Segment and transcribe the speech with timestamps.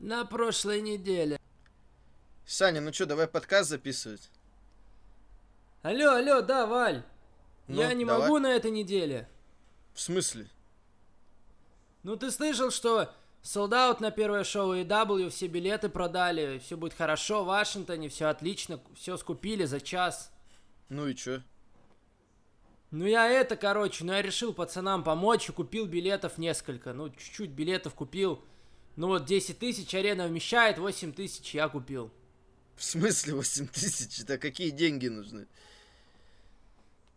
[0.00, 1.38] На прошлой неделе.
[2.46, 4.30] Саня, ну что, давай подкаст записывать?
[5.82, 7.02] Алло, алло, да, Валь.
[7.68, 8.22] Ну, Я не давай.
[8.22, 9.28] могу на этой неделе.
[9.92, 10.46] В смысле?
[12.02, 17.44] Ну ты слышал, что солдат на первое шоу AEW, все билеты продали, все будет хорошо
[17.44, 20.32] в Вашингтоне, все отлично, все скупили за час.
[20.88, 21.42] Ну и чё?
[22.90, 26.94] Ну я это, короче, ну я решил пацанам помочь и купил билетов несколько.
[26.94, 28.42] Ну, чуть-чуть билетов купил.
[29.00, 32.10] Ну вот 10 тысяч арена вмещает, 8 тысяч я купил.
[32.76, 34.20] В смысле 8 тысяч?
[34.20, 35.46] Это какие деньги нужны?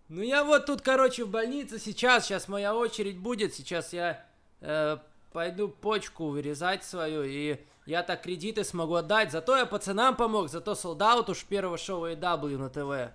[0.08, 4.26] Ну я вот тут, короче, в больнице сейчас, сейчас моя очередь будет, сейчас я
[4.62, 4.98] э,
[5.34, 9.34] пойду почку вырезать свою, и я так кредиты смогу отдать.
[9.34, 13.14] Зато я пацанам помог, зато солдат уж первого шоу AW на ТВ.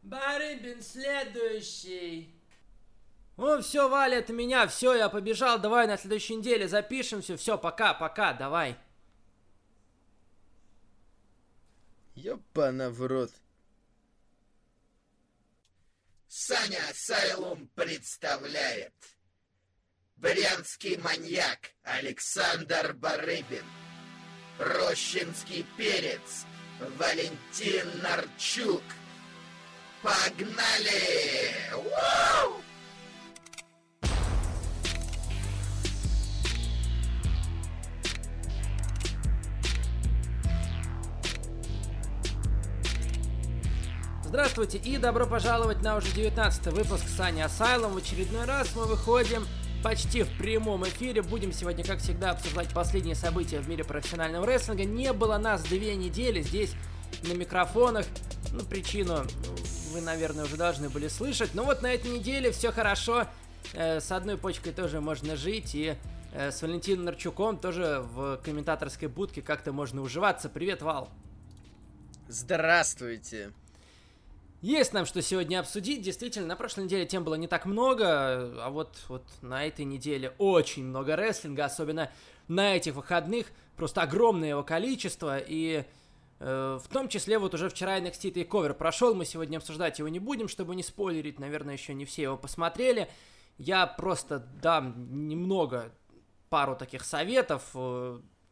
[0.00, 2.39] Барыбин следующий.
[3.40, 7.94] О, все, Валя, это меня, все, я побежал, давай на следующей неделе запишемся, все, пока,
[7.94, 8.76] пока, давай.
[12.14, 13.30] Ёпана в рот.
[16.28, 18.92] Саня Асайлум представляет
[20.16, 23.64] Брянский маньяк Александр Барыбин
[24.58, 26.44] Рощинский перец
[26.98, 28.82] Валентин Нарчук
[30.02, 31.72] Погнали!
[31.72, 32.62] Вау!
[44.40, 47.92] Здравствуйте и добро пожаловать на уже 19 выпуск Сани Асайлом.
[47.92, 49.46] В очередной раз мы выходим
[49.84, 51.20] почти в прямом эфире.
[51.20, 54.86] Будем сегодня, как всегда, обсуждать последние события в мире профессионального рестлинга.
[54.86, 56.72] Не было нас две недели здесь
[57.22, 58.06] на микрофонах.
[58.50, 59.26] Ну, причину
[59.92, 61.50] вы, наверное, уже должны были слышать.
[61.52, 63.26] Но вот на этой неделе все хорошо.
[63.74, 65.74] Э, с одной почкой тоже можно жить.
[65.74, 65.96] И
[66.32, 70.48] э, с Валентином Нарчуком тоже в комментаторской будке как-то можно уживаться.
[70.48, 71.10] Привет, Вал.
[72.26, 73.52] Здравствуйте.
[74.60, 76.02] Есть нам что сегодня обсудить.
[76.02, 80.34] Действительно, на прошлой неделе тем было не так много, а вот, вот на этой неделе
[80.36, 82.10] очень много рестлинга, особенно
[82.46, 83.46] на этих выходных.
[83.76, 85.38] Просто огромное его количество.
[85.38, 85.84] И
[86.40, 89.14] э, в том числе вот уже вчера NXT Takeover прошел.
[89.14, 91.38] Мы сегодня обсуждать его не будем, чтобы не спойлерить.
[91.38, 93.08] Наверное, еще не все его посмотрели.
[93.56, 95.90] Я просто дам немного,
[96.50, 97.74] пару таких советов.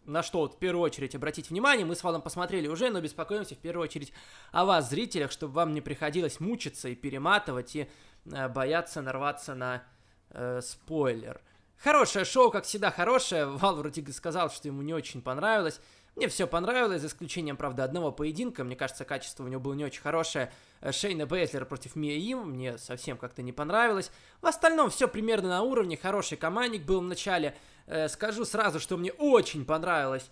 [0.09, 1.87] На что вот в первую очередь обратить внимание.
[1.87, 4.13] Мы с Валом посмотрели уже, но беспокоимся в первую очередь
[4.51, 7.89] о вас, зрителях, чтобы вам не приходилось мучиться и перематывать, и
[8.25, 9.83] э, бояться нарваться на
[10.31, 11.41] э, спойлер.
[11.77, 13.47] Хорошее шоу, как всегда, хорошее.
[13.47, 15.81] Вал вроде сказал, что ему не очень понравилось.
[16.19, 18.65] Мне все понравилось, за исключением, правда, одного поединка.
[18.65, 20.53] Мне кажется, качество у него было не очень хорошее.
[20.81, 24.11] Э, Шейна Бейзлер против Мия Им мне совсем как-то не понравилось.
[24.41, 25.97] В остальном все примерно на уровне.
[25.97, 27.57] Хороший командник был в начале.
[27.87, 30.29] Э, Скажу сразу, что мне очень понравилось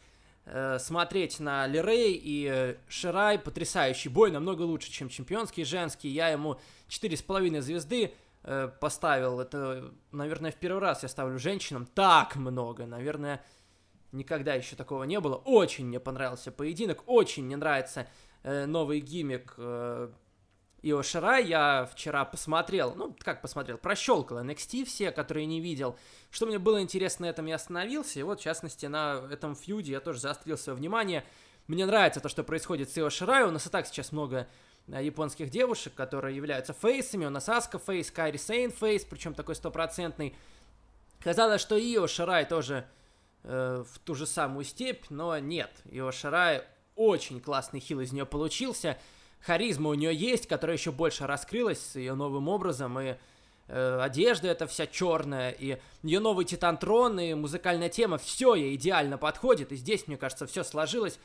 [0.46, 3.38] э, смотреть на Лерей и Ширай.
[3.38, 6.08] Потрясающий бой, намного лучше, чем чемпионский женский.
[6.08, 6.58] Я ему
[6.88, 8.12] 4,5 звезды
[8.80, 9.38] поставил.
[9.38, 12.86] Это, наверное, в первый раз я ставлю женщинам так много.
[12.86, 13.40] Наверное,
[14.16, 15.36] никогда еще такого не было.
[15.36, 18.06] Очень мне понравился поединок, очень мне нравится
[18.42, 20.10] э, новый гиммик э,
[20.82, 21.46] Ио Ширай.
[21.46, 25.96] Я вчера посмотрел, ну, как посмотрел, прощелкал NXT все, которые не видел.
[26.30, 28.20] Что мне было интересно на этом, я остановился.
[28.20, 31.24] И вот, в частности, на этом фьюде я тоже заострил свое внимание.
[31.66, 33.44] Мне нравится то, что происходит с Ио Ширай.
[33.44, 34.46] У нас и так сейчас много
[34.86, 37.26] э, японских девушек, которые являются face ами.
[37.26, 40.36] У нас Аска face, Кайри Сейн face, причем такой стопроцентный.
[41.18, 42.86] Казалось, что Ио Ширай тоже
[43.46, 45.70] э, в ту же самую степь, но нет.
[45.90, 46.64] Ио Ширай
[46.94, 48.98] очень классный heel из нее получился.
[49.40, 52.98] Харизма у нее есть, которая еще больше раскрылась с ее новым образом.
[52.98, 53.16] И
[53.68, 59.18] э, одежда эта вся черная, и ее новый Titantron, и музыкальная тема, все ей идеально
[59.18, 59.72] подходит.
[59.72, 61.18] И здесь, мне кажется, все сложилось.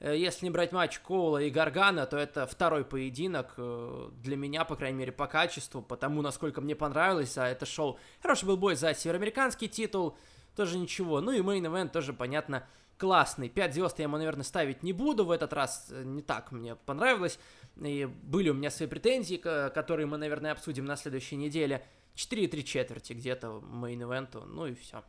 [0.00, 4.64] Э, Если не брать матч Коула и Гаргана, то это второй поединок э, для меня,
[4.64, 7.98] по крайней мере, по качеству, потому насколько мне понравилось за это шоу.
[8.20, 10.16] Хороший был бой за североамериканский титул,
[10.56, 11.20] тоже ничего.
[11.20, 12.66] Ну и main event тоже, понятно,
[12.98, 13.48] классный.
[13.48, 16.76] 5 звезд я ему, наверное, ставить не буду в этот раз, э, не так мне
[16.76, 17.38] понравилось.
[17.80, 21.84] И были у меня свои претензии, ко- которые мы, наверное, обсудим на следующей неделе.
[22.14, 25.02] 4,3 четверти где-то main event у, ну и все.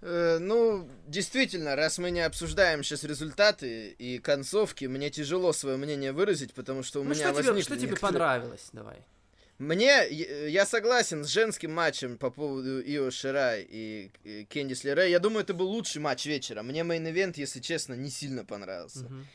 [0.00, 6.10] Э, ну, действительно, раз мы не обсуждаем сейчас результаты и концовки, мне тяжело свое мнение
[6.12, 9.04] выразить, потому что у Ну меня что тебе, возникли что тебе некоторые- понравилось, давай.
[9.62, 15.12] Мне, я я согласен с женским матчем по поводу Ио Ширай и э, Кендис Лерей.
[15.12, 16.62] Я думаю, это был лучший матч вечера.
[16.64, 19.04] Мне main event, если честно, не сильно понравился.
[19.04, 19.26] Мгм.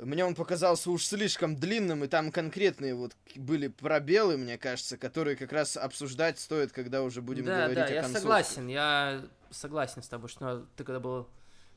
[0.00, 5.34] мне он показался уж слишком длинным, и там конкретные вот были пробелы, мне кажется, которые
[5.34, 8.20] как раз обсуждать стоит, когда уже будем да, говорить да, о я концовке.
[8.20, 11.26] согласен, я согласен с тобой, что ты когда был...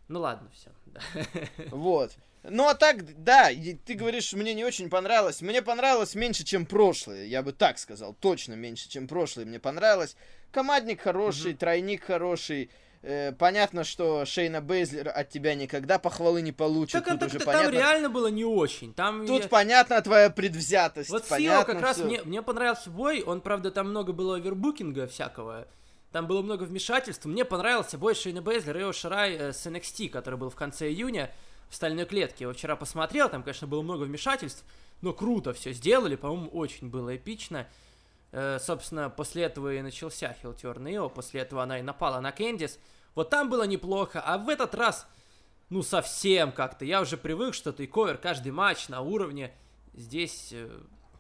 [0.09, 0.71] Ну ладно, все.
[1.71, 2.11] Вот.
[2.43, 3.49] Ну а так, да,
[3.85, 5.41] ты говоришь, мне не очень понравилось.
[5.41, 8.15] Мне понравилось меньше, чем прошлое, я бы так сказал.
[8.19, 10.15] Точно меньше, чем прошлое мне понравилось.
[10.51, 12.71] Командник хороший, тройник хороший.
[13.03, 17.03] Э, понятно, что Шейна Бейзлер от тебя никогда похвалы не получит.
[17.03, 17.71] Так, Тут так, уже так, понятно.
[17.71, 18.93] там реально было не очень.
[18.93, 21.09] Там Тут я- понятна твоя предвзятость.
[21.09, 23.21] Вот с понятно Ио как раз мне, мне понравился бой.
[23.21, 25.67] Он, правда, там много было овербукинга всякого.
[26.11, 27.25] Там было много вмешательств.
[27.25, 30.87] Мне понравился бой Шейна Бейзлер и Ио Ширай э, с NXT, который был в конце
[30.87, 31.31] июня
[31.71, 32.43] в стальной клетке.
[32.43, 34.65] Я его вчера посмотрел, там, конечно, было много вмешательств,
[35.01, 37.65] но круто все сделали, по-моему, очень было эпично.
[38.33, 42.77] Э, собственно, после этого и начался Хилтерн Ио, после этого она и напала на Кэндис.
[43.15, 45.07] Вот там было неплохо, а в этот раз,
[45.69, 46.83] ну, совсем как-то.
[46.83, 49.53] Я уже привык, что тейковер каждый матч на уровне.
[49.93, 50.69] Здесь э,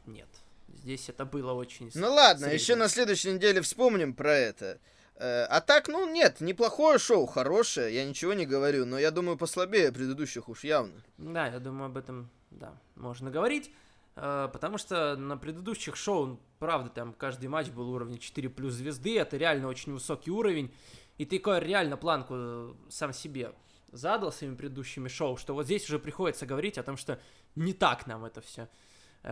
[0.05, 0.27] нет.
[0.67, 1.91] Здесь это было очень...
[1.93, 2.55] Ну ладно, средне.
[2.55, 4.79] еще на следующей неделе вспомним про это.
[5.15, 9.37] Э, А так, ну нет, неплохое шоу, хорошее, я ничего не говорю, но я думаю,
[9.37, 10.93] послабее предыдущих уж явно.
[11.17, 13.71] Да, я думаю, об этом, да, можно говорить.
[14.15, 19.17] Э, Потому что на предыдущих шоу, правда, там каждый матч был уровня 4 плюс звезды.
[19.19, 20.73] Это реально очень высокий уровень.
[21.17, 23.53] И Тейковер реально планку э, сам себе
[23.91, 27.19] задал своими предыдущими шоу, что вот здесь уже приходится говорить о том, что
[27.55, 28.69] не так нам это все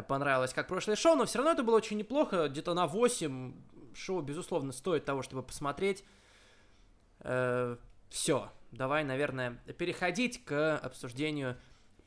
[0.08, 3.54] понравилось, как прошлое шоу, но все равно это было очень неплохо, где-то на 8
[3.96, 6.04] шоу, безусловно, стоит того, чтобы посмотреть.
[8.10, 11.58] все, давай, наверное, переходить к обсуждению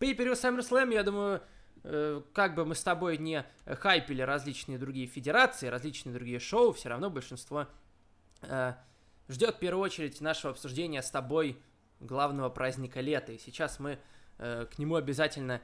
[0.03, 1.43] Pay-Per-View SummerSlam, я думаю,
[1.85, 6.89] э, как бы мы с тобой не хайпили различные другие федерации, различные другие шоу, все
[6.89, 7.69] равно большинство
[8.43, 8.75] э,
[9.29, 11.57] ждет в первую очередь нашего обсуждения с тобой
[12.01, 13.33] главного праздника лета.
[13.33, 13.99] И сейчас мы
[14.39, 15.61] э, к нему обязательно э,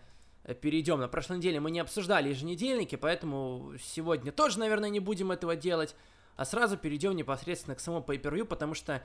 [0.54, 1.00] перейдем.
[1.00, 5.94] На прошлой неделе мы не обсуждали еженедельники, поэтому сегодня тоже, наверное, не будем этого делать.
[6.36, 9.02] А сразу перейдем непосредственно к самому pay потому что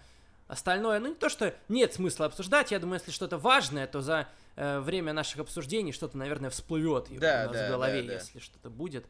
[0.48, 4.28] остальное, ну не то, что нет смысла обсуждать, я думаю, если что-то важное, то за
[4.56, 8.13] э, время наших обсуждений что-то, наверное, всплывет Да, у нас да, в голове, да, да.
[8.13, 9.06] если что-то будет.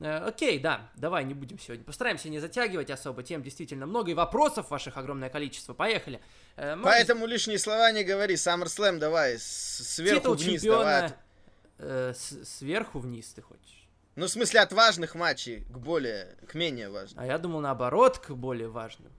[0.00, 1.84] Э, окей, да, давай не будем сегодня.
[1.84, 5.74] Постараемся не затягивать особо, тем действительно много, и вопросов ваших огромное количество.
[5.74, 6.20] Поехали.
[6.56, 11.12] Э, можешь Поэтому лишние слова не говори, SummerSlam давай, сверху титул вниз чемпиона давай.
[11.78, 13.88] Э, с- сверху вниз ты хочешь?
[14.14, 17.22] Ну, в смысле, от важных матчей к более, к менее важным.
[17.22, 19.10] А я думал наоборот к более важным.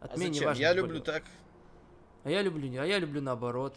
[0.00, 0.48] От А менее зачем?
[0.48, 1.24] важных Я люблю более так.
[2.24, 3.76] А я люблю, а я люблю наоборот.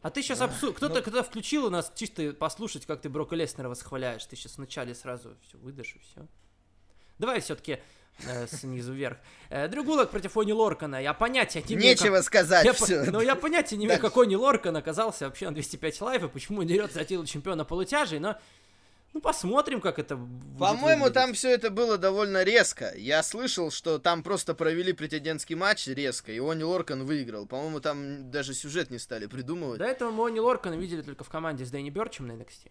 [0.00, 0.76] А ты сейчас абсурд.
[0.76, 4.56] Кто-то, ну- когда включил у нас чисто послушать, как ты Брока Леснера восхваляешь, ты сейчас
[4.56, 6.26] вначале сразу все выдашь и все.
[7.18, 7.78] Давай все-таки
[8.46, 9.16] снизу вверх.
[9.50, 11.00] Э, Дрю Гулак против Они Лоркана.
[11.02, 13.04] Я понятия не имею, как- Нечего сказать, Я по- все.
[13.10, 16.60] Ну, я понятия не имею, как Они Лоркан оказался вообще на 205 Live, и почему
[16.60, 18.38] он дерется за титул чемпиона полутяжей, но...
[19.14, 21.12] Ну, посмотрим, как это будет По-моему, выглядеть.
[21.14, 22.94] там все это было довольно резко.
[22.96, 27.44] Я слышал, что там просто провели претендентский матч резко, и Они Лоркан выиграл.
[27.44, 29.80] По-моему, там даже сюжет не стали придумывать.
[29.80, 32.70] До этого мы Они Лоркана видели только в команде с Дэнни Берчем на NXT.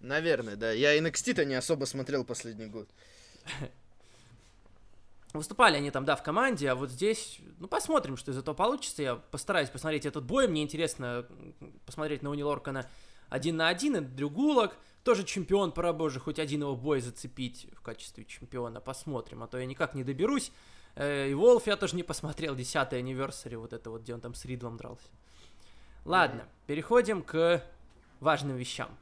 [0.00, 0.70] Наверное, да.
[0.72, 2.88] Я NXT-то не особо смотрел последний год.
[5.32, 9.02] Выступали они там, да, в команде, а вот здесь, ну, посмотрим, что из этого получится.
[9.02, 10.48] Я постараюсь посмотреть этот бой.
[10.48, 11.26] Мне интересно
[11.84, 12.88] посмотреть на Уни Лоркана
[13.28, 13.96] один на один.
[13.96, 18.80] И Дрю Гулак, тоже чемпион, пора боже, хоть один его бой зацепить в качестве чемпиона.
[18.80, 20.52] Посмотрим, а то я никак не доберусь.
[20.94, 24.34] Э, И Волф я тоже не посмотрел, 10 anniversary, вот это вот, где он там
[24.34, 25.08] с Ридлом дрался.
[26.04, 27.62] Ладно, переходим к
[28.20, 28.96] важным вещам.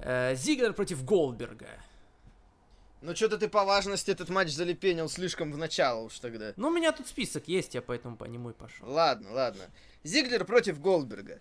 [0.00, 1.68] Э, Зиглер против Голдберга.
[3.02, 6.52] Ну, что-то ты по важности этот матч залепенил слишком в начало уж тогда.
[6.56, 8.88] Ну, у меня тут список есть, я поэтому по нему и пошел.
[8.88, 9.64] Ладно, ладно.
[10.04, 11.40] Зиглер против Голдберга.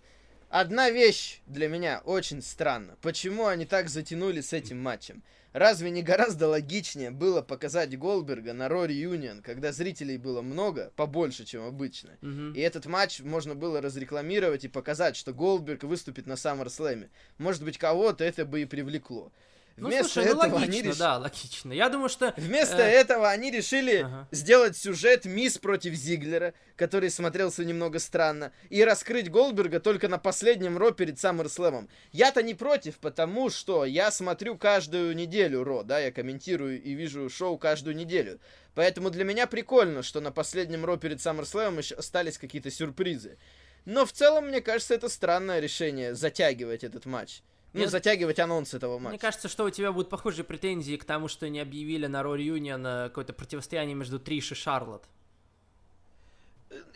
[0.50, 2.98] Одна вещь для меня очень странна.
[3.02, 5.24] Почему они так затянули с этим матчем?
[5.54, 11.46] Разве не гораздо логичнее было показать Голдберга на Ро Юнион, когда зрителей было много, побольше,
[11.46, 12.18] чем обычно?
[12.22, 12.54] Мгм.
[12.54, 17.10] И этот матч можно было разрекламировать и показать, что Голдберг выступит на Саммерслэме.
[17.38, 19.32] Может быть, кого-то это бы и привлекло.
[19.78, 21.00] Ну, Вместо слушай, ну этого логично, они решили...
[21.00, 21.74] да, логично.
[21.74, 22.34] Я думаю, что...
[22.38, 24.28] Вместо э, этого они решили Ага.
[24.32, 30.78] сделать сюжет Мисс против Зиглера, который смотрелся немного странно, и раскрыть Голдберга только на последнем
[30.78, 31.90] Ро перед Саммерслэмом.
[32.12, 37.30] Я-то не против, потому что я смотрю каждую неделю Ро, да, я комментирую и вижу
[37.30, 38.40] шоу каждую неделю.
[38.76, 43.38] Поэтому для меня прикольно, что на последнем Ро перед Саммерслэмом еще остались какие-то сюрпризы.
[43.86, 47.42] Но в целом, мне кажется, это странное решение затягивать этот матч.
[47.74, 49.10] Ну, Я- затягивать анонс этого матча.
[49.12, 52.36] Мне кажется, что у тебя будут похожие претензии к тому, что не объявили на Ро
[52.36, 55.06] Юнион какое-то противостояние между Триш и Шарлот.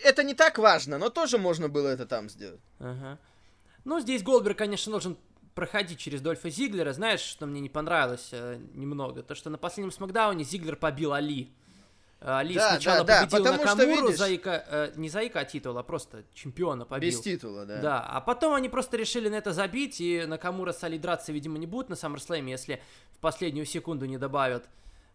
[0.03, 2.61] это не так важно, но тоже можно было это там сделать.
[2.79, 3.17] Ага.
[3.83, 5.17] Ну, здесь Голдберг, конечно, должен
[5.53, 6.91] проходить через Дольфа Зиглера.
[6.93, 9.23] Знаешь, что мне не понравилось э, немного?
[9.23, 11.51] То, что на последнем Смакдауне Зиглер побил Али.
[12.21, 15.21] Э, Али Да, сначала да, да, победил что, Накамуру видишь- за ика- э, не за
[15.21, 17.09] ика титула, а просто чемпиона побил.
[17.09, 17.81] Без титула, да.
[17.81, 21.57] Да, а потом они просто решили на это забить, и Накамура с Али драться, видимо,
[21.57, 22.81] не будут на SummerSlam, если
[23.13, 24.63] в последнюю секунду не добавят.
[24.63, 24.67] Э,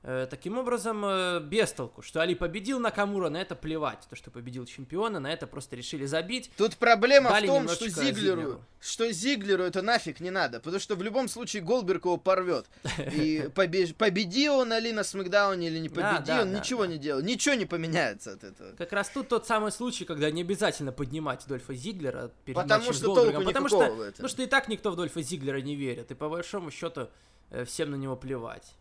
[0.03, 4.07] таким образом, э, без толку, что Али победил Накамура, на это плевать.
[4.09, 6.51] То, что победил чемпиона, на это просто решили забить.
[6.57, 8.65] Тут проблема Дали в том, что Зиглеру, Зиглеру.
[8.81, 12.65] что Зиглеру это нафиг не надо, потому что в любом случае Голдберг его порвет.
[13.13, 16.87] И побе- победи он Али на Смакдауне или не Да, победи, да, он да, ничего
[16.87, 16.93] да.
[16.93, 18.73] не делает, ничего не поменяется от этого.
[18.77, 22.95] Как раз тут тот самый случай, когда не обязательно поднимать Дольфа Зиглера перед Потому матчем
[22.95, 25.77] с что Голдбергом, толку потому что, потому что и так никто в Дольфа Зиглера не
[25.77, 27.09] верит, и по большому счету
[27.51, 28.75] э, всем на него плевать.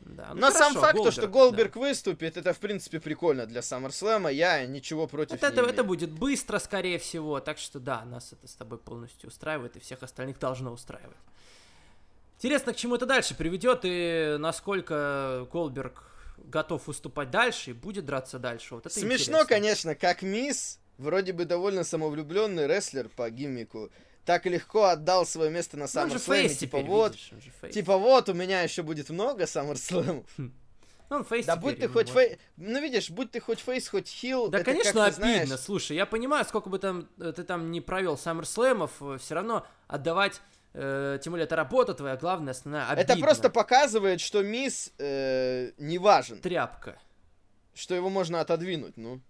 [0.00, 1.26] Да, ну Но сам хорошо, факт, то, что да.
[1.28, 5.72] Голдберг выступит, это в принципе прикольно для SummerSlam, я ничего против Это, не это, это
[5.72, 5.84] имею.
[5.84, 10.02] будет быстро, скорее всего, так что да, нас это с тобой полностью устраивает, и всех
[10.02, 11.16] остальных должно устраивать.
[12.36, 16.04] Интересно, к чему это дальше приведет, и насколько Голдберг
[16.38, 18.74] готов выступать дальше и будет драться дальше.
[18.76, 19.44] Вот это Смешно, интересно.
[19.46, 23.90] конечно, как Миз, вроде бы довольно самовлюбленный рестлер по гиммику,
[24.28, 28.34] так легко отдал свое место на Ну, SummerSlam, face типа вот, видишь, типа вот, у
[28.34, 30.26] меня еще будет много SummerSlam.
[31.10, 34.06] Ну, он face Да будь ты хоть face, ну видишь, будь ты хоть face, хоть
[34.06, 35.24] heel, Да, это конечно, обидно.
[35.46, 39.66] знаешь, Слушай, я понимаю, сколько бы там э, ты там не провел саммерслэмов, все равно
[39.86, 40.42] отдавать,
[40.74, 43.24] э, тем более это работа твоя, главная, основная, это обидно.
[43.26, 46.98] просто показывает, что мисс э, не важен, тряпка.
[47.74, 49.22] что его можно отодвинуть, ну.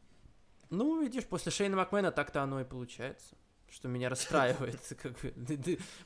[0.71, 3.37] Ну, видишь, после Шейна Макмена так-то оно и получается.
[3.71, 5.33] Что меня расстраивает, как бы,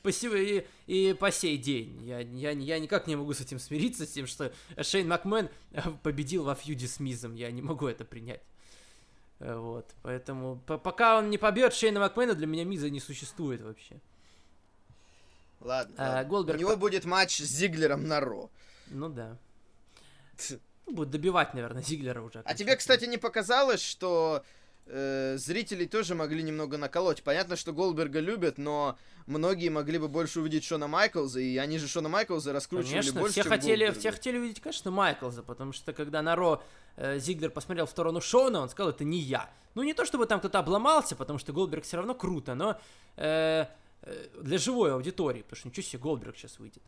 [0.05, 2.03] и, и по сей день.
[2.03, 4.51] Я, я, я никак не могу с этим смириться, с тем, что
[4.81, 7.35] Шейн Макмен э, победил во фьюде с Мизом.
[7.35, 8.41] Я не могу это принять.
[9.39, 13.61] Э, Вот, поэтому по- пока он не побьет Шейна Макмена, для меня Миза не существует
[13.61, 13.99] вообще.
[15.61, 16.29] Ладно, А, ладно.
[16.29, 18.49] Голдберг у него будет матч с Зиглером на Ро.
[18.87, 19.37] Ну да.
[20.85, 22.41] Ну, Будет добивать, наверное, Зиглера уже.
[22.43, 24.43] А тебе, кстати, не показалось, что
[24.85, 27.23] э, зрителей тоже могли немного наколоть?
[27.23, 31.87] Понятно, что Голдберга любят, но многие могли бы больше увидеть Шона Майклза, и они же
[31.87, 33.99] Шона Майклза раскручивали Конечно, больше, все хотели, Голдберга.
[33.99, 36.63] все хотели увидеть, конечно, Майклза, потому что когда на Ро
[36.95, 39.49] э, Зиглер посмотрел в сторону Шона, он сказал, это не я.
[39.75, 42.79] Ну, не то чтобы там кто-то обломался, потому что Голдберг все равно круто, но
[43.17, 43.65] э,
[44.01, 46.83] э, для живой аудитории, потому что ничего себе Голдберг сейчас выйдет.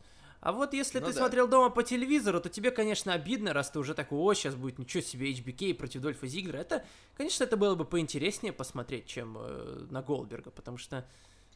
[0.46, 1.18] А вот если Ну ты да.
[1.18, 4.78] смотрел дома по телевизору, то тебе, конечно, обидно, раз ты уже такой, о, сейчас будет
[4.78, 6.58] ничего себе HBK против Дольфа Зиглера.
[6.58, 6.84] Это,
[7.16, 11.04] конечно, это было бы поинтереснее посмотреть, чем э, на Голдберга, потому что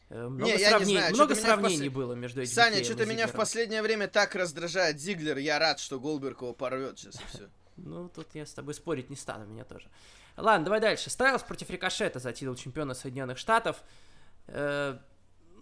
[0.09, 3.31] э, много, не сравнений, знаю, много сравнений послед- было между HBK Саня, что-то меня в
[3.31, 7.47] последнее время так раздражает Зиглер, я рад, что Голдберг его порвет сейчас и все.
[7.77, 9.87] Ну, тут я с тобой спорить не стану, меня тоже.
[10.35, 11.09] Ладно, давай дальше.
[11.09, 13.81] Стайлз против Рикошета за титул чемпиона Соединенных Штатов.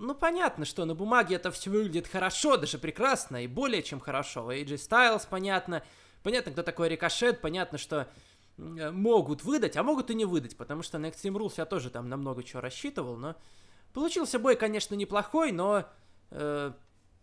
[0.02, 4.50] Ну, понятно, что на бумаге это все выглядит хорошо, даже прекрасно, и более чем хорошо.
[4.50, 5.84] AJ Styles, понятно.
[6.24, 8.08] Понятно, кто такой Рикошет, понятно, что
[8.58, 11.90] э, могут выдать, а могут и не выдать, потому что на Extreme Rules я тоже
[11.90, 13.36] там на много чего рассчитывал, но
[13.94, 15.86] получился бой, конечно, неплохой, но
[16.32, 16.72] э,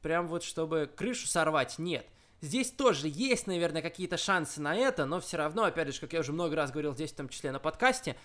[0.03, 2.07] прям вот чтобы крышу сорвать, нет.
[2.43, 6.21] Здесь тоже есть, наверное, какие-то шансы на это, но все равно, опять же, как я
[6.21, 8.17] уже много раз говорил здесь, в том числе на подкасте,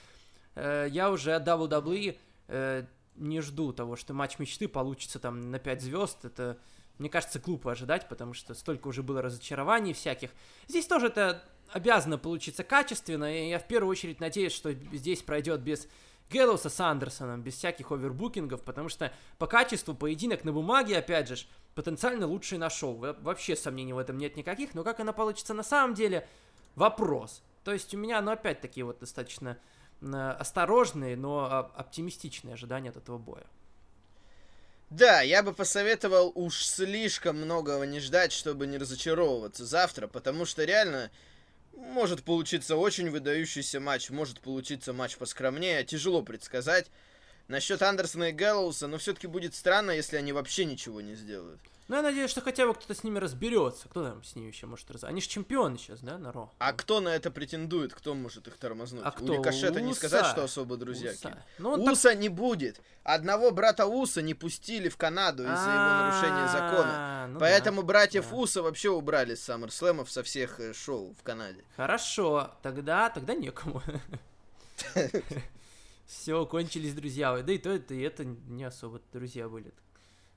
[0.55, 2.17] э, я уже от WWE
[2.49, 2.85] э,
[3.21, 6.25] не жду того, что матч мечты получится там на 5 звезд.
[6.25, 6.57] Это,
[6.97, 10.31] мне кажется, глупо ожидать, потому что столько уже было разочарований всяких.
[10.67, 15.61] Здесь тоже это обязано получиться качественно, и я в первую очередь надеюсь, что здесь пройдет
[15.61, 15.87] без
[16.29, 21.37] Гэллоуса с Андерсоном, без всяких овербукингов, потому что по качеству поединок на бумаге, опять же,
[21.75, 22.95] потенциально лучший на шоу.
[22.97, 26.27] Во- Вообще сомнений в этом нет никаких, но как она получится на самом деле,
[26.75, 27.41] вопрос.
[27.63, 29.57] То есть у меня, ну, опять-таки, вот достаточно
[30.01, 33.45] осторожные, но оптимистичные ожидания от этого боя.
[34.89, 40.65] Да, я бы посоветовал уж слишком многого не ждать, чтобы не разочаровываться завтра, потому что
[40.65, 41.11] реально
[41.73, 46.87] может получиться очень выдающийся матч, может получиться матч поскромнее, тяжело предсказать.
[47.47, 51.61] Насчет Андерсона и Гэллоуса, но все-таки будет странно, если они вообще ничего не сделают.
[51.91, 53.89] Ну, я надеюсь, что хотя бы кто-то с ними разберется.
[53.89, 55.07] Кто там с ними еще может разбираться?
[55.09, 56.49] Они же чемпионы сейчас, да, на Ро?
[56.57, 57.93] А кто на это претендует?
[57.93, 59.01] Кто может их тормознуть?
[59.03, 59.33] А кто?
[59.33, 59.99] У Рикошета не Уса.
[59.99, 61.11] сказать, что особо друзья.
[61.11, 61.43] Уса.
[61.57, 62.79] Ну, он так- Уса не будет.
[63.03, 66.91] Одного брата Уса не пустили в Канаду из-за его нарушения закона.
[66.93, 68.37] А, ну да, Поэтому братьев да.
[68.37, 71.65] Уса вообще убрали с Саммерслэмов со всех э, шоу в Канаде.
[71.75, 73.83] Хорошо, тогда, тогда некому.
[76.05, 77.37] Все, кончились друзья.
[77.41, 79.73] Да и то, это, и это не особо друзья были.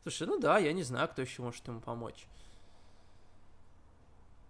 [0.05, 2.27] Слушай, ну да, я не знаю, кто еще может ему помочь.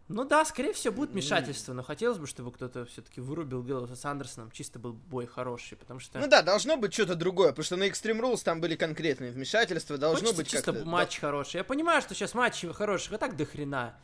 [0.09, 4.05] Ну да, скорее всего, будет вмешательство, но хотелось бы, чтобы кто-то все-таки вырубил Гэллоуса с
[4.05, 6.19] Андерсоном, чисто был бой хороший, потому что...
[6.19, 9.97] Ну да, должно быть что-то другое, потому что на Extreme Rules там были конкретные вмешательства,
[9.97, 10.87] должно Хочется быть чисто как-то...
[10.87, 11.59] матч хороший.
[11.59, 13.95] Я понимаю, что сейчас матчей хороших, а так до хрена.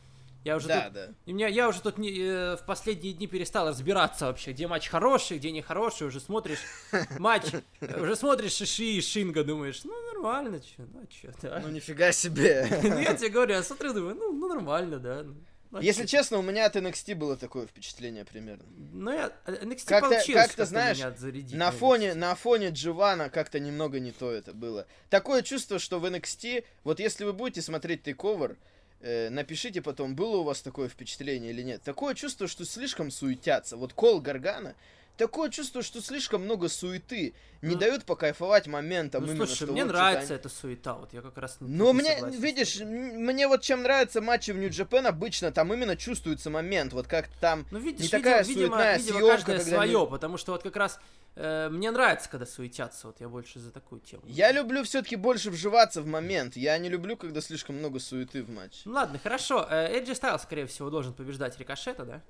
[0.43, 0.93] Я уже Да, тут...
[0.93, 1.07] да.
[1.25, 4.87] И меня, я уже тут не, э, в последние дни перестал разбираться вообще, где матч
[4.89, 6.61] хороший, где нехороший, уже смотришь
[7.19, 7.43] матч,
[7.81, 11.61] уже смотришь Шиши и Шинга, думаешь, ну нормально, чё, ну чё, да.
[11.63, 12.67] Ну нифига себе.
[12.83, 15.23] Ну я тебе говорю, я смотрю, думаю, ну, ну нормально, да.
[15.71, 18.65] Ну, а Если честно, у меня от NXT было такое впечатление примерно.
[18.91, 23.57] Ну я, NXT Как-то- получилось как-то, знаешь, меня зарядить, На фоне, на фоне Дживана как-то
[23.59, 24.85] немного не то это было.
[25.09, 28.57] Такое чувство, что в NXT, вот если вы будете смотреть тейковер,
[29.01, 31.81] э, напишите потом, было у вас такое впечатление или нет.
[31.83, 33.77] Такое чувство, что слишком суетятся.
[33.77, 34.75] Вот Кол Гаргана,
[35.17, 37.33] такое чувство, что слишком много суеты.
[37.61, 41.13] Не Ну, дают покайфовать моментом Ну именно, слушай, что мне вот нравится эта суета, вот
[41.13, 44.57] я как раз не- Ну, не мне, согласен видишь, мне вот чем нравятся матчи в
[44.57, 47.67] Нью-Джапен обычно, там именно чувствуется момент, вот как там...
[47.69, 50.75] Ну, видишь, не такая видимо, суетная видимо, съемка, каждое когда свое, потому что вот как
[50.75, 50.99] раз
[51.35, 54.23] э, мне нравится, когда суетятся, вот я больше за такую тему.
[54.25, 56.55] Я люблю все-таки больше вживаться в момент.
[56.55, 58.81] Я не люблю, когда слишком много суеты в матче.
[58.85, 59.67] Ну ладно, хорошо.
[59.69, 62.23] Э, Эджи Стайл, скорее всего, должен побеждать Рикошета, да?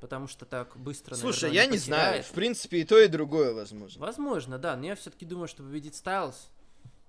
[0.00, 2.04] Потому что так быстро, Слушай, наверное, я не знаю.
[2.08, 2.26] потеряет.
[2.26, 4.00] В принципе, и то, и другое возможно.
[4.04, 6.48] Возможно, да, но я все-таки думаю, что победит Стайлз.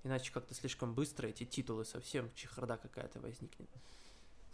[0.04, 3.68] Иначе как-то слишком быстро эти титулы совсем чехарда какая-то возникнет.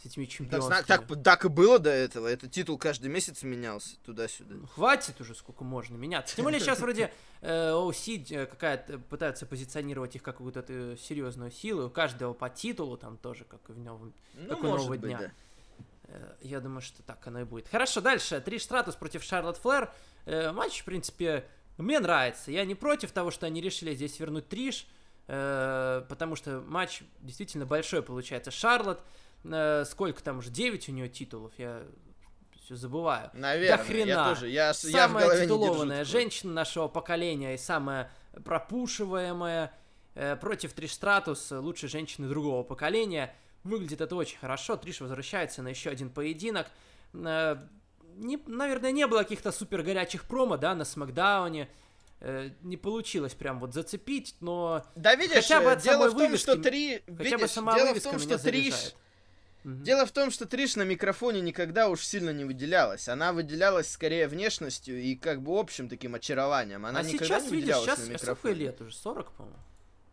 [0.02, 0.74] С этими Так, чемпионствами.
[0.84, 2.26] зна- так, так и было до этого.
[2.26, 4.56] Этот титул каждый месяц менялся туда-сюда.
[4.56, 6.34] Ну, Хватит уже, сколько можно меняться.
[6.34, 7.12] Тем более сейчас вроде
[7.42, 11.86] э, OC э, какая-то пытаются позиционировать их как какую-то серьезную силу.
[11.86, 15.00] У каждого по титулу там тоже, как и в новом Ну, Как у нового быть,
[15.02, 15.18] дня.
[15.18, 15.30] да.
[16.08, 17.68] Э, Я думаю, что так оно и будет.
[17.68, 18.40] Хорошо, дальше.
[18.40, 19.92] Триш Стратус против Шарлотт Флэр.
[20.26, 21.44] Э, матч, в принципе,
[21.78, 22.50] мне нравится.
[22.50, 24.86] Я не против того, что они решили здесь вернуть Триш,
[25.26, 28.50] э, потому что матч действительно большой получается.
[28.50, 29.00] Шарлотт,
[29.88, 31.82] сколько там уже, 9 у нее титулов, я
[32.64, 33.30] все забываю.
[33.34, 34.08] Наверное, До хрена.
[34.08, 34.48] я тоже.
[34.48, 38.10] Я, я Самая держу титулованная женщина нашего поколения и самая
[38.42, 39.72] пропушиваемая
[40.40, 43.34] против Триш Стратус, лучшей женщины другого поколения.
[43.64, 44.76] Выглядит это очень хорошо.
[44.76, 46.66] Триш возвращается на еще один поединок.
[47.14, 47.56] Э,
[48.16, 51.68] не- наверное, не было каких-то супер горячих промо, да, на Смакдауне.
[52.20, 56.16] Э, не получилось прям вот зацепить, но Да видишь, Хотя бы от дело самой в
[56.18, 57.02] том, что вывески- три...
[57.06, 58.72] хотя бы видишь, сама дело в том, что Триш...
[58.72, 58.96] заряжает.
[59.64, 59.82] Мгм.
[59.82, 63.08] Дело в том, что Триш на микрофоне никогда уж сильно не выделялась.
[63.08, 66.84] Она выделялась скорее внешностью и как бы общим таким очарованием.
[66.84, 68.54] Она а никогда сейчас, не видишь, сейчас на а сколько микрофоне.
[68.54, 68.94] лет уже?
[68.94, 69.58] 40, по-моему?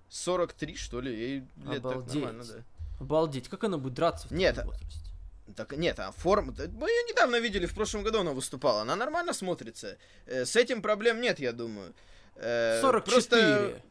[0.10, 1.14] 43, что ли?
[1.14, 1.48] Ей лет
[1.84, 2.16] так Обалдеть.
[2.16, 2.54] нормально, да.
[3.02, 5.10] Обалдеть, как она будет драться в Нет, таком возрасте?
[5.56, 6.54] Так нет, а форма...
[6.54, 8.84] Мы ее недавно видели, в прошлом году она выступала.
[8.84, 9.98] Она нормально смотрится.
[10.28, 11.94] Э, с этим проблем нет, я думаю.
[12.36, 13.12] Э, 44.
[13.12, 13.82] Просто...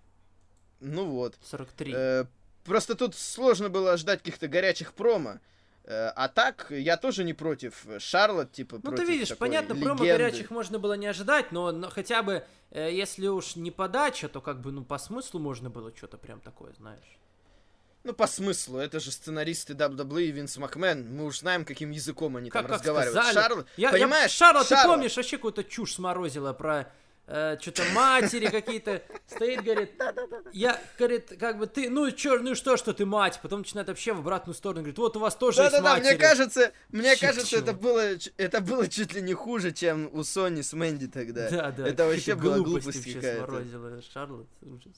[0.78, 1.34] Ну вот.
[1.42, 1.92] 43.
[1.94, 2.24] Э,
[2.64, 5.40] просто тут сложно было ждать каких-то горячих промо.
[5.84, 10.24] Э, а так, я тоже не против Шарлот, типа, Ну, ты видишь, понятно, промо легенды.
[10.24, 14.40] горячих можно было не ожидать, но, но хотя бы, э, если уж не подача, то
[14.40, 17.18] как бы, ну, по смыслу можно было что-то прям такое, знаешь.
[18.02, 21.14] Ну, по смыслу, это же сценаристы WWE и Винс Макмен.
[21.14, 23.22] Мы уж знаем, каким языком они Как, там как разговаривают.
[23.24, 23.44] сказали.
[23.44, 24.30] Шарлот, Я, я- понимаешь?
[24.30, 24.94] Шарлот, ты Шарлот.
[24.96, 26.90] помнишь, вообще какую-то чушь сморозила про
[27.60, 29.02] что-то матери какие-то.
[29.28, 29.92] Стоит, говорит,
[30.52, 33.38] я, говорит, как бы ты, ну чё, ну что, что ты мать?
[33.40, 36.72] Потом начинает вообще в обратную сторону, говорит, вот у вас тоже есть Да-да-да, мне кажется,
[36.90, 38.02] мне кажется, это было,
[38.36, 41.48] это было чуть ли не хуже, чем у Сони с Мэнди тогда.
[41.50, 41.86] Да, да.
[41.86, 43.62] Это вообще была глупость какая-то.
[44.12, 44.94] Шарлотт, ужас.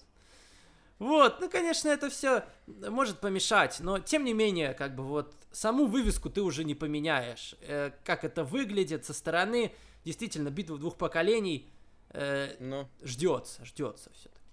[1.02, 5.86] Вот, ну, конечно, это все может помешать, но тем не менее, как бы вот саму
[5.86, 7.56] вывеску ты уже не поменяешь.
[7.62, 11.68] Э, как это выглядит со стороны, действительно, битва двух поколений
[12.10, 14.46] э, Ну, ждется, ждется все-таки.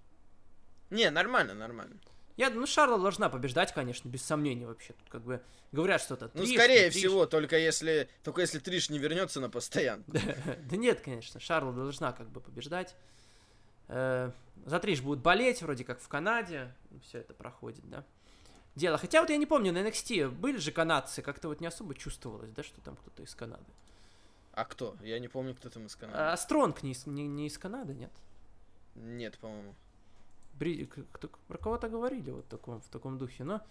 [0.90, 2.00] не, нормально, нормально.
[2.36, 4.94] Я, ну, Шарла должна побеждать, конечно, без сомнений вообще.
[4.94, 6.32] Тут как бы говорят что-то.
[6.34, 6.96] Ну, скорее Триш.
[6.96, 10.12] всего, только если, только если Триш не вернется на постоянку.
[10.64, 12.96] Да нет, конечно, Шарла должна как бы побеждать.
[13.90, 14.32] Э,
[14.66, 16.74] За Триш будут болеть, вроде как в Канаде.
[17.04, 18.04] Все это проходит, да.
[18.76, 18.98] Дело.
[18.98, 22.52] Хотя вот я не помню, на NXT были же канадцы, как-то вот не особо чувствовалось,
[22.52, 23.66] да, что там кто-то из Канады.
[24.54, 24.96] А кто?
[25.02, 26.18] Я не помню, кто там из Канады.
[26.20, 28.12] А Стронг не, из- не, не из Канады, нет?
[28.96, 29.74] Нет, по-моему.
[30.54, 30.86] Бри...
[31.12, 33.62] кто- Про кого-то говорили вот в таком, в таком духе, но...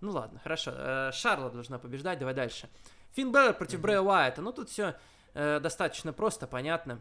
[0.00, 0.72] Ну ладно, хорошо.
[0.74, 2.68] Э, Шарлот должна побеждать, давай дальше.
[3.12, 3.82] Финн Беллер против Мгм.
[3.82, 4.42] Брэя Уайта.
[4.42, 4.96] Ну тут все
[5.34, 7.00] достаточно просто, понятно.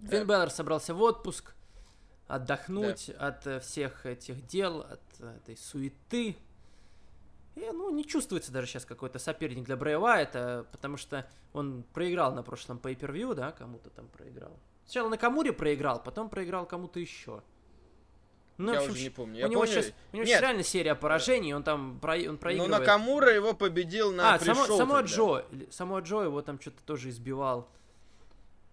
[0.00, 0.08] Да.
[0.08, 1.54] Финн Беллер собрался в отпуск,
[2.30, 6.36] отдохнуть от э, всех этих дел, от э, этой суеты.
[7.56, 12.32] И, ну, не чувствуется даже сейчас какой-то соперник для Брэя Уайта, потому что он проиграл
[12.32, 14.56] на прошлом pay-per-view, да, кому-то там проиграл.
[14.84, 17.42] Сначала на Камуре проиграл, потом проиграл кому-то еще.
[18.56, 19.36] Ну, я общем, уже не помню.
[19.36, 19.74] У Я него помню...
[19.74, 20.28] сейчас, у него Нет.
[20.28, 22.80] сейчас реально серия поражений, он там про, он Ну, проигрывает.
[22.80, 25.02] Накамура его победил на а, само, само тогда.
[25.02, 27.68] Джо, само Джо его там что-то тоже избивал.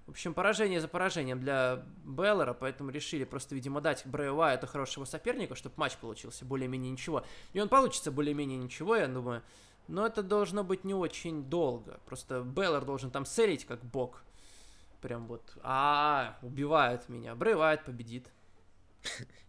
[0.08, 5.04] В общем, поражение за поражением для Беллера, поэтому решили просто, видимо, дать Брэю Уайту хорошего
[5.04, 7.26] соперника, чтобы матч получился более-менее ничего.
[7.52, 9.43] И он получится более-менее ничего, я думаю.
[9.89, 12.00] Но это должно быть не очень долго.
[12.06, 14.24] Просто Беллер должен там селить как бог.
[15.02, 17.36] Прям вот, а, убивают меня.
[17.36, 18.32] Брэй победит.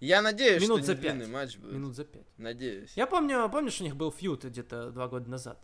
[0.00, 1.34] Я надеюсь, Минут что за не длинный пять.
[1.34, 1.72] матч будет.
[1.72, 2.26] Минут за пять.
[2.36, 2.92] Надеюсь.
[2.96, 5.58] Я помню, помнишь, у них был фьют где-то два года назад?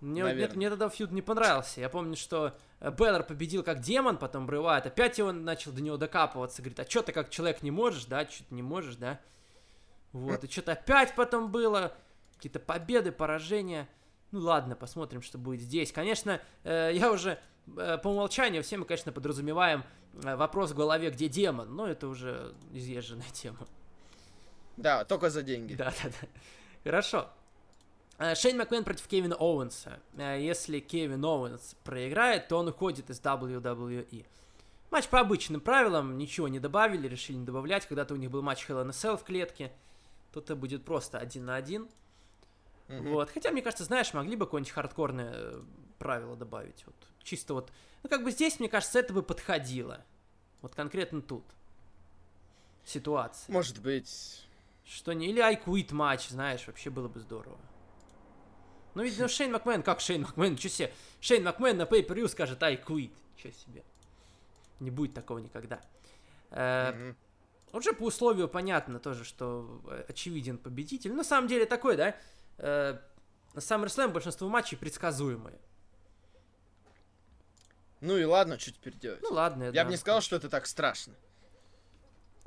[0.00, 0.56] Мне, вот- мне, Наверно.
[0.56, 1.80] мне тогда фьют не понравился.
[1.80, 5.82] Я помню, что э, Беллар победил как демон, потом Брэй Уайт опять его начал до
[5.82, 6.62] него докапываться.
[6.62, 8.26] Говорит, а что ты как человек не можешь, да?
[8.26, 9.20] Что ты не можешь, да?
[10.12, 11.92] Вот, и что-то опять потом было.
[12.36, 13.86] Какие-то победы, поражения.
[14.30, 15.92] Ну ладно, посмотрим, что будет здесь.
[15.92, 17.38] Конечно, э, я уже
[17.76, 19.84] э, по умолчанию все мы, конечно, подразумеваем
[20.14, 21.76] вопрос в голове, где демон.
[21.76, 23.66] Но это уже изъезженная тема.
[24.78, 25.74] Да, только за деньги.
[25.74, 26.28] Да, да, да.
[26.84, 27.28] Хорошо.
[28.20, 29.98] Э, Шейн Макмен против Кевина Оуэнса.
[30.18, 34.26] Э, Если Кевин Оуэнс проиграет, то он уходит из WWE.
[34.90, 37.86] Матч по обычным правилам, ничего не добавили, решили не добавлять.
[37.86, 39.72] Когда-то у них был матч Hell in a Cell в клетке.
[40.32, 41.88] Тут это будет просто один на один.
[42.88, 43.10] Мгм.
[43.12, 43.30] Вот.
[43.30, 45.62] Хотя, мне кажется, знаешь, могли бы какое-нибудь хардкорное э,
[45.98, 46.84] правило добавить.
[46.84, 46.96] Вот.
[47.22, 47.72] Чисто вот.
[48.02, 50.04] Ну, как бы здесь, мне кажется, это бы подходило.
[50.60, 51.44] Вот конкретно тут.
[52.84, 53.50] Ситуация.
[53.50, 54.46] Может быть.
[54.84, 55.28] Что не...
[55.28, 57.56] Или I quit матч, знаешь, вообще было бы здорово.
[58.94, 60.92] Ну, ведь ну, Шейн Макмен, как Шейн Макмен, что себе?
[61.20, 63.12] Шейн Макмен на pay per скажет I quit.
[63.36, 63.84] Че себе?
[64.80, 65.80] Не будет такого никогда.
[66.50, 67.16] Э, Мгм.
[67.72, 71.12] уже по условию понятно тоже, что э, очевиден победитель.
[71.12, 72.16] На самом деле такой, да?
[72.58, 72.98] Э,
[73.54, 75.58] на SummerSlam большинство матчей предсказуемые.
[78.00, 79.20] Ну и ладно, что теперь делать?
[79.22, 79.84] Ну ладно, Я да.
[79.84, 81.14] бы не сказал, что это так страшно.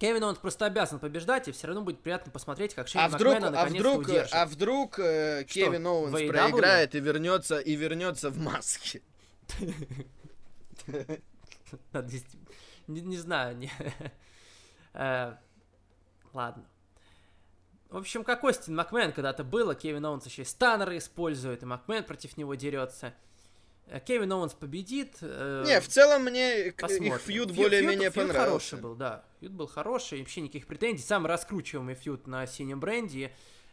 [0.04, 3.36] Кевин, он просто обязан побеждать, и все равно будет приятно посмотреть, как Шейн А вдруг,
[3.36, 4.34] Макмена а вдруг, удержит.
[4.34, 6.28] а вдруг э, Кевин Оуэнс в AEW?
[6.28, 9.02] проиграет и вернется и вернется в маске.
[12.88, 13.58] Не, знаю.
[14.94, 15.38] Э,
[16.34, 16.66] Ладно.
[17.90, 22.04] В общем, как Остин Макмен когда-то было, Кевин Оуэнс еще и станнеры использует, и Макмен
[22.04, 23.14] против него дерется.
[23.88, 25.18] Э, Кевин Оуэнс победит.
[25.22, 27.16] э, Не, в целом мне посмотрим.
[27.16, 28.46] их feud Фью- более-менее понравился.
[28.46, 29.24] хороший был, да.
[29.40, 31.04] Feud был хороший, вообще никаких претензий.
[31.04, 33.32] Самый раскручиваемый feud на синем бренде.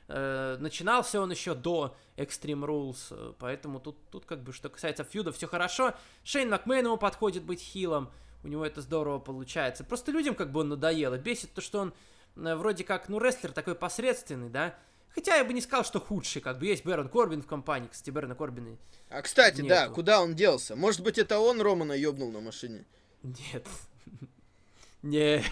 [0.09, 5.05] Э, начинался он еще до Extreme Rules, э, поэтому тут, тут как бы, что касается
[5.05, 5.94] feud а, все хорошо.
[6.25, 8.11] Шейн Макмен ему подходит быть хилом,
[8.42, 9.85] у него это здорово получается.
[9.85, 11.16] Просто людям как бы он надоело.
[11.16, 11.94] Бесит то, что он
[12.37, 14.77] э, вроде как, ну, рестлер такой посредственный, да.
[15.14, 18.11] Хотя я бы не сказал, что худший, как бы есть Бэрон Корбин в компании, кстати,
[18.11, 18.77] Бэрона Корбина
[19.09, 19.94] А кстати, да, Нету.
[19.94, 20.77] куда он делся?
[20.77, 22.85] Может быть, это он Романа ёбнул на машине?
[23.23, 23.66] Нет.
[25.03, 25.42] Не.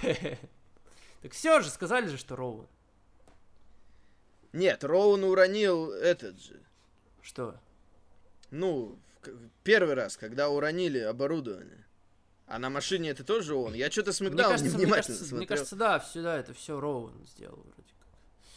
[1.22, 2.68] Так все же, сказали же, что Роуэн.
[4.52, 6.60] Нет, Роуэн уронил этот же.
[7.20, 7.60] Что?
[8.50, 8.98] Ну,
[9.64, 11.84] первый раз, когда уронили оборудование.
[12.46, 13.74] А на машине это тоже он.
[13.74, 15.36] Я что-то с Мне кажется, мне внимательно кажется, смотрел.
[15.38, 17.92] мне кажется, да, все, да, это все Роуэн сделал вроде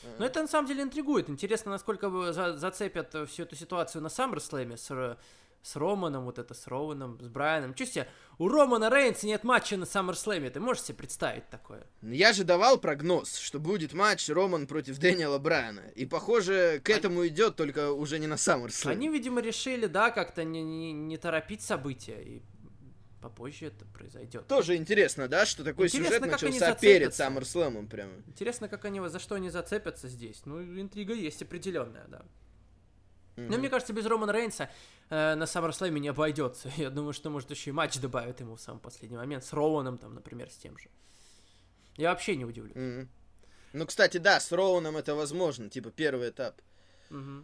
[0.04, 0.16] А.
[0.20, 1.30] Но это на самом деле интригует.
[1.30, 5.18] Интересно, насколько за- зацепят э, всю эту ситуацию на SummerSlam с,
[5.64, 7.74] с Романом, вот это с Роуэном, с Брайаном.
[7.74, 8.08] Чё себе,
[8.40, 11.86] у Романа Рейнса нет матча на SummerSlam, ты можешь себе представить такое?
[12.02, 15.84] Я же давал прогноз, что будет матч Роман против Дэниела Брайана.
[15.96, 18.90] И, похоже, к этому идет, только уже не на SummerSlam.
[18.92, 22.42] Они, видимо, решили, да, как-то не, не, не торопить события, и
[23.22, 24.48] попозже это произойдет.
[24.48, 27.12] Тоже интересно, да, что такой Интересно, сюжет начался перед.
[27.12, 28.14] SummerSlam прямо.
[28.28, 30.42] Интересно, как они, за что они зацепятся здесь.
[30.46, 32.26] Ну, интрига есть определенная, да.
[33.38, 33.60] Но Мгм.
[33.60, 34.70] мне кажется, без Романа Рейнса
[35.10, 36.70] э, на SummerSlam не обойдется.
[36.78, 39.46] Я думаю, что, может, еще и матч добавят ему в самый последний момент.
[39.46, 40.90] С Роуаном, там, например, с тем же.
[41.98, 42.76] Я вообще не удивлюсь.
[42.76, 43.10] Мгм.
[43.74, 46.62] Ну, кстати, да, с Роуном это возможно, типа первый этап.
[47.10, 47.42] Э,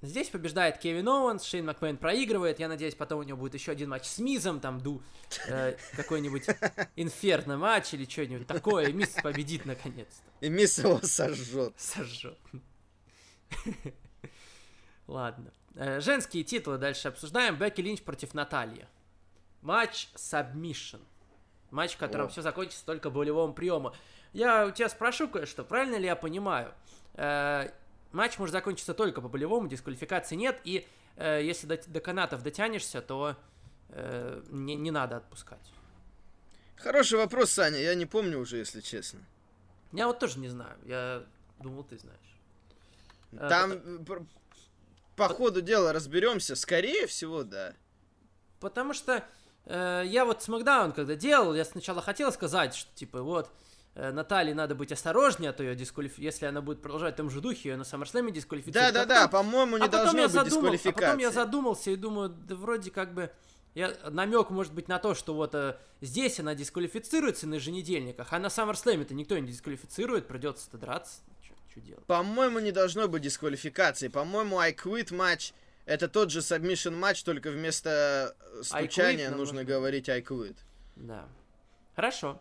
[0.00, 2.60] Здесь побеждает Кевин Оуэнс, Шейн Макмен проигрывает.
[2.60, 5.02] Я надеюсь, потом у него будет еще один матч с Мизом, там ду
[5.48, 6.46] э, какой-нибудь
[6.96, 8.88] инферно матч или что-нибудь такое.
[8.88, 10.22] И Миз победит наконец-то.
[10.40, 11.74] И Мисс его сожжет.
[11.76, 12.38] Сожжет.
[15.06, 15.52] Ладно.
[15.74, 17.56] Э, Женские титулы дальше обсуждаем.
[17.56, 18.86] Бекки Линч против Натальи.
[19.62, 21.00] Матч Submission.
[21.70, 22.28] Матч, в котором О.
[22.28, 23.94] все закончится только болевым приемом.
[24.32, 26.72] Я у тебя спрошу кое-что, правильно ли я понимаю?
[28.14, 33.02] Матч может закончиться только по болевому, дисквалификации нет, и э, если до, до канатов дотянешься,
[33.02, 33.36] то
[33.88, 35.72] э, не, не надо отпускать.
[36.76, 39.18] Хороший вопрос, Саня, я не помню уже, если честно.
[39.92, 41.24] Я вот тоже не знаю, я
[41.58, 42.38] думал, ты знаешь.
[43.32, 44.26] Э, Там э, пр-
[45.16, 46.54] по ходу дела разберемся.
[46.54, 47.74] Скорее всего, да.
[48.60, 49.24] Потому что
[49.64, 53.50] э, я вот Смакдаун, когда делал, я сначала хотел сказать, что типа вот
[53.94, 56.18] э, Наталье надо быть осторожнее, а то ее дисквалиф...
[56.18, 58.94] если она будет продолжать в том же духе, ее на SummerSlam дисквалифицируют.
[58.94, 61.04] Да-да-да, А по-моему, не а должно быть задумал- дисквалификации.
[61.04, 63.30] А потом я задумался и думаю, да вроде как бы...
[63.74, 68.38] Я, намек может быть на то, что вот э, здесь она дисквалифицируется на еженедельниках, а
[68.38, 71.20] на SummerSlam-то никто не дисквалифицирует, придется-то драться.
[71.70, 72.04] Что делать?
[72.04, 74.06] По-моему, не должно быть дисквалификации.
[74.06, 75.52] По-моему, I Quit матч
[75.86, 80.56] это тот же submission матч, только вместо э, стучания но нужно нужно- говорить I Quit.
[80.96, 81.28] Да.
[81.94, 82.40] Хорошо.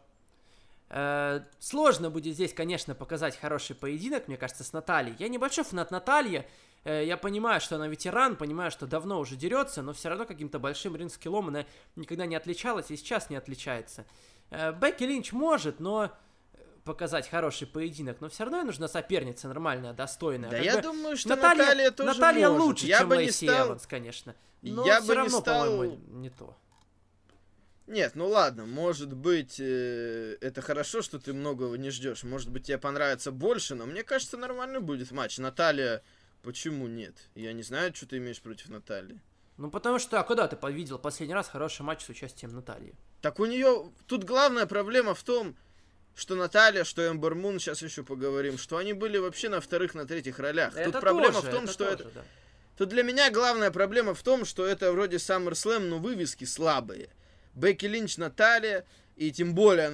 [0.95, 5.15] Э, сложно будет здесь, конечно, показать хороший поединок, мне кажется, с Натальей.
[5.17, 6.47] Я небольшой фанат Натальи.
[6.83, 10.59] Э, я понимаю, что она ветеран, понимаю, что давно уже дерется, но все равно каким-то
[10.59, 14.05] большим ринг-скиллом она никогда не отличалась и сейчас не отличается.
[14.51, 16.11] Э, Бекки Линч может, но
[16.83, 20.51] показать хороший поединок, но все равно ей нужна соперница нормальная, достойная.
[20.51, 22.63] Да Как я бы думаю, что Наталья, Наталья тоже Наталья может.
[22.67, 23.67] лучше, я чем бы не Лэйси стал...
[23.69, 24.35] Эванс, конечно.
[24.61, 26.55] Но Я все бы не равно, стал- по-моему, не то.
[27.85, 32.23] Нет, ну ладно, может быть, э, это хорошо, что ты многого не ждешь.
[32.23, 35.37] Может быть, тебе понравится больше, но мне кажется, нормальный будет матч.
[35.37, 36.01] Наталья,
[36.43, 37.15] почему нет?
[37.35, 39.19] Я не знаю, что ты имеешь против Натальи.
[39.57, 42.95] Ну, потому что, а когда ты видел последний раз хороший матч с участием Натальи?
[43.21, 45.55] Так у нее тут главная проблема в том,
[46.15, 50.05] что Наталья, что Эмбер Мун, сейчас еще поговорим, что они были вообще на вторых, на
[50.05, 50.75] третьих ролях.
[50.75, 52.11] Это тут проблема тоже, в том, это что тоже, это...
[52.15, 52.21] да.
[52.77, 57.09] Тут для меня главная проблема в том, что это вроде SummerSlam, но вывески слабые.
[57.55, 58.85] Бекки Линч, Наталья
[59.15, 59.91] и тем более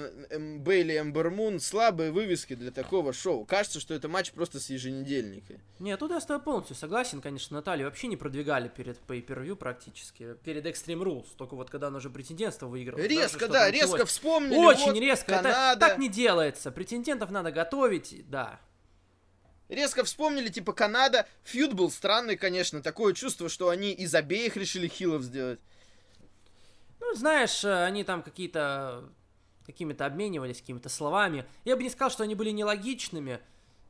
[0.60, 3.45] Бейли Эмбер Мун слабые вывески для такого шоу.
[3.45, 5.56] Кажется, что это матч просто с еженедельника.
[5.80, 9.56] Нет, тут я с тобой полностью согласен, конечно, Наталью вообще не продвигали перед pay per
[9.56, 13.02] практически, перед Extreme Rules, только вот когда она уже претендентство выиграла.
[13.02, 13.91] резко, да, началось.
[13.91, 14.58] резко вспомнили.
[14.58, 15.80] Очень вот, резко, это Канада.
[15.80, 18.62] так не делается, претендентов надо готовить, да.
[19.67, 21.28] Резко вспомнили, типа Канада.
[21.43, 22.82] Фьюд был странный, конечно.
[22.82, 25.60] Такое чувство, что они из обеих решили хилов сделать.
[27.10, 29.10] Ну, знаешь, э, они там какие-то
[29.65, 31.45] какими-то обменивались какими-то словами.
[31.65, 33.39] Я бы не сказал, что они были нелогичными.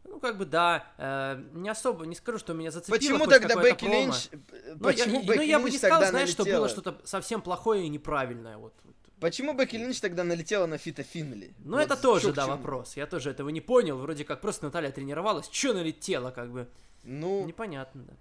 [0.06, 2.98] Ну, как бы да, э, не особо, не скажу, что меня зацепило.
[2.98, 4.00] Почему тогда Бекки промо.
[4.06, 4.30] Линч...
[4.32, 4.38] э,
[4.80, 7.42] Ну, я, Почему и- Бекки ну, я бы не сказал, знаешь, что было что-то совсем
[7.42, 8.58] плохое и неправильное.
[8.58, 8.74] Вот.
[9.20, 11.54] Почему Бекки Линч тогда налетела на Фита Финнелли?
[11.60, 12.96] Ну, Вот это тоже, да, вопрос.
[12.96, 13.98] Я тоже этого не понял.
[13.98, 15.50] Вроде как просто Наталья тренировалась.
[15.50, 16.70] Чё налетела, как бы?
[17.04, 18.14] Ну, Непонятно, да.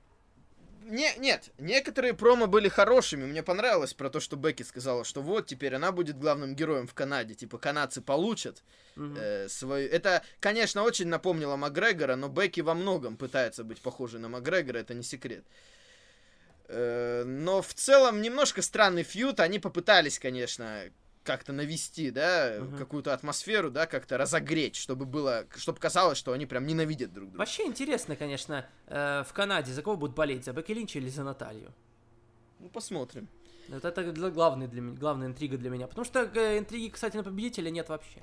[0.89, 3.25] Не, нет, некоторые промо были хорошими.
[3.27, 6.95] Мне понравилось про то, что Бекки сказала, что вот теперь она будет главным героем в
[6.95, 7.35] Канаде.
[7.35, 8.63] Типа, канадцы получат
[8.97, 9.17] Мгм.
[9.19, 9.89] э, свою...
[9.89, 14.95] Это, конечно, очень напомнило Макгрегора, но Бекки во многом пытается быть похожей на Макгрегора, это
[14.95, 15.45] не секрет.
[16.69, 19.41] Э, но в целом немножко странный фьют.
[19.41, 20.85] Они попытались, конечно,
[21.29, 22.79] как-то навести, да, Мгм.
[22.79, 27.39] какую-то атмосферу, да, как-то разогреть, чтобы было, чтобы казалось, что они прям ненавидят друг друга.
[27.41, 31.25] Вообще интересно, конечно, э, в Канаде за кого будут болеть, за Бекки Линч или за
[31.25, 31.71] Наталью?
[32.61, 33.29] Ну, посмотрим.
[33.69, 35.87] Вот это для- главный для главная интрига для меня.
[35.87, 38.23] Потому что э, интриги, кстати, на победителя нет вообще.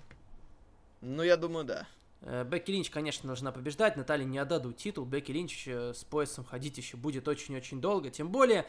[1.02, 1.88] Ну, я думаю, да.
[2.22, 6.44] Э, Бекки Линч, конечно, должна побеждать, Наталье не отдадут титул, Бекки Линч э, с поясом
[6.44, 8.66] ходить еще будет очень-очень долго, тем более,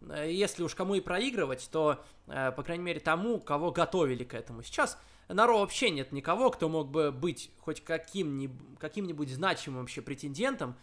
[0.00, 4.62] если уж кому и проигрывать, то, э, по крайней мере, тому, кого готовили к этому.
[4.62, 10.00] Сейчас на Raw вообще нет никого, кто мог бы быть хоть каким-нибудь, каким-нибудь значимым вообще
[10.00, 10.76] претендентом.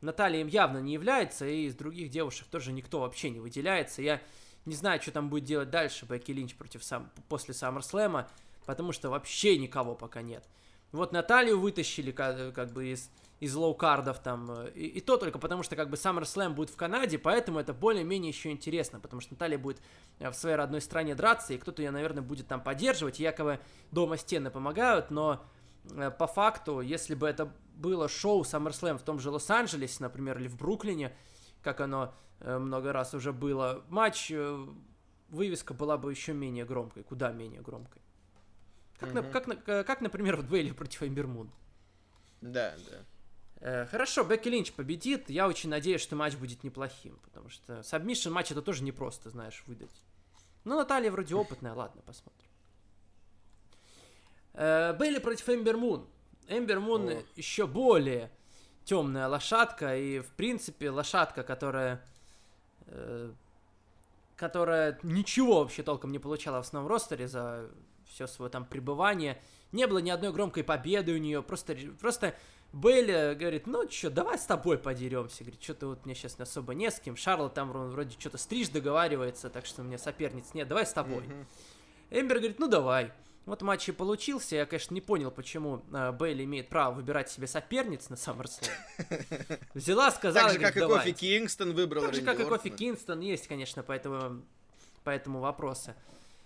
[0.00, 4.00] Наталья им явно не является, и из других девушек тоже никто вообще не выделяется.
[4.00, 4.22] Я
[4.64, 8.28] не знаю, что там будет делать дальше Бекки Линч против сам, после Саммерслэма,
[8.64, 10.48] потому что вообще никого пока нет.
[10.92, 15.00] Вот Наталью вытащили как, как бы из, из low card ов там, э, и, и
[15.00, 19.00] то только потому, что как бы SummerSlam будет в Канаде, поэтому это более-менее еще интересно,
[19.00, 19.80] потому что Наталья будет
[20.18, 23.58] э, в своей родной стране драться, и кто-то ее, наверное, будет там поддерживать, якобы
[23.90, 25.42] дома стены помогают, но
[25.90, 30.48] э, по факту, если бы это было шоу SummerSlam в том же Лос-Анджелесе, например, или
[30.48, 31.16] в Бруклине,
[31.62, 34.32] как оно много раз уже было, матч,
[35.28, 38.00] вывеска была бы еще менее громкой, куда менее громкой.
[38.98, 39.30] Как, на- Мгм.
[39.30, 41.50] как, на- как, например, в дуэли против Эмбер Мун.
[42.40, 42.98] Да, да.
[43.60, 45.28] Э, хорошо, Бекки Линч победит.
[45.28, 49.62] Я очень надеюсь, что матч будет неплохим, потому что submission match это тоже непросто, знаешь,
[49.66, 50.04] выдать.
[50.64, 52.48] Ну, Наталья вроде опытная, ладно, посмотрим.
[54.54, 56.06] Э, Бейли против Эмбер Мун.
[56.48, 58.30] Эмбер Мун еще более
[58.84, 62.02] темная лошадка, и, в принципе, лошадка, которая...
[62.86, 63.32] э,
[64.36, 67.68] которая ничего вообще толком не получала в основном ростере за
[68.06, 69.40] все свое там пребывание.
[69.70, 72.34] Не было ни одной громкой победы у нее, просто, просто
[72.72, 75.42] Бейли говорит, ну что, давай с тобой подеремся.
[75.42, 77.16] Говорит, что-то вот мне сейчас особо не с кем.
[77.16, 80.92] Шарлот там вро- вроде что-то стриж договаривается, так что у меня соперниц нет, давай с
[80.92, 81.24] тобой.
[82.10, 83.12] Эмбер говорит, ну давай.
[83.46, 84.54] Вот матч и получился.
[84.54, 89.58] Я, конечно, не понял, почему э, Бейли имеет право выбирать себе соперниц на SummerSlam.
[89.74, 90.80] Взяла, сказала, Так же, как и.
[90.80, 92.68] Кофи Кингстон выбрал Так же, как и Кофи.
[92.68, 94.42] Кингстон, есть, конечно, по этому,
[95.02, 95.94] по этому вопросы.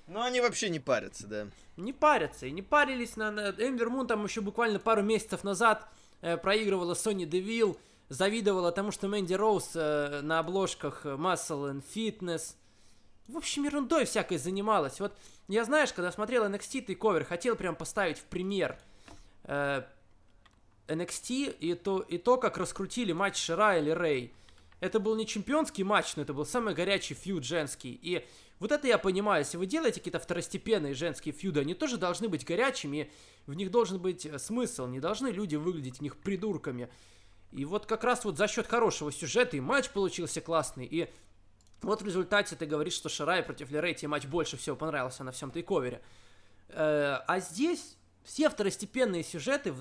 [0.07, 1.49] Ну, они вообще не парятся, да.
[1.77, 2.47] Не парятся.
[2.47, 3.31] И не парились на...
[3.59, 5.87] Эмбер Мун там еще буквально пару месяцев назад
[6.43, 12.55] проигрывала Сони Девилл, завидовала тому, что Мэнди Роуз э, на обложках Muscle and Fitness.
[13.29, 15.01] В общем, ерундой всякой занималась.
[15.01, 15.13] Вот
[15.49, 18.79] я, знаешь, когда смотрел NXT Takeover, хотел прям поставить в пример
[19.45, 19.83] э,
[20.89, 24.33] NXT и то, и то, как раскрутили матч Шира или Рэй.
[24.85, 27.99] Это был не чемпионский матч, но это был самый горячий фьюд женский.
[28.03, 28.23] И
[28.59, 32.45] вот это я понимаю, если вы делаете какие-то второстепенные женские фьюды, они тоже должны быть
[32.45, 33.11] горячими,
[33.47, 36.91] в них должен быть э, смысл, не должны люди выглядеть в них придурками.
[37.51, 41.11] И вот как раз вот за счет хорошего сюжета и матч получился классный, и
[41.81, 45.33] вот в результате ты говоришь, что Шарай против Лерей тебе матч больше всего понравился на
[45.33, 46.03] всем тейковере.
[46.69, 49.73] Э, а здесь все второстепенные сюжеты,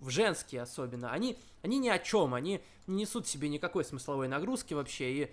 [0.00, 4.74] в, женские особенно, они, они ни о чем, они не несут себе никакой смысловой нагрузки
[4.74, 5.30] вообще и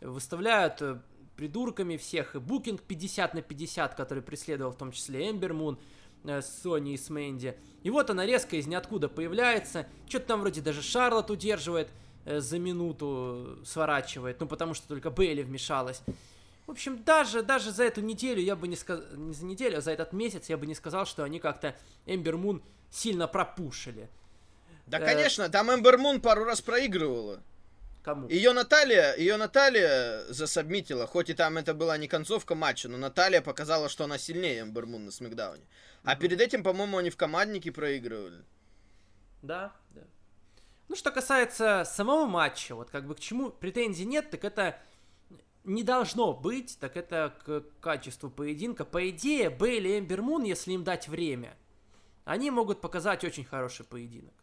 [0.00, 1.00] выставляют э,
[1.36, 2.34] придурками всех.
[2.34, 5.78] И букинг 50 на 50, который преследовал в том числе Эмбер Мун
[6.24, 7.56] э, Сони и с Мэнди.
[7.82, 11.88] И вот она резко из ниоткуда появляется, что-то там вроде даже Шарлот удерживает,
[12.24, 16.02] э, за минуту сворачивает, ну потому что только Бейли вмешалась.
[16.66, 19.80] В общем, даже, даже за эту неделю я бы не сказал, не за неделю, а
[19.80, 21.76] за этот месяц я бы не сказал, что они как-то
[22.06, 24.08] Эмбер Мун сильно пропушили.
[24.86, 25.04] Да, э...
[25.04, 27.40] конечно, там Эмбер Мун пару раз проигрывала.
[28.02, 28.28] Кому?
[28.28, 33.40] Ее Наталья, ее Наталья засобмитила, хоть и там это была не концовка матча, но Наталья
[33.40, 35.64] показала, что она сильнее Эмбер Мун на Смакдауне.
[36.02, 36.18] А mm-hmm.
[36.20, 38.44] перед этим, по-моему, они в команднике проигрывали.
[39.42, 40.02] Да, да.
[40.88, 44.78] Ну, что касается самого матча, вот как бы к чему претензий нет, так это
[45.66, 48.84] не должно быть, так это к качеству поединка.
[48.84, 51.56] По идее, Бейли и Эмбер Мун, если им дать время,
[52.24, 54.34] они могут показать очень хороший поединок.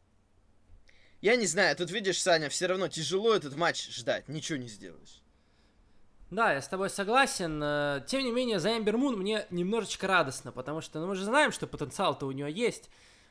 [1.22, 5.22] Я не знаю, тут видишь, Саня, все равно тяжело этот матч ждать, ничего не сделаешь.
[6.30, 7.62] Да, я с тобой согласен.
[7.64, 11.24] Э, тем не менее, за Эмбер Мун мне немножечко радостно, потому что ну, мы же
[11.24, 12.90] знаем, что потенциал-то у нее есть.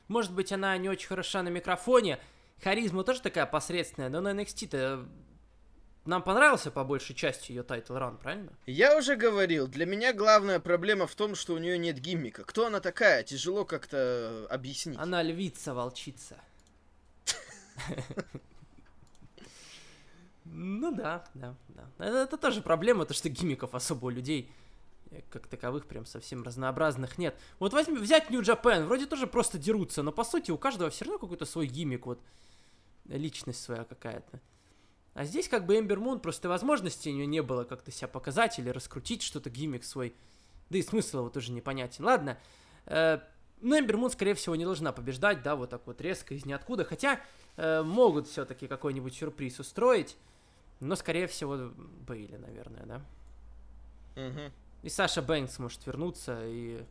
[0.09, 2.19] Может быть, она не очень хороша на микрофоне,
[2.63, 5.07] харизма тоже такая посредственная, но на NXT-то
[6.05, 8.53] нам понравился по большей части ее title run, правильно?
[8.67, 12.43] Я уже говорил, для меня главная проблема в том, что у нее нет gimmick а.
[12.45, 13.23] Кто она такая?
[13.23, 14.99] Тяжело как-то объяснить.
[14.99, 16.37] Она львица-волчица.
[20.45, 21.85] Ну да, да, да.
[21.99, 24.51] Это, это тоже проблема, то что gimmick ов особо у людей
[25.11, 27.35] э, как таковых прям совсем разнообразных нет.
[27.59, 31.07] Вот возьми, взять New Japan, вроде тоже просто дерутся, но по сути у каждого все
[31.07, 32.21] равно какой-то свой гиммик, вот
[33.07, 34.41] личность своя какая-то.
[35.15, 38.59] А здесь как бы Эмбер Мун просто возможности у нее не было как-то себя показать
[38.59, 40.15] или раскрутить что-то, гиммик свой.
[40.71, 42.05] Да и смысл его тоже непонятен.
[42.05, 42.39] Ладно,
[42.87, 43.19] э,
[43.61, 46.85] но Эмбер Мун, скорее всего, не должна побеждать, да, вот так вот резко из ниоткуда.
[46.85, 47.21] Хотя
[47.57, 50.17] э, могут все-таки какой-нибудь сюрприз устроить.
[50.81, 51.71] Но, скорее всего,
[52.07, 53.03] Бейли, наверное, да?
[54.17, 54.53] Угу.
[54.83, 56.85] И Саша Бэнкс может вернуться и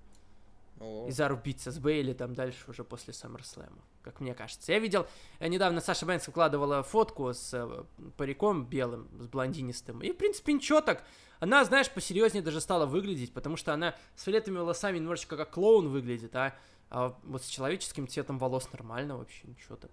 [0.80, 1.08] о.
[1.08, 4.72] и зарубиться с Бейли там дальше уже после SummerSlam, как мне кажется.
[4.72, 5.08] Я видел,
[5.40, 7.84] э, недавно Саша Бэнкс выкладывала фотку с э,
[8.18, 11.04] париком белым, с блондинистым, и, в принципе, ничего так.
[11.40, 15.90] Она, знаешь, посерьезнее даже стала выглядеть, потому что она с фиолетовыми волосами немножечко как клоун
[15.90, 16.56] выглядит, а,
[16.90, 19.92] а вот с человеческим цветом волос нормально вообще, ничего так.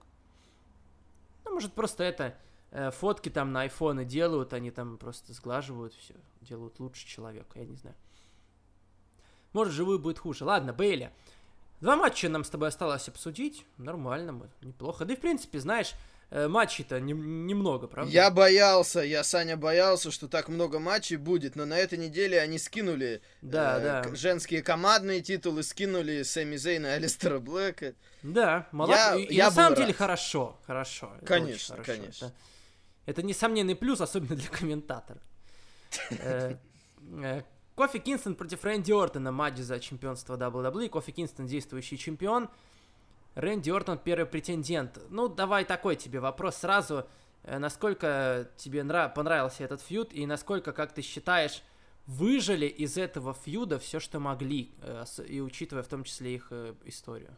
[1.44, 2.36] Ну, может, просто это
[2.70, 7.64] э, фотки там на айфоны делают, они там просто сглаживают все, делают лучше человека, я
[7.64, 7.96] не знаю.
[9.52, 10.44] Может, живую будет хуже.
[10.44, 11.12] Ладно, Бейли.
[11.80, 13.64] Два матча нам с тобой осталось обсудить.
[13.76, 15.04] Нормально, неплохо.
[15.04, 15.94] Да и, в принципе, знаешь,
[16.30, 18.10] э, матчей-то не, немного, правда?
[18.10, 22.58] Я боялся, я, Саня, боялся, что так много матчей будет, но на этой неделе они
[22.58, 24.14] скинули да, э, да.
[24.16, 27.94] женские командные титулы, скинули Сэмми Зейна и Алистера Блэка.
[28.22, 29.00] Да, молодцы.
[29.00, 29.78] Я, и, я на самом рад.
[29.78, 31.12] деле хорошо, хорошо.
[31.24, 31.92] Конечно, хорошо.
[31.92, 32.26] конечно.
[32.26, 32.34] Это,
[33.06, 35.20] это несомненный плюс, особенно для комментатора.
[37.78, 40.88] Кофи Кингстон против Рэнди Ортона, матч за чемпионство WWE.
[40.88, 42.48] Кофи Кингстон действующий чемпион.
[43.36, 44.98] Рэнди Ортон первый претендент.
[45.10, 47.06] Ну, давай такой тебе вопрос сразу.
[47.44, 49.14] Э, насколько тебе нрав...
[49.14, 51.62] понравился этот фьюд и насколько, как ты считаешь,
[52.08, 56.74] выжили из этого фьюда все, что могли, э, и учитывая в том числе их э,
[56.84, 57.36] историю?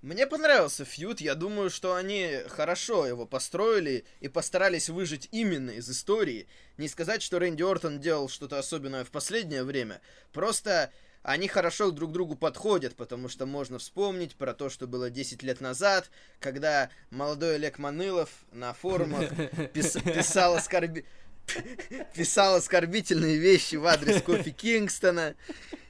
[0.00, 5.90] Мне понравился фьюд, я думаю, что они хорошо его построили и постарались выжить именно из
[5.90, 6.46] истории.
[6.76, 10.00] Не сказать, что Рэнди Ортон делал что-то особенное в последнее время,
[10.32, 10.92] просто
[11.24, 15.42] они хорошо друг к другу подходят, потому что можно вспомнить про то, что было 10
[15.42, 19.28] лет назад, когда молодой Олег Манылов на форумах
[19.72, 21.04] пис писал оскорби
[22.14, 25.34] писал оскорбительные вещи в адрес Кофи Кингстона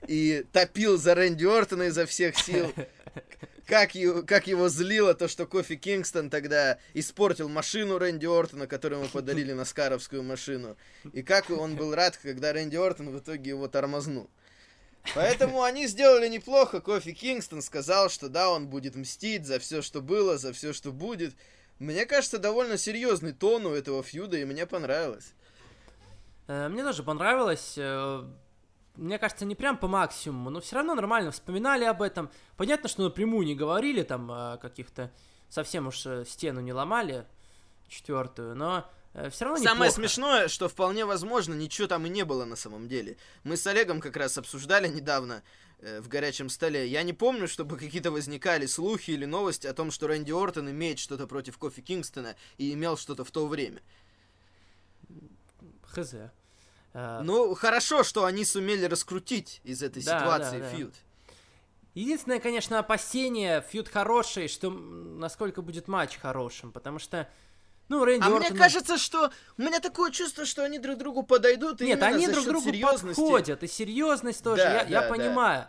[0.06, 2.72] и топил за Рэнди Ортона изо всех сил
[3.68, 9.02] как, его, как его злило то, что Кофи Кингстон тогда испортил машину Рэнди Ортона, которую
[9.02, 10.76] ему подарили на наскаровскую машину.
[11.12, 14.30] И как он был рад, когда Рэнди Ортон в итоге его тормознул.
[15.14, 16.80] Поэтому они сделали неплохо.
[16.80, 20.90] Кофи Кингстон сказал, что да, он будет мстить за все, что было, за все, что
[20.90, 21.34] будет.
[21.78, 25.34] Мне кажется, довольно серьезный тон у этого фьюда, и мне понравилось.
[26.46, 27.74] Э, Мне тоже понравилось.
[28.98, 32.30] Э, Мне кажется, не прям по максимуму, но все равно нормально вспоминали об этом.
[32.56, 35.10] Понятно, что напрямую не говорили, там о каких-то
[35.48, 37.26] совсем уж э, стену не ломали,
[37.88, 38.88] четвертую, но
[39.30, 39.92] все равно Самое неплохо.
[39.92, 43.16] смешное, что вполне возможно, ничего там и не было на самом деле.
[43.42, 45.42] Мы с Олегом как раз обсуждали недавно
[45.80, 46.86] э, в горячем столе.
[46.86, 50.98] Я не помню, чтобы какие-то возникали слухи или новости о том, что Рэнди Ортон имеет
[50.98, 53.80] что-то против Кофи Кингстона и имел что-то в то время.
[55.82, 56.14] Хз.
[56.98, 60.76] Э, Ну, хорошо, что они сумели раскрутить из этой Да, ситуации да, да.
[60.76, 60.94] фьюд.
[61.94, 67.28] Единственное, конечно, опасение, фьюд хороший, что насколько будет матч хорошим, потому что,
[67.88, 68.58] ну, Рэнди А мне Ортон...
[68.58, 71.80] кажется, что у меня такое чувство, что они друг другу подойдут.
[71.80, 73.20] и Нет, они друг другу серьезности.
[73.20, 75.08] подходят, и серьезность тоже, Да, я, я да, да.
[75.14, 75.66] понимаю.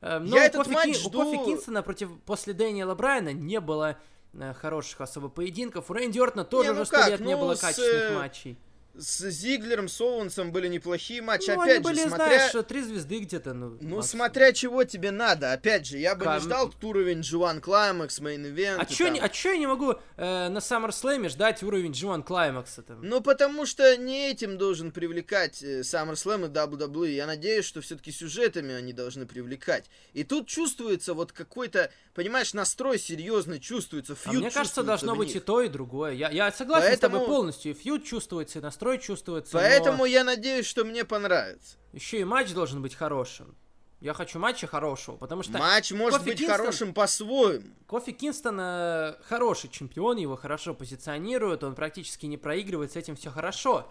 [0.00, 3.32] Э, Но Я этот Кофи матч Кин- жду- у Кофи Кингстона против после Дэниела Брайана
[3.32, 3.96] не было
[4.34, 5.88] э, хороших особо поединков.
[5.90, 8.14] У Рэнди Ортона тоже Не, ну уже сто лет не ну, было с, качественных э,
[8.16, 8.58] матчей.
[8.96, 11.50] С Зиглером, с Оуэнсом были неплохие матчи.
[11.50, 12.48] Ну, Опять они были, же, смотря...
[12.48, 14.02] знаешь, три звезды где-то, ну, Ну, максимум.
[14.04, 15.52] смотря чего тебе надо.
[15.52, 18.76] Опять же, я бы Кам- не ждал тут уровень G1 Climax, Main Event.
[18.78, 22.82] А чё, не- а чё я не могу э, на SummerSlam ждать уровень G1 Клаймакса
[22.82, 23.00] там?
[23.02, 27.10] Ну, потому что не этим должен привлекать э, SummerSlam и WWE.
[27.10, 29.86] Я надеюсь, что все-таки сюжетами они должны привлекать.
[30.12, 34.12] И тут чувствуется вот какой-то, понимаешь, настрой серьезный чувствуется.
[34.12, 35.38] А Фьюд мне кажется, должно быть них.
[35.38, 36.12] и то, и другое.
[36.12, 37.72] Я, я согласен с тобой Поэтому- полностью.
[37.72, 39.52] И фьюд чувствуется, и настрой чувствуется.
[39.52, 41.76] Поэтому я надеюсь, что мне понравится.
[41.92, 43.54] Еще и матч должен быть хорошим.
[44.00, 47.64] Я хочу матча хорошего, потому что Матч может Кофи быть Кингстон- хорошим по-своему.
[47.86, 53.30] Кофи Кингстон э, хороший чемпион, его хорошо позиционируют, он практически не проигрывает, с этим все
[53.30, 53.90] хорошо.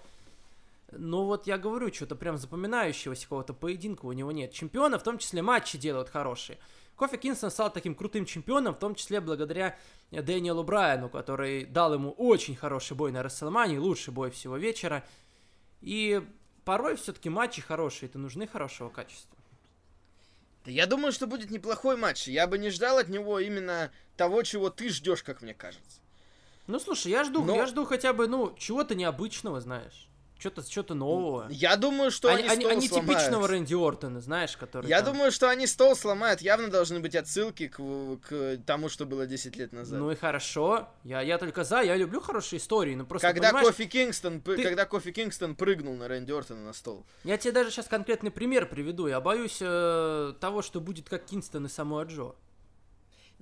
[0.91, 4.51] Но вот я говорю, что-то прям запоминающегося какого-то поединка у него нет.
[4.53, 6.59] Чемпионы, в том числе матчи делают хорошие.
[6.95, 9.77] Кофи Кингстон стал таким крутым чемпионом, в том числе благодаря
[10.11, 15.03] э, Дэниелу Брайану, который дал ему очень хороший бой на Расселмане, лучший бой всего вечера.
[15.81, 16.21] И
[16.65, 19.37] порой все-таки матчи хорошие, это нужны хорошего качества.
[20.65, 22.27] Да я думаю, что будет неплохой матч.
[22.27, 25.99] Я бы не ждал от него именно того, чего ты ждешь, как мне кажется.
[26.67, 30.07] Ну слушай, я жду, Но- я жду хотя бы, ну, чего-то необычного, знаешь.
[30.43, 31.47] Что-то что нового.
[31.49, 33.17] Я думаю, что они не- стол не сломают.
[33.19, 34.89] типичного Рэнди Ортона, знаешь, который.
[34.89, 36.41] Я там- думаю, что они стол сломают.
[36.41, 37.77] Явно должны быть отсылки к,
[38.27, 39.97] к тому, что было 10 лет назад.
[39.99, 40.89] Ну и хорошо.
[41.05, 44.85] Я, я только за, я люблю хорошие истории, но просто когда, Кофи Кингстон, ты- когда
[44.85, 47.05] Кофи Кингстон прыгнул на Рэнди Ортона на стол.
[47.23, 49.07] я тебе даже сейчас конкретный пример приведу.
[49.07, 52.35] Я боюсь э, того, что будет как Кингстон и Самуа Джо.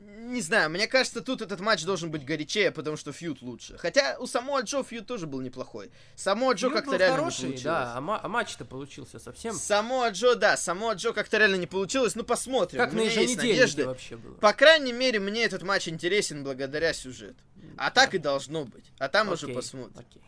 [0.04, 3.78] Не знаю, мне кажется, тут этот матч должен быть горячее, потому что фьюд лучше.
[3.78, 5.92] Хотя у Самоа Джо фьюд тоже был неплохой.
[6.16, 7.62] Самоа Джо как-то реально не хороший, получилось.
[7.64, 9.54] да, а, ма- а матч-то получился совсем.
[9.54, 12.16] Самоа Джо, да, Самоа Джо как-то реально не получилось.
[12.16, 12.80] Ну, посмотрим.
[12.80, 13.86] Как У меня есть еженедельнике надежды.
[13.86, 14.34] вообще было.
[14.36, 17.44] По крайней мере, мне этот матч интересен благодаря сюжету.
[17.78, 18.86] А так и должно быть.
[18.98, 19.94] А там уже Окей, посмотрим.
[20.00, 20.22] окей.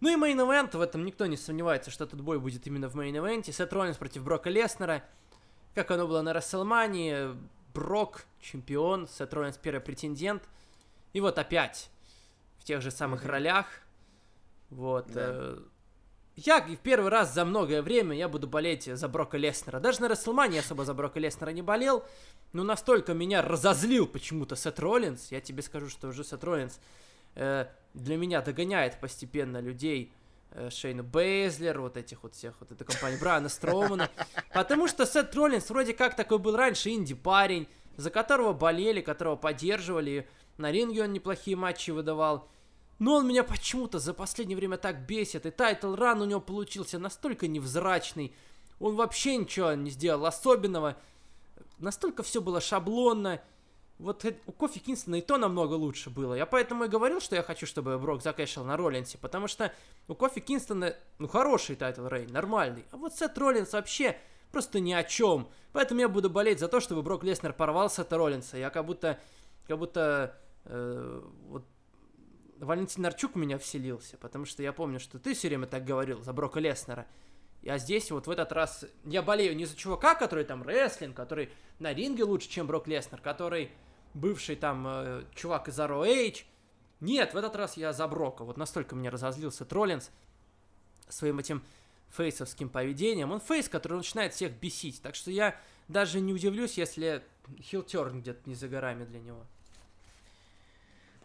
[0.00, 2.94] Ну и main event, в этом никто не сомневается, что этот бой будет именно в
[2.96, 3.50] main event е.
[3.52, 5.02] Сет Роллинс против Брока Леснера.
[5.74, 7.34] Как оно было на Рестлмании.
[7.76, 10.42] Брок чемпион, Сет Роллинс первый претендент.
[11.12, 11.90] И вот опять
[12.58, 13.30] в тех же самых Мгм.
[13.30, 13.66] ролях.
[14.70, 15.06] Вот.
[15.12, 15.20] Да.
[15.26, 15.58] э,
[16.36, 19.78] Я в первый раз за многое время я буду болеть за Брока Леснера.
[19.80, 22.04] Даже на Рестлмании особо за Брока Леснера не болел.
[22.52, 25.30] Но настолько меня разозлил почему-то Сет Роллинс.
[25.32, 26.78] Я тебе скажу, что уже Сет Роллинс
[27.36, 30.12] э, для меня догоняет постепенно людей
[30.70, 34.10] Шейну Бейзлер, вот этих вот всех, вот этой компании Брайана Строумана.
[34.54, 40.28] Потому что Сет Роллинс вроде как такой был раньше indie-парень, за которого болели, которого поддерживали.
[40.56, 42.48] На ринге он неплохие матчи выдавал.
[42.98, 45.44] Но он меня почему-то за последнее время так бесит.
[45.44, 48.34] И title run у него получился настолько невзрачный.
[48.80, 50.96] Он вообще ничего не сделал особенного.
[51.78, 53.42] Настолько все было шаблонно.
[53.98, 56.34] Вот у Кофи Кингстона и то намного лучше было.
[56.34, 59.16] Я поэтому и говорил, что я хочу, чтобы Брок за cash ил на Роллинсе.
[59.16, 59.72] Потому что
[60.06, 62.84] у Кофи Кингстона, ну, хороший title reign, нормальный.
[62.90, 64.18] А вот Сет Роллинс вообще
[64.52, 65.48] просто ни о чем.
[65.72, 68.58] Поэтому я буду болеть за то, чтобы Брок Леснер порвал Сета Роллинса.
[68.58, 69.18] Я как будто,
[69.66, 71.64] как будто, э, вот
[72.58, 76.22] Валентин Арчук в меня вселился, потому что я помню, что ты все время так говорил
[76.22, 77.06] за Брока Леснера.
[77.66, 81.50] А здесь вот в этот раз я болею не за чувака, который там рестлинг, который
[81.78, 83.70] на ринге лучше, чем Брок Леснер, который
[84.16, 86.44] бывший там э, чувак из ROH.
[87.00, 88.44] Нет, в этот раз я за Брока.
[88.44, 90.10] Вот настолько меня разозлился Троллинс
[91.08, 91.62] своим этим
[92.10, 93.32] фейсовским поведением.
[93.32, 95.02] Он фейс, который начинает всех бесить.
[95.02, 95.58] Так что я
[95.88, 97.22] даже не удивлюсь, если
[97.60, 99.44] хилтерн где-то не за горами для него.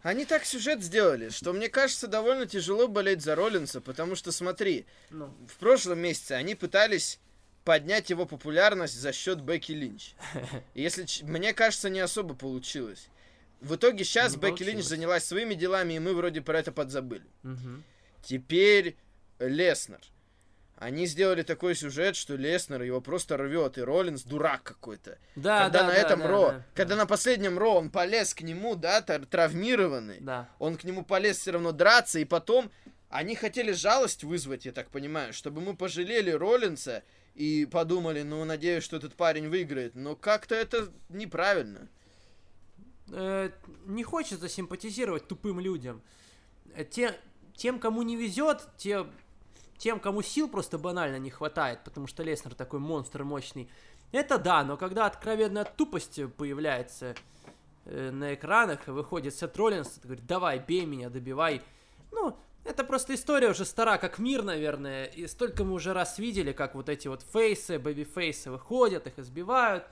[0.02, 4.84] Они так сюжет сделали, что мне кажется довольно тяжело болеть за Роллинса, потому что смотри,
[5.10, 7.20] Ну, в прошлом месяце они пытались
[7.64, 10.14] поднять его популярность за счет Бекки Линч.
[10.74, 13.08] И если мне кажется, не особо получилось.
[13.60, 17.24] В итоге сейчас Не Бекки Линч занялась своими делами, и мы вроде про это подзабыли.
[18.22, 18.96] Теперь
[19.38, 20.00] Леснер.
[20.76, 25.16] Они сделали такой сюжет, что Леснер его просто рвет, и Роллинс дурак какой-то.
[25.36, 28.34] Да, когда да, на да, этом да, Ро, да, когда на последнем Ро он полез
[28.34, 30.48] к нему, да, тр- травмированный, Да.
[30.58, 32.72] он к нему полез все равно драться, и потом
[33.10, 37.04] они хотели жалость вызвать, я так понимаю, чтобы мы пожалели Роллинса
[37.34, 39.94] и подумали, ну, надеюсь, что этот парень выиграет.
[39.94, 41.88] Но как-то это неправильно.
[43.10, 43.50] Э,
[43.86, 46.02] не хочется симпатизировать тупым людям.
[46.74, 47.18] Э, Те,
[47.56, 49.06] тем, кому не везет, те,
[49.78, 53.68] тем, кому сил просто банально не хватает, потому что Леснер такой монстр мощный.
[54.12, 57.14] Это да, но когда откровенная тупость появляется
[57.86, 61.62] э, на экранах, выходит Сет Роллинс, говорит, давай, бей меня, добивай.
[62.10, 66.52] Ну, это просто история уже стара, как мир, наверное, и столько мы уже раз видели,
[66.52, 69.84] как вот эти вот face ы, babyface ы выходят, их избивают,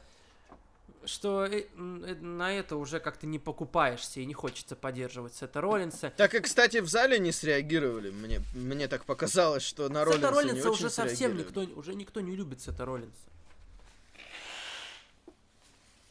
[1.04, 6.12] что э, э, на это уже как-то не покупаешься и не хочется поддерживать Сета Роллинса.
[6.16, 8.10] Так и, кстати, в зале не среагировали.
[8.10, 11.94] Мне, мне так показалось, что на Роллинса, Сета не Роллинса очень уже совсем никто, уже
[11.94, 13.30] никто не любит Сета Роллинса.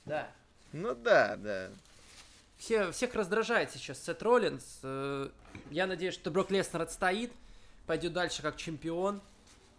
[0.06, 0.30] Да.
[0.74, 1.72] Ну да, да.
[2.60, 4.80] Все, всех раздражает сейчас Сет Роллинс.
[4.84, 5.30] Э,
[5.72, 7.32] Я надеюсь, что Брок Леснер отстоит,
[7.88, 9.22] пойдет дальше как чемпион.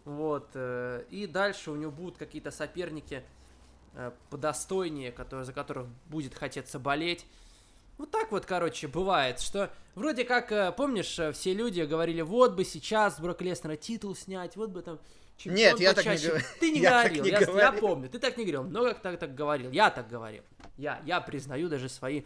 [0.04, 0.48] Вот.
[0.54, 3.22] э, И дальше у него будут какие-то соперники
[3.94, 7.26] э, подостойнее, которые, за которых будет хотеться болеть.
[7.98, 13.20] Вот так вот, короче, бывает, что вроде как, помнишь, все люди говорили, вот бы сейчас
[13.20, 14.98] Брок Леснера титул снять, вот бы там
[15.36, 16.28] чемпион Нет, я так не почаще».
[16.28, 16.44] говорю.
[16.60, 17.80] Ты не Я так говорил, не я, я говорил.
[17.80, 20.42] помню, ты так не говорил, много кто так говорил, я так говорил.
[20.78, 22.22] Я, я признаю даже свои,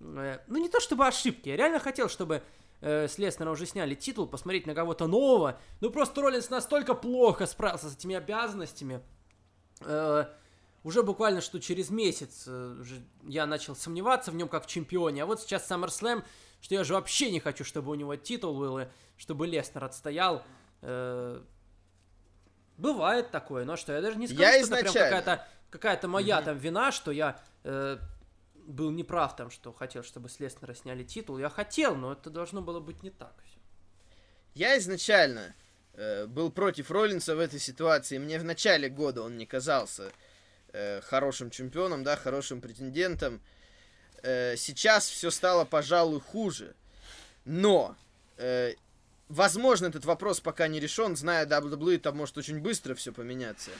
[0.00, 2.42] ну не то чтобы ошибки, я реально хотел, чтобы
[2.80, 7.46] э, с Леснера уже сняли титул, посмотреть на кого-то нового, ну просто Роллинс настолько плохо
[7.46, 9.02] справился с этими обязанностями,
[9.80, 10.26] Э,
[10.82, 15.22] уже буквально что через месяц э, уже я начал сомневаться в нем как в чемпионе.
[15.22, 16.24] А вот сейчас SummerSlam,
[16.60, 18.86] что я же вообще не хочу, чтобы у него титул был, и
[19.16, 20.42] чтобы Леснер отстоял.
[20.82, 21.40] Э,
[22.76, 25.16] бывает такое, но что, я даже не скажу, Я что это прям изначально.
[25.16, 27.98] какая-то, какая-то моя там вина, что я э,
[28.66, 31.38] был неправ там, что хотел, чтобы с Леснера сняли титул.
[31.38, 33.34] Я хотел, но это должно было быть не так.
[33.44, 33.58] всё.
[34.54, 35.54] Я изначально
[35.94, 38.18] э, был против Роллинса в этой ситуации.
[38.18, 40.12] Мне в начале года он не казался
[40.72, 43.40] э, хорошим чемпионом, да, хорошим претендентом.
[44.22, 46.74] Э, сейчас все стало, пожалуй, хуже.
[47.44, 47.96] Но,
[48.36, 48.74] э,
[49.28, 51.16] возможно, этот вопрос пока не решен.
[51.16, 53.70] Зная WWE, там может очень быстро все поменяться.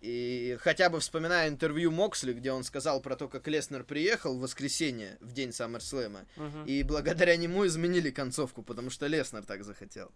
[0.00, 4.40] И хотя бы вспоминая интервью Моксли, где он сказал про то, как Леснер приехал в
[4.40, 6.26] воскресенье, в день Саммерслэма,
[6.66, 10.12] и благодаря нему изменили концовку, потому что Леснер так захотел.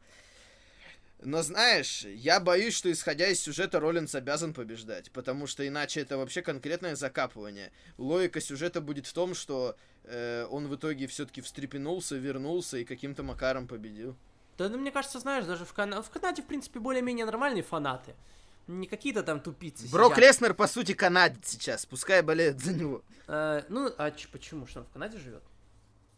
[1.22, 6.16] Но знаешь, я боюсь, что исходя из сюжета Роллинс обязан побеждать, потому что иначе это
[6.16, 7.72] вообще конкретное закапывание.
[7.98, 13.22] Логика сюжета будет в том, что э, он в итоге все-таки встрепенулся, вернулся и каким-то
[13.22, 14.16] макаром победил.
[14.56, 16.02] Да, ну, мне кажется, знаешь, даже в, Кана...
[16.02, 18.14] в Канаде, в принципе, более-менее нормальные фанаты.
[18.70, 20.28] Не какие-то там тупицы Брок сидят.
[20.28, 23.02] Леснер, по сути, канадец сейчас, пускай болеют за него.
[23.26, 24.66] Э, ну, а ч- почему?
[24.66, 25.42] Что он в Канаде живет?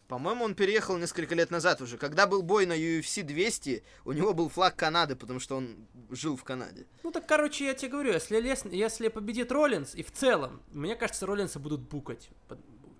[0.07, 1.97] По-моему, он переехал несколько лет назад уже.
[1.97, 6.37] Когда был бой на UFC 200, у него был флаг Канады, потому что он жил
[6.37, 6.85] в Канаде.
[7.01, 8.65] Ну так, короче, я тебе говорю, если, Лес...
[8.65, 12.29] если победит Роллинс, и в целом, мне кажется, Роллинса будут букать.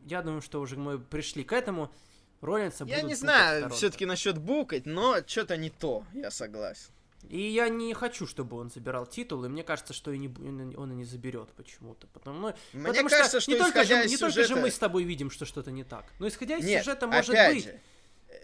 [0.05, 1.93] Я думаю, что уже мы пришли к этому.
[2.41, 6.31] Роллинса Я будут не букать в знаю, все-таки насчет букать, но что-то не то, я
[6.31, 6.89] согласен.
[7.29, 10.27] И я не хочу, чтобы он забирал титул, и мне кажется, что и не,
[10.75, 12.05] он и- не заберет почему-то.
[12.07, 15.03] Потому, ну, Мне потому кажется, что не, только же, не только же мы с тобой
[15.03, 16.05] видим, что что-то не так.
[16.19, 17.63] Но исходя из Нет, сюжета, может опять быть.
[17.65, 17.79] же,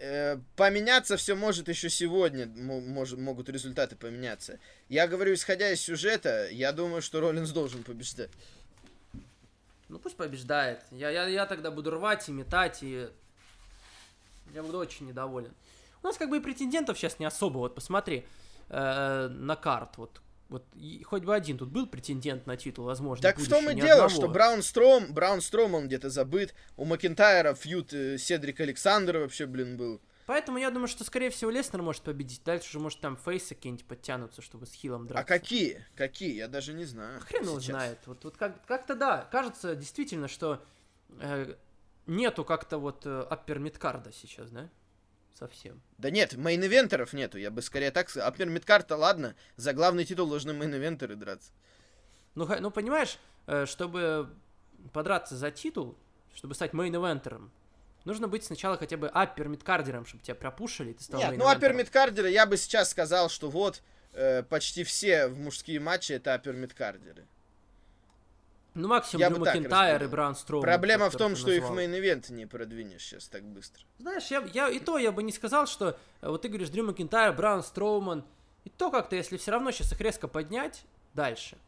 [0.00, 4.58] э, поменяться все может еще сегодня, мо- мож- могут результаты поменяться.
[4.88, 8.30] Я говорю, исходя из сюжета, я думаю, что Роллинс должен побеждать.
[9.88, 10.82] Ну пусть побеждает.
[10.90, 13.08] Я, я, я тогда буду рвать и метать, и
[14.54, 15.52] я буду очень недоволен.
[16.02, 17.58] У нас как бы и претендентов сейчас не особо.
[17.58, 18.24] Вот посмотри
[18.70, 19.98] э, на карт.
[19.98, 23.22] Вот, вот и хоть бы один тут был претендент на титул, возможно.
[23.22, 24.08] Так в том и дело, одного.
[24.08, 26.54] что Браун Стром, Браун Стром, он где-то забыт.
[26.76, 30.00] У Макентайра фьют э, Седрик Александр вообще, блин, был.
[30.26, 32.44] Поэтому я думаю, что скорее всего Леснер может победить.
[32.44, 35.24] Дальше уже может там фейсы какие-нибудь подтянутся, чтобы с Хилом драться.
[35.24, 35.84] А какие?
[35.96, 36.36] Какие?
[36.36, 37.20] Я даже не знаю.
[37.20, 37.98] Хрен его знает.
[38.06, 40.62] Вот, вот как, как-то да, кажется действительно, что
[41.18, 41.54] э,
[42.06, 44.68] нету как-то вот э, upper midcard а сейчас, да?
[45.34, 45.80] Совсем.
[45.98, 48.28] Да нет, main eventer ов нету, я бы скорее так сказал.
[48.28, 51.50] Upper midcard а, ладно, за главный титул должны main eventer ы драться.
[52.34, 54.30] Ну, ну понимаешь, э, чтобы
[54.92, 55.96] подраться за титул,
[56.34, 57.50] чтобы стать main eventer ом,
[58.04, 61.04] нужно быть сначала хотя бы upper midcarder ом, чтобы тебя про push или, и ты
[61.04, 61.56] стал Нет, ну main eventer ом.
[61.56, 66.12] Upper midcarder а я бы сейчас сказал, что вот, э, почти все в мужские матчи
[66.12, 67.26] это upper midcarder ы.
[68.74, 70.06] Ну, максимум Я Дрю Макентайр и.
[70.06, 70.62] Браун Строуман.
[70.64, 73.82] Проблема в том, что их main event не продвинешь сейчас так быстро.
[73.98, 76.84] Знаешь, я, я и то я бы не сказал, что э, вот ты говоришь Дрю
[76.84, 78.24] Макентайр, Браун Строуман,
[78.64, 81.58] и то как-то, если все равно сейчас их резко поднять дальше,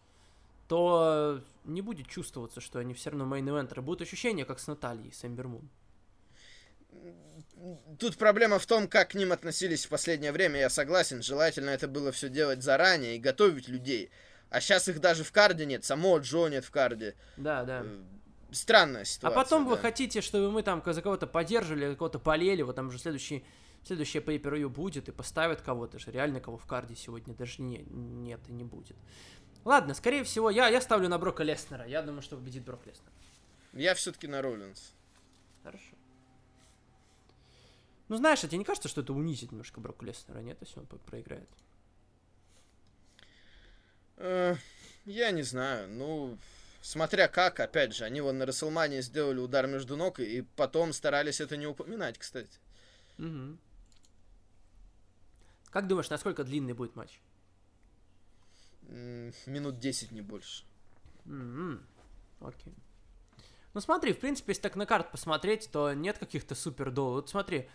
[0.69, 3.83] то не будет чувствоваться, что они все равно main eventer ы.
[3.83, 5.69] Будут ощущения, как с Натальей, с Эмбер Мун.
[7.99, 11.23] Тут проблема в том, как к ним относились в последнее время, я согласен.
[11.23, 14.11] Желательно это было все делать заранее и готовить людей.
[14.53, 17.17] А сейчас их даже в карде нет, само Джо нет в карде.
[17.39, 17.83] Да, да.
[17.85, 18.03] Э,
[18.51, 19.35] Странная А ситуация.
[19.35, 19.81] потом вы да.
[19.81, 23.47] хотите, чтобы мы там за кого-то поддерживали, кого-то полели, вот там уже следующий,
[23.83, 26.11] следующее pay будет и поставят кого-то же.
[26.11, 28.97] Реально кого в карде сегодня даже не, нет и не будет.
[29.65, 31.87] Ладно, скорее всего, я, я ставлю на Брока Леснера.
[31.87, 33.11] Я думаю, что победит Брок Леснер.
[33.73, 34.93] Я все-таки на Роллинс.
[35.63, 35.95] Хорошо.
[38.09, 40.87] Ну, знаешь, а тебе не кажется, что это унизит немножко Брока Леснера, нет, если он
[40.87, 41.49] проиграет?
[44.17, 44.57] Э,
[45.05, 46.39] я не знаю, ну,
[46.81, 51.41] смотря как, опять же, они вон на Расселмане сделали удар между ног, и потом старались
[51.41, 52.59] это не упоминать, кстати.
[53.19, 53.59] Мгм.
[55.71, 57.21] Как думаешь, насколько длинный будет матч?
[59.47, 60.65] Минут 10, не больше.
[61.25, 61.87] М,
[62.41, 62.75] Окей.
[63.75, 67.13] Ну смотри, в принципе, если так на карт посмотреть, то нет каких-то супер дол.
[67.15, 67.69] Вот смотри,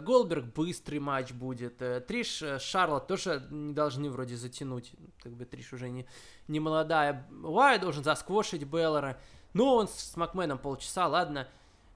[0.00, 1.82] Голдберг быстрый матч будет.
[1.82, 4.92] э, Триш, э, Шарлот тоже не должны вроде затянуть.
[5.22, 6.06] Как бы Триш уже не,
[6.48, 7.28] не молодая.
[7.42, 9.20] Уай должен засквошить Беллера.
[9.52, 11.48] Ну, он с Макменом полчаса, ладно.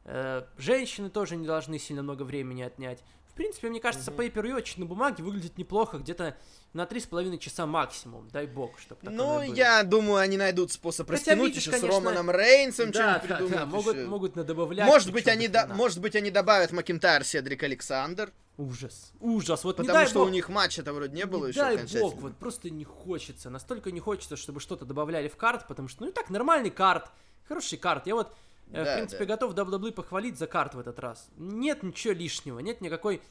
[0.05, 3.03] Э, женщины тоже не должны сильно много времени отнять.
[3.37, 4.21] В принципе, мне кажется, Мгм.
[4.23, 6.39] pay per очень на бумаге выглядит неплохо, где-то
[6.73, 8.31] на три с половиной часа максимум.
[8.31, 9.43] Дай бог, чтобы такое Ну, было.
[9.43, 13.29] я думаю, они найдут способ Хотя, растянуть видишь, еще конечно, с Романом Рейнсом, Да, что-нибудь
[13.29, 14.09] да, придумают да, могут, ещё.
[14.09, 14.87] могут надобавлять.
[14.87, 19.65] Может быть, они до да, может быть, они добавят Макинтайр, Седрик Александр, Ужас, ужас.
[19.65, 22.15] Вот потому дай что бог, у них матча-то вроде не было не еще дай бог,
[22.15, 23.51] вот просто не хочется.
[23.51, 27.11] Настолько не хочется, чтобы что-то добавляли в карт, потому что, ну и так, нормальный карт,
[27.47, 28.07] хороший карт.
[28.07, 28.35] Я вот,
[28.73, 29.35] э, в Да, принципе, да.
[29.37, 31.29] готов WWE похвалить за карт в этот раз.
[31.37, 33.23] Нет ничего лишнего, нет никакой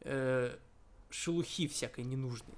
[0.00, 0.56] э,
[1.10, 2.54] шелухи всякой ненужной.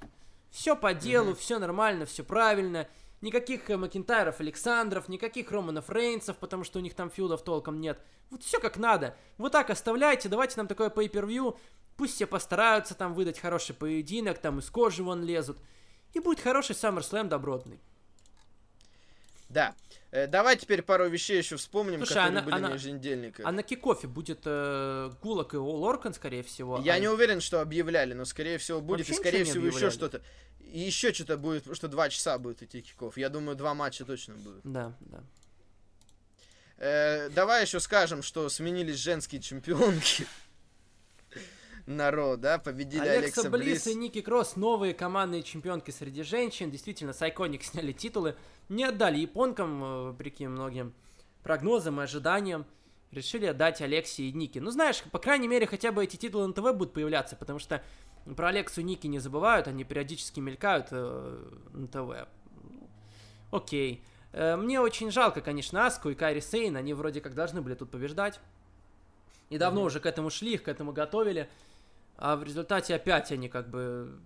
[0.51, 2.89] Все по делу, все нормально, все правильно.
[3.21, 8.01] Никаких э, Макинтайров, Александров, никаких Романов Рейнсов, потому что у них там фьюдов толком нет.
[8.31, 9.17] Вот все как надо.
[9.39, 11.59] Вот так оставляйте, давайте нам такое pay-per-view.
[11.97, 15.59] Пусть все постараются там выдать хороший поединок, там из кожи вон лезут.
[16.15, 17.79] И будет хороший SummerSlam добротный.
[19.51, 19.75] Да.
[20.13, 23.45] Э, давай теперь пару вещей еще вспомним, Слушай, которые она- были она- на еженедельниках.
[23.45, 26.81] А на кикофе будет э, Гулок и Лоркан, скорее всего.
[26.85, 29.91] Я а- не уверен, что объявляли, но скорее всего будет, Вообще и скорее всего еще
[29.91, 30.23] что-то.
[30.61, 33.17] И еще что-то будет, потому что два часа будет идти киков.
[33.17, 34.61] Я думаю, два матча точно будут.
[34.65, 35.23] Да, да.
[36.79, 40.27] Э, давай еще скажем, что сменились женские чемпионки.
[41.91, 43.87] Народ, да, победили Алекса Алекса, Блисс.
[43.89, 46.71] и Ники Кросс, новые командные чемпионки среди женщин.
[46.71, 48.37] Действительно, с Iconic сняли титулы.
[48.69, 50.95] Не отдали японкам, э, вопреки многим
[51.43, 52.65] прогнозам и ожиданиям.
[53.11, 54.61] Решили отдать Алексе и Ники.
[54.61, 57.83] Ну, знаешь, по крайней мере, хотя бы эти титулы на ТВ будут появляться, потому что
[58.37, 62.29] про Алексу и Ники не забывают, они периодически мелькают э, на ТВ.
[63.51, 64.05] Окей.
[64.33, 66.77] Э, мне очень жалко, конечно, Аску и Кайри Сейн.
[66.77, 68.39] Они вроде как должны были тут побеждать.
[69.49, 69.87] И давно Мгм.
[69.89, 71.49] уже к этому шли, их к этому готовили.
[72.21, 74.21] А в результате опять они как бы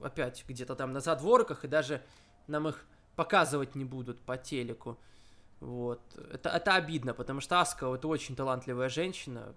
[0.00, 2.02] опять где-то там на задворках, и даже
[2.46, 4.98] нам их показывать не будут по телеку.
[5.60, 6.00] Вот.
[6.32, 9.54] Это, это обидно, потому что Аска это очень талантливая женщина.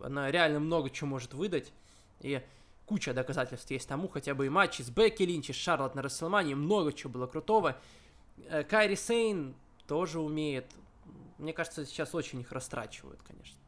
[0.00, 1.72] Она реально много чего может выдать.
[2.20, 2.42] И
[2.86, 6.02] куча доказательств есть тому, хотя бы и матчи с Бекки Линч, и с Шарлот на
[6.02, 7.76] Расселмане, много чего было крутого.
[8.48, 9.54] Э, Кайри Сейн
[9.86, 10.66] тоже умеет.
[11.38, 13.60] Мне кажется, сейчас очень их растрачивают, конечно.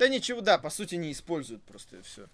[0.00, 2.26] Да ничего, да, по сути не используют просто и все.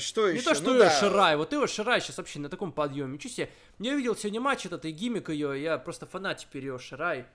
[0.00, 0.44] что Не еще?
[0.44, 0.90] то, что ну, Ио да.
[0.90, 1.36] Ширай.
[1.36, 3.14] Вот Ио Ширай сейчас вообще на таком подъеме.
[3.14, 3.50] Ничего себе.
[3.78, 5.62] Я видел сегодня матч этот и гиммик ее.
[5.62, 7.26] Я просто фанат теперь Ио Ширай.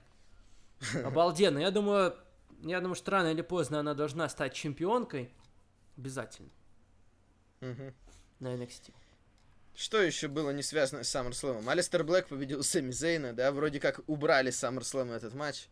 [1.04, 1.56] Обалденно.
[1.56, 2.14] Я думаю,
[2.60, 5.32] я думаю, что рано или поздно она должна стать чемпионкой.
[5.96, 6.50] Обязательно.
[7.60, 7.94] Мгм.
[8.40, 8.92] На NXT.
[9.74, 11.66] Что еще было не связано с SummerSlam?
[11.66, 15.68] Алистер Блэк победил Сэмми Зейна, да, вроде как убрали SummerSlam этот матч.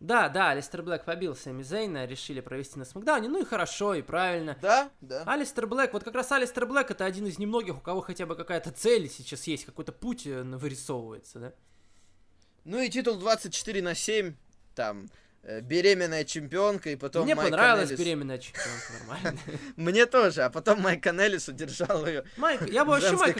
[0.00, 3.28] Да, да, Алистер Блэк побил Сами Зейна, решили провести на Смакдауне.
[3.28, 4.56] Ну и хорошо, и правильно.
[4.62, 5.24] Да, да.
[5.26, 8.34] Алистер Блэк, вот как раз Алистер Блэк это один из немногих, у кого хотя бы
[8.34, 11.52] какая-то цель сейчас есть, какой-то путь э, вырисовывается, да?
[12.64, 14.34] Ну и титул 24 на 7,
[14.74, 15.10] там,
[15.42, 19.40] беременная чемпионка, и потом Мне Майк понравилась Канеллис- беременная чемпионка, нормально.
[19.76, 23.38] Мне тоже, а потом Майк Канеллис удержал ее Майк, я бы вообще Майк...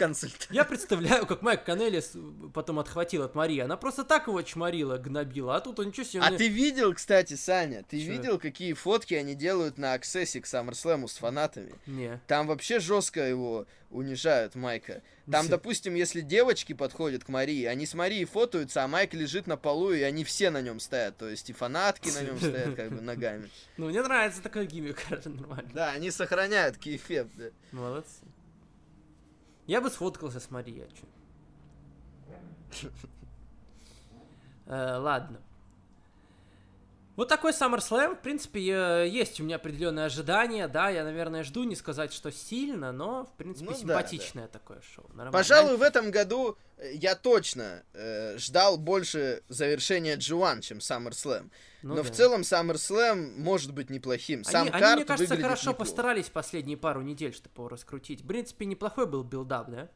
[0.51, 2.12] Я представляю, как Майк Канелис
[2.55, 3.61] потом отхватил от Марии.
[3.61, 6.22] Она просто так его чморила, гнобила, а тут он ничего себе...
[6.22, 11.07] А ты видел, кстати, Саня, ты видел, какие фотки они делают на аксессе к SummerSlam
[11.07, 11.74] с фанатами?
[11.86, 12.20] Не.
[12.26, 15.03] Там вообще жестко его унижают, Майка.
[15.30, 15.51] Там, Всё.
[15.51, 19.93] допустим, если девочки подходят к Марии, они с Марией фотаются, а Майк лежит на полу,
[19.93, 21.16] и они все на нем стоят.
[21.16, 23.51] То есть и фанатки на нем стоят, как бы ногами.
[23.76, 25.70] Ну, мне нравится такой гиммик, нормально.
[25.74, 27.47] Да, они сохраняют кейфеп, да.
[27.72, 28.24] Молодцы.
[29.66, 32.88] Я бы сфоткался с Марией, а чё?
[34.66, 35.41] Э, Ладно.
[37.20, 41.76] Вот такой SummerSlam, в принципе, есть у меня определенные ожидания, да, я, наверное, жду, не
[41.76, 45.04] сказать, что сильно, но, в принципе, Ну да, симпатичное такое шоу.
[45.08, 45.30] нормально.
[45.30, 51.50] Пожалуй, в этом году э, я точно э, ждал больше завершения G1, чем SummerSlam.
[51.82, 52.04] Ну Но да.
[52.04, 54.42] в целом SummerSlam может быть неплохим.
[54.42, 55.78] Сам они, они, мне кажется, хорошо неплохо.
[55.78, 58.22] постарались последние пару недель, чтобы его раскрутить.
[58.22, 59.90] В принципе, неплохой был build-up, да?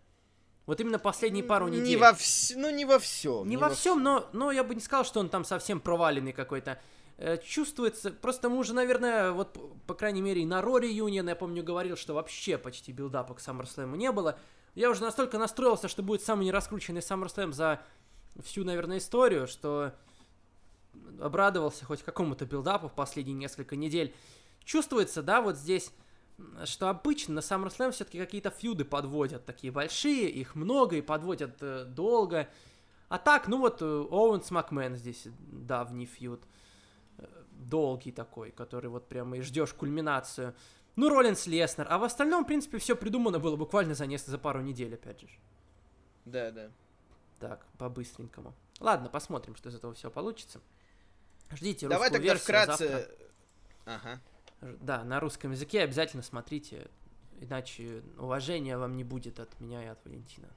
[0.66, 1.88] Вот именно последние пару недель.
[1.88, 2.52] Не во вс...
[2.54, 3.48] Ну, не во всем.
[3.48, 6.78] Не во всем, но, но я бы не сказал, что он там совсем проваленный какой-то.
[7.16, 9.56] Э, Чувствуется, просто мы уже, наверное, вот,
[9.86, 13.34] по крайней мере, и на Raw Reunion, я помню, говорил, что вообще почти build-up а
[13.34, 14.38] к SummerSlam не было.
[14.74, 17.80] Я уже настолько настроился, что будет самый нераскрученный SummerSlam за
[18.42, 19.94] всю, наверное, историю, что
[21.20, 24.12] обрадовался хоть какому-то билдапу в последние несколько недель.
[24.64, 25.92] Чувствуется, да, вот здесь,
[26.64, 31.84] что обычно на SummerSlam все-таки какие-то фьюды подводят, такие большие, их много и подводят э,
[31.84, 32.48] долго.
[33.08, 36.42] А так, ну вот, э, Оуэнс Макмен здесь давний фьюд.
[36.42, 36.63] Э,
[37.68, 40.54] Долгий такой, который вот прямо и ждешь кульминацию.
[40.96, 41.86] Ну, Роллинс Леснер.
[41.90, 45.20] А в остальном, в принципе, все придумано было буквально за несколько, за пару недель, опять
[45.20, 45.28] же.
[46.24, 46.70] Да, да.
[47.40, 48.54] Так, по-быстренькому.
[48.80, 50.60] Ладно, посмотрим, что из этого все получится.
[51.52, 52.88] Ждите Давай русскую тогда версию вкратце...
[52.88, 53.14] завтра.
[53.86, 54.20] Ага.
[54.60, 56.88] Да, на русском языке обязательно смотрите,
[57.40, 60.48] иначе уважения вам не будет от меня и от Валентина.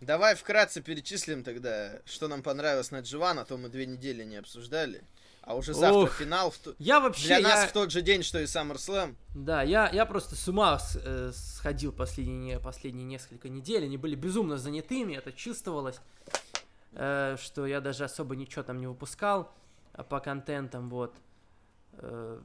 [0.00, 4.36] Давай вкратце перечислим тогда, что нам понравилось на G1, а то мы две недели не
[4.36, 5.02] обсуждали.
[5.42, 6.50] А уже завтра Ох, финал.
[6.50, 9.16] в Я вообще, Для нас я- в тот же день, что и SummerSlam.
[9.34, 14.14] да, я, я просто с ума с- э, сходил последние, последние несколько недель, они были
[14.14, 15.98] безумно занятыми, это чувствовалось,
[16.92, 19.50] э, что я даже особо ничего там не выпускал
[19.92, 21.14] а по контентам, вот.
[21.94, 22.38] Э,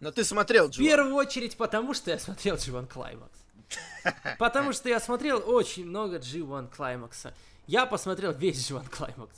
[0.00, 0.84] Но ты смотрел В G1.
[0.84, 3.30] первую очередь потому, что я смотрел G1 Climax.
[4.38, 7.32] Потому что я смотрел очень много G1 Climax.
[7.66, 9.30] Я посмотрел весь G1 Climax.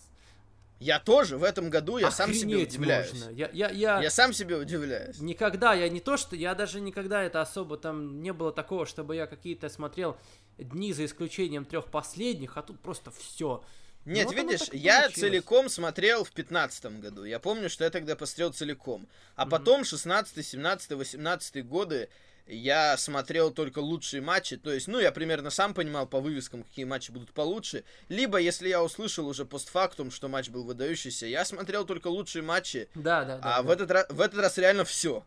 [0.78, 3.12] Я тоже в этом году, я сам себе удивляюсь.
[3.12, 3.30] можно.
[3.30, 5.18] Я, я, я, Я сам себе удивляюсь.
[5.18, 6.36] никогда, я не то, что...
[6.36, 8.22] Я даже никогда это особо там...
[8.22, 10.16] Не было такого, чтобы я какие-то смотрел
[10.56, 13.64] дни за исключением трех последних, а тут просто все.
[14.04, 15.14] Нет, оно видишь, я получилось.
[15.14, 17.24] целиком смотрел в пятнадцатом году.
[17.24, 19.08] Я помню, что я тогда посмотрел целиком.
[19.34, 22.08] А потом 16 17 18 годы
[22.48, 24.56] я смотрел только лучшие матчи.
[24.56, 27.84] То есть, ну, я примерно сам понимал по вывескам, какие матчи будут получше.
[28.08, 32.88] Либо, если я услышал уже постфактум, что матч был выдающийся, я смотрел только лучшие матчи.
[32.94, 33.42] Да, да, да.
[33.42, 33.62] а да.
[33.62, 35.24] В, этот раз, в этот раз реально все.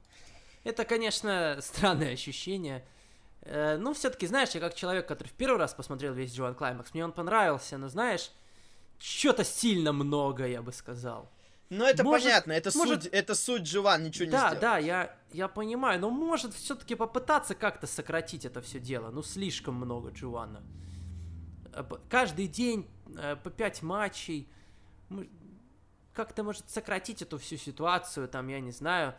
[0.63, 2.84] Это, конечно, странное ощущение.
[3.43, 6.93] Э, Ну, все-таки, знаешь, я как человек, который в первый раз посмотрел весь Джоан Клаймакс,
[6.93, 8.32] мне он понравился, но, знаешь,
[8.99, 11.30] что-то сильно много, я бы сказал.
[11.72, 14.61] Но это Может- понятно, это может- суть, это суть Джован, ничего не да, сделал.
[14.61, 19.09] да, я, я понимаю, но может все-таки попытаться как-то сократить это все дело.
[19.09, 20.61] Ну, слишком много Джоанна.
[21.74, 24.49] Э, Каждый день э, по пять матчей.
[26.13, 29.15] Как-то, может, сократить эту всю ситуацию, там, я не знаю,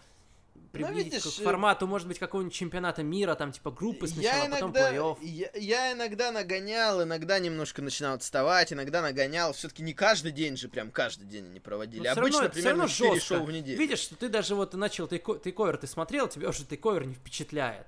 [0.72, 4.42] приблизить видишь, к э, формату, может быть, какого-нибудь чемпионата мира, там, типа, группы сначала, я
[4.46, 5.18] а потом иногда, плей-офф.
[5.22, 9.52] я, я иногда нагонял, иногда немножко начинал отставать, иногда нагонял.
[9.52, 12.06] Все-таки не каждый день же, прям каждый день они проводили.
[12.08, 13.34] Но всё Обычно равно- примерно равно 4 жестко.
[13.36, 13.78] шоу в неделю.
[13.78, 17.86] Видишь, что ты даже вот начал тейко- тейковер, ты смотрел, тебя уже тейковер не впечатляет.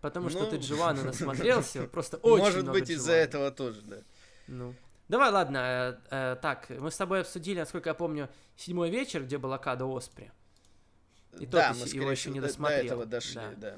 [0.00, 0.50] Потому что Ну.
[0.50, 3.96] ты Дживана насмотрелся, просто очень Может быть, из-за этого тоже, да.
[4.46, 4.74] Ну.
[5.08, 9.36] Давай, ладно, э, э, так, мы с тобой обсудили, насколько я помню, седьмой вечер, где
[9.38, 10.30] была Када Оспри.
[11.40, 12.84] И да, то мы, его еще не до- до, досмотрел.
[12.84, 13.70] этого дошли, Да.
[13.70, 13.76] да.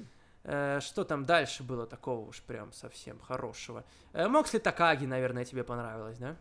[0.48, 3.84] Э, что там дальше было такого уж прям совсем хорошего?
[4.12, 6.36] Э, Моксли Такаги, наверное, тебе понравилось, да?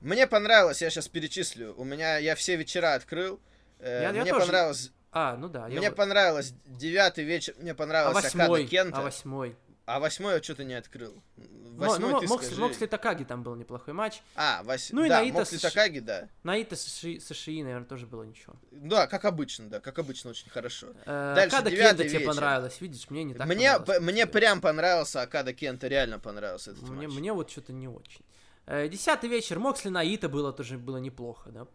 [0.00, 1.74] Мне понравилось, я сейчас перечислю.
[1.76, 3.40] У меня, я все вечера открыл.
[3.78, 4.46] Э, Я- я мне тоже.
[4.46, 5.68] понравилось, А, ну да.
[5.68, 8.98] я мне вот- понравилось девятый вечер, мне а понравилось восьмой, Акада Кента.
[8.98, 9.56] а восьмой.
[9.86, 11.14] А восьмой я что-то не открыл.
[11.36, 12.60] Мо- Восьмой ну, ты Моксли, скажи.
[12.60, 14.20] Моксли Такаги там был неплохой матч.
[14.34, 14.90] А, вось...
[14.92, 16.28] Ну и да, Наита Моксли с- Такаги, да.
[16.42, 18.54] Наита Саши, Сашии, наверное, тоже было ничего.
[18.72, 20.88] Да, как обычно, да, как обычно, очень хорошо.
[21.04, 22.30] Э, Дальше, Када девятый Кенда тебе вечер.
[22.32, 26.82] понравилось, видишь, мне не так мне, п- мне прям понравился Акада Кента, реально понравился этот
[26.88, 27.16] Мне, матч.
[27.18, 28.24] мне вот что-то не очень.
[28.66, 31.66] Э, Десятый вечер, Моксли Наита было тоже было неплохо, да?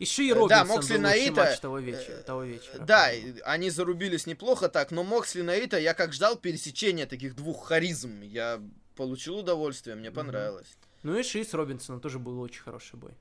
[0.00, 2.16] Ишии Э, да, Робинсон Моксли был Найто, матч того э, вечера.
[2.22, 3.10] Того вечера Да,
[3.44, 8.22] они зарубились неплохо так, но Моксли Найто, я как ждал пересечения таких двух харизм.
[8.22, 8.60] Я
[8.96, 10.76] получил удовольствие, мне понравилось.
[11.02, 13.12] Ну и Ишии с Робинсоном тоже был очень хороший бой.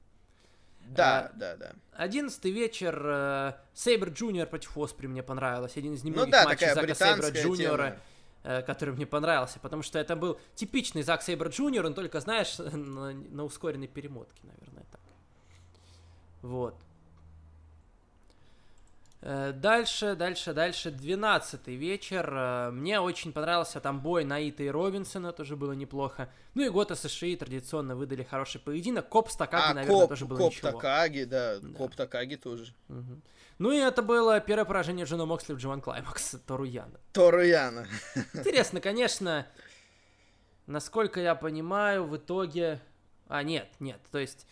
[0.81, 1.73] Да, А, да, да.
[1.91, 2.99] Одиннадцатый вечер.
[3.05, 5.77] э, Сейбр Джуниор против Оспри мне понравилось.
[5.77, 7.99] Один из Ну немногих да, матчей Зака Сейбра Джуниора,
[8.43, 9.59] э, который мне понравился.
[9.59, 14.41] Потому что это был типичный Зак Сейбр Джуниор, он только, знаешь, на, на ускоренной перемотке,
[14.43, 14.98] наверное, так.
[16.41, 16.75] Вот.
[19.21, 20.91] Э, Дальше, дальше, дальше.
[20.91, 22.31] Двенадцатый вечер.
[22.33, 26.29] Э, Мне очень понравился там бой Найто и Робинсона, тоже было неплохо.
[26.53, 29.09] Ну и Гото с Ишии традиционно выдали хороший поединок.
[29.09, 30.71] Кобб с Такаги, А наверное, Кобб, тоже было Кобб ничего.
[30.71, 31.77] Такаги, да, Да.
[31.77, 32.73] Кобб Такаги тоже.
[32.87, 33.21] Мгм.
[33.57, 36.97] Ну и это было первое поражение Джона Моксли в G1 Climax Тору Яно.
[37.11, 37.85] Тору Яно.
[38.33, 39.45] Интересно, конечно,
[40.65, 42.79] насколько я понимаю, в итоге...
[43.27, 44.47] А, нет, нет, то есть...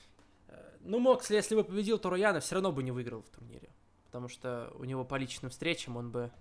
[0.87, 3.69] Ну, Моксли, если бы победил Тору Яна, все равно бы не выиграл в турнире.
[4.05, 6.31] Потому что у него по личным встречам он бы...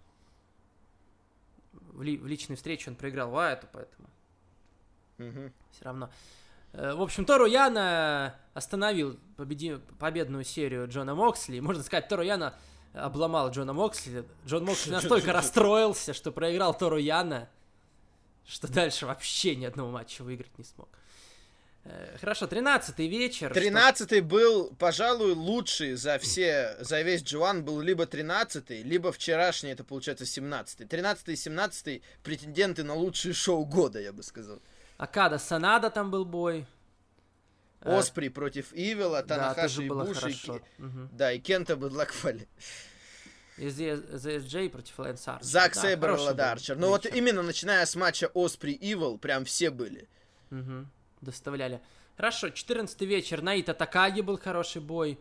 [1.72, 4.08] В, ли- в личной встрече он проиграл Вайту, поэтому
[5.18, 5.52] Мгм.
[5.72, 6.10] все равно.
[6.72, 11.58] Э, В общем, Тору Яна остановил победи- победную серию Джона Моксли.
[11.60, 12.54] Можно сказать, Тору Яна
[12.92, 14.24] обломал Джона Моксли.
[14.46, 17.48] Джон Моксли настолько расстроился, что проиграл Тору Яна,
[18.46, 20.88] что дальше вообще ни одного матча выиграть не смог.
[21.88, 23.50] Э, Хорошо, 13 вечер.
[23.50, 29.70] что- Тринадцатый был, пожалуй, лучший за все, за весь Джоан был либо тринадцатый, либо вчерашний,
[29.70, 30.86] это получается семнадцатый.
[30.86, 34.60] Тринадцатый и семнадцатый претенденты на лучшие шоу года, я бы сказал.
[34.96, 36.66] Акада Санада там был бой.
[37.82, 40.20] Э, Оспри против Ивела, да, Танахаши тоже и Буши.
[40.20, 40.60] хорошо.
[40.78, 41.08] Мгм.
[41.12, 42.48] Да, и Кента Бэдлакфали.
[43.58, 45.44] И ZSJ против Лэнс Арчера.
[45.48, 46.76] Зак Да, Сейбер и Арчер.
[46.76, 50.08] Ну вот именно начиная с матча Оспри Ивел, прям все были.
[50.50, 50.90] Мгм.
[51.20, 51.80] Доставляли.
[52.16, 53.42] Хорошо, 14 вечер.
[53.42, 55.18] Наито Такаги был хороший бой.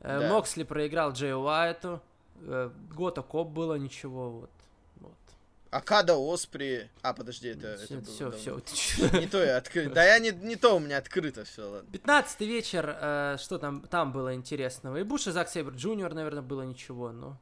[0.00, 0.28] Э, Да.
[0.28, 2.00] Моксли проиграл Джей Уайту.
[2.42, 4.30] Э, Гото Кобб было ничего.
[4.30, 4.50] Вот.
[5.00, 5.12] вот.
[5.70, 6.88] Окада Оспри.
[7.02, 8.50] А, подожди, это, это все, было все,
[9.00, 9.20] давно.
[9.20, 9.92] Не то я открыт.
[9.92, 11.88] Да я не, не то у меня открыто все, ладно.
[11.92, 12.96] 15 вечер.
[13.00, 14.96] э, что там, там было интересного?
[14.98, 17.36] Ибуши и Зак Сейбер Джуниор, наверное, было ничего, но...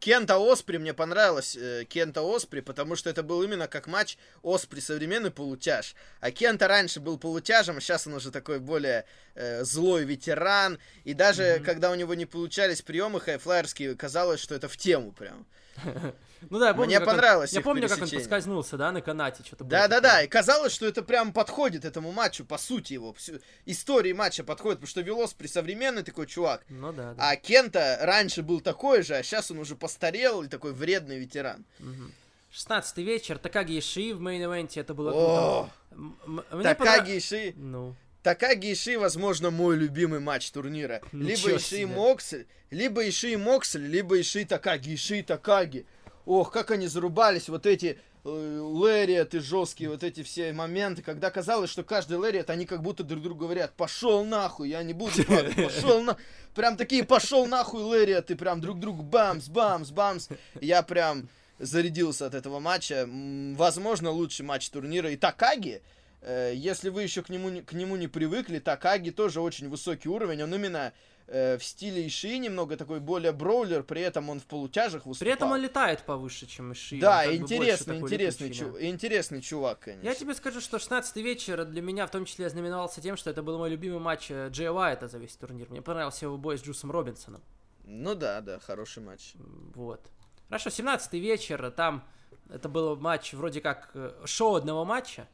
[0.00, 4.80] Кента Оспри мне понравилось, э, Кента Оспри, потому что это был именно как матч Оспри
[4.80, 5.94] современный полутяж.
[6.20, 10.78] А Кента раньше был полутяжем, а сейчас он уже такой более э, злой ветеран.
[11.04, 11.64] И даже Мгм.
[11.64, 15.46] когда у него не получались приемы хайфлайерские, казалось, что это в тему прям.
[16.50, 18.20] Ну да, я помню, Мне как он- понравилось Я помню, как он пересечение.
[18.24, 19.42] подскользнулся, да, на канате.
[19.44, 20.24] Что-то было Да-да-да, такое.
[20.24, 23.12] и казалось, что это прям подходит этому матчу, по сути его.
[23.14, 26.62] Всю- Истории матча подходит, потому что Велос при современный такой чувак.
[26.68, 27.30] Ну да, да.
[27.30, 31.64] А Кента раньше был такой же, а сейчас он уже постарел и такой вредный ветеран.
[31.78, 32.12] Мгм.
[32.50, 33.38] 16 вечер.
[33.38, 34.80] Такаги Ишии в мейн-эвенте.
[34.80, 36.62] Это было О, круто.
[36.62, 37.52] Такаги Ишии.
[37.56, 41.00] Ну, Такаги Ишии, возможно, мой любимый матч турнира.
[41.12, 41.86] Ничего либо Ишии себе.
[41.86, 45.86] Моксли, либо Ишии Моксли, либо Ишии Такаги, Ишии Такаги.
[46.28, 51.70] Ох, как они зарубались, вот эти э, лэриаты жесткие, вот эти все моменты, когда казалось,
[51.70, 55.56] что каждый лэриат, они как будто друг другу говорят, пошел нахуй, я не буду падать,
[55.56, 56.18] пошел на...
[56.54, 60.28] Прям такие, пошел нахуй лэриаты, прям друг другу бамс, бамс, бамс.
[60.60, 63.08] Я прям зарядился от этого матча.
[63.08, 65.10] Возможно, лучший матч турнира.
[65.10, 65.80] И Такаги,
[66.22, 70.08] э, если вы еще к нему, не- к нему не привыкли, Такаги тоже очень высокий
[70.08, 70.42] уровень.
[70.42, 70.92] Он именно
[71.30, 75.26] э, в стиле Иши немного такой более броулер, при этом он в полутяжах выступал.
[75.26, 76.98] при этом он летает повыше, чем Иши.
[76.98, 80.06] Да, интересный, интересный, чу- интересный чувак, конечно.
[80.08, 83.42] Я тебе скажу, что 16 вечер для меня в том числе знаменовался тем, что это
[83.42, 85.68] был мой любимый матч э, Джея Уайта за весь турнир.
[85.68, 87.42] Мне понравился его бой с Джусом Робинсоном.
[87.84, 89.34] Ну да, да, хороший матч.
[89.74, 90.00] Вот.
[90.48, 92.02] Хорошо, 17 вечер, там
[92.48, 95.28] это был матч вроде как э, шоу одного матча.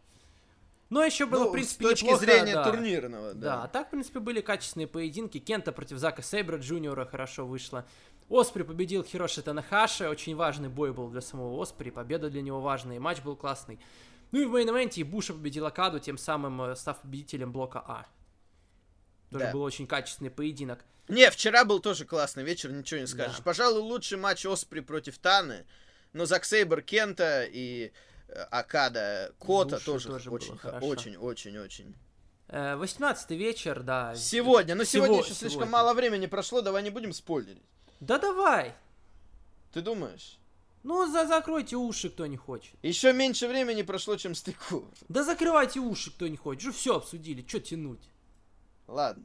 [0.95, 2.71] Но еще было, Ну, в принципе, с точки неплохо, зрения да.
[2.71, 3.41] турнирного, Да.
[3.57, 3.63] да.
[3.65, 5.39] а так, в принципе, были качественные поединки.
[5.39, 7.85] Кента против Зака Сейбра Джуниора хорошо вышло.
[8.29, 10.09] Оспри победил Хироши Танахаши.
[10.09, 11.91] Очень важный бой был для самого Оспри.
[11.91, 12.95] Победа для него важная.
[12.95, 13.81] И матч был классный.
[14.31, 18.07] Ну и в мейн-эвенте Ибуши победил Окаду, тем самым э, став победителем блока А.
[19.33, 19.53] Тоже Да.
[19.53, 20.85] был очень качественный поединок.
[21.09, 23.39] Не, вчера был тоже классный вечер, ничего не скажешь.
[23.39, 23.43] Да.
[23.43, 25.67] Пожалуй, лучший матч Оспри против Таны,
[26.13, 27.91] но Зак Сейбер Кента и
[28.51, 31.95] Акада Кота тоже, тоже очень, х- очень, очень, очень.
[32.49, 34.15] Э, 18 вечер, да.
[34.15, 35.73] Сегодня, но сегодня Сего- еще слишком сегодня.
[35.73, 37.63] мало времени прошло, давай не будем спойлерить.
[38.01, 38.75] Да давай!
[39.73, 40.39] Ты думаешь?
[40.83, 42.75] Ну, за закройте уши, кто не хочет.
[42.83, 44.85] Еще меньше времени прошло, чем стыку.
[45.09, 46.63] Да закрывайте уши, кто не хочет.
[46.63, 48.11] Уже все обсудили, что тянуть?
[48.87, 49.25] Ладно.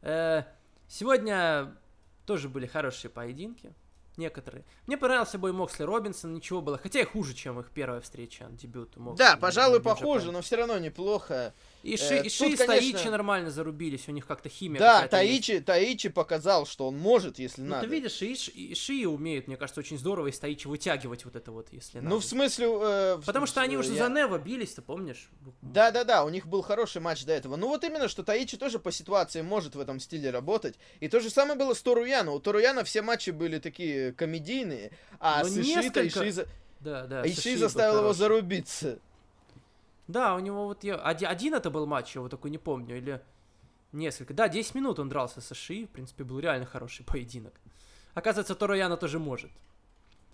[0.00, 0.44] Э,
[0.88, 1.76] сегодня
[2.24, 3.74] тоже были хорошие поединки.
[4.16, 4.64] Некоторые.
[4.86, 6.78] Мне понравился бой Моксли Робинсон, ничего было.
[6.78, 8.96] Хотя и хуже, чем их первая встреча, дебют.
[8.96, 9.80] Моксли Да, пожалуй,
[10.28, 10.32] Japan.
[10.32, 11.52] но все равно неплохо.
[11.86, 14.80] И Ши, Э, и, Ши, тут, и Таичи конечно- нормально зарубились, у них как-то химия
[14.80, 15.46] Да, какая-то есть.
[15.46, 17.86] Таичи, Таичи показал, что он может, если Ну, надо.
[17.86, 21.52] ты видишь, и, и Ши умеют, мне кажется, очень здорово из Таичи вытягивать вот это
[21.52, 22.08] вот, если надо.
[22.10, 22.66] Ну, в смысле...
[22.66, 25.30] э, в- Потому что они э, уже я- за Нева бились, ты помнишь?
[25.62, 27.54] Да-да-да, у них был хороший матч до этого.
[27.56, 30.74] Ну вот именно, что Таичи тоже по ситуации может в этом стиле работать.
[31.00, 32.32] И то же самое было с Торуяна.
[32.32, 36.46] У Торуяна все матчи были такие комедийные, а Но с Иши несколько- Иши,
[36.80, 37.22] Да, да.
[37.22, 38.18] а Иши заставил его хороший.
[38.18, 38.98] зарубиться.
[40.08, 40.96] Да, у него вот я...
[40.96, 43.20] Один, один это был матч, я его такой не помню, или
[43.92, 44.34] несколько.
[44.34, 47.54] Да, 10 минут он дрался с Ши, в принципе, был реально хороший поединок.
[48.14, 49.50] Оказывается, Торояна тоже может.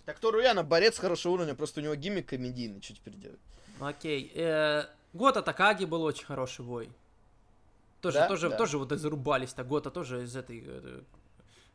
[0.05, 3.39] Так Торуяна борец хорошего уровня, просто у него гиммик комедийный, что теперь делать?
[3.79, 4.31] Окей.
[4.35, 6.89] Э, Гота Такаги был очень хороший бой.
[8.01, 8.27] Тоже, Да?
[8.27, 8.57] тоже, Да.
[8.57, 9.53] тоже вот зарубались.
[9.53, 11.01] Так Гота тоже из этой э,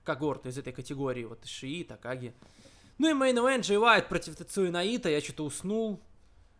[0.04, 1.24] когорты, из этой категории.
[1.24, 2.34] Вот Шии, Такаги.
[2.98, 5.08] Ну и мейн ивент Джей Уайт против Тецуи Наита.
[5.08, 6.00] Я что-то уснул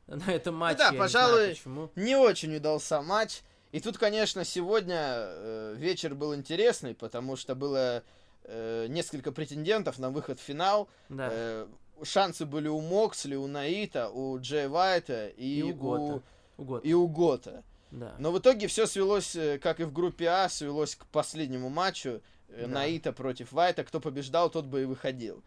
[0.09, 0.79] на этом матче.
[0.79, 1.91] да, я не знаю пожалуй.
[1.97, 3.41] Не очень удался матч.
[3.73, 8.03] И тут, конечно, сегодня э, вечер был интересный, потому что было
[8.45, 10.89] э, несколько претендентов на выход в финал.
[11.11, 11.29] Да.
[11.31, 11.67] Э,
[12.03, 16.23] шансы были у Моксли, у Наита, у Джей Вайта и, И у у, Гота.
[16.57, 16.87] У Гота.
[16.89, 17.63] и у Гота.
[17.91, 18.15] Да.
[18.19, 22.23] Но в итоге все свелось, э, как и в группе А, свелось к последнему матчу.
[22.49, 22.69] э, Да.
[22.69, 23.85] Наита против Вайта.
[23.85, 25.43] Кто побеждал, тот бы и выходил.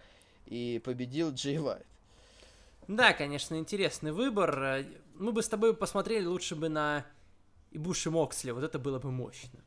[0.45, 1.85] И победил Джей Вайт.
[2.87, 4.63] Да, конечно, интересный выбор.
[4.63, 7.05] Э, Мы бы с тобой посмотрели лучше бы на
[7.71, 8.51] Ибуши Моксли.
[8.51, 9.59] Вот это было бы мощно.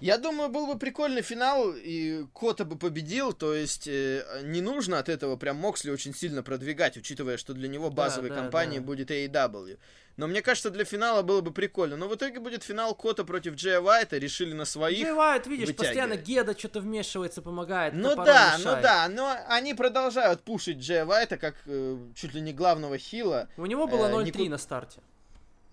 [0.00, 4.98] Я думаю, был бы прикольный финал, и Кота бы победил, то есть э, не нужно
[4.98, 8.86] от этого прям Моксли очень сильно продвигать, учитывая, что для него базовой да, компанией да.
[8.86, 9.78] будет AEW.
[10.16, 11.96] Но мне кажется, для финала было бы прикольно.
[11.96, 15.02] Но в итоге будет финал Кота против Джея Вайта, решили на своих.
[15.02, 15.76] Джей Уайт, видишь, вытягивает.
[15.76, 17.94] постоянно Геда что-то вмешивается, помогает.
[17.94, 18.64] Ну да, решает.
[18.64, 23.48] ну да, но они продолжают пушить Джея Вайта как э, чуть ли не главного хила.
[23.56, 25.00] У него было Э, 0-3 Нику- на старте.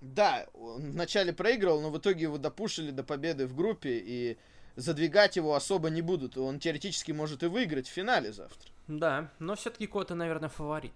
[0.01, 4.37] Да, он вначале проигрывал, но в итоге его допушили до победы в группе, и
[4.75, 6.37] задвигать его особо не будут.
[6.37, 8.69] Он теоретически может и выиграть в финале завтра.
[8.87, 10.93] Да, но все-таки Кота, наверное, фаворит.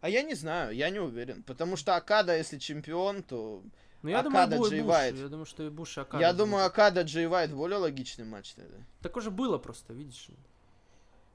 [0.00, 1.42] А я не знаю, я не уверен.
[1.42, 3.62] Потому что Акада, если чемпион, то...
[4.02, 5.16] Ну, я Акада, думаю, Джей будет Вайт.
[5.16, 6.38] Я думаю, что и Буш и Акада я будут.
[6.46, 8.78] думаю, Акада Джей Вайт более логичный матч тогда.
[9.02, 10.28] Так уже было просто, видишь.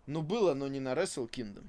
[0.08, 1.68] Ну, было, но не на Wrestle Kingdom.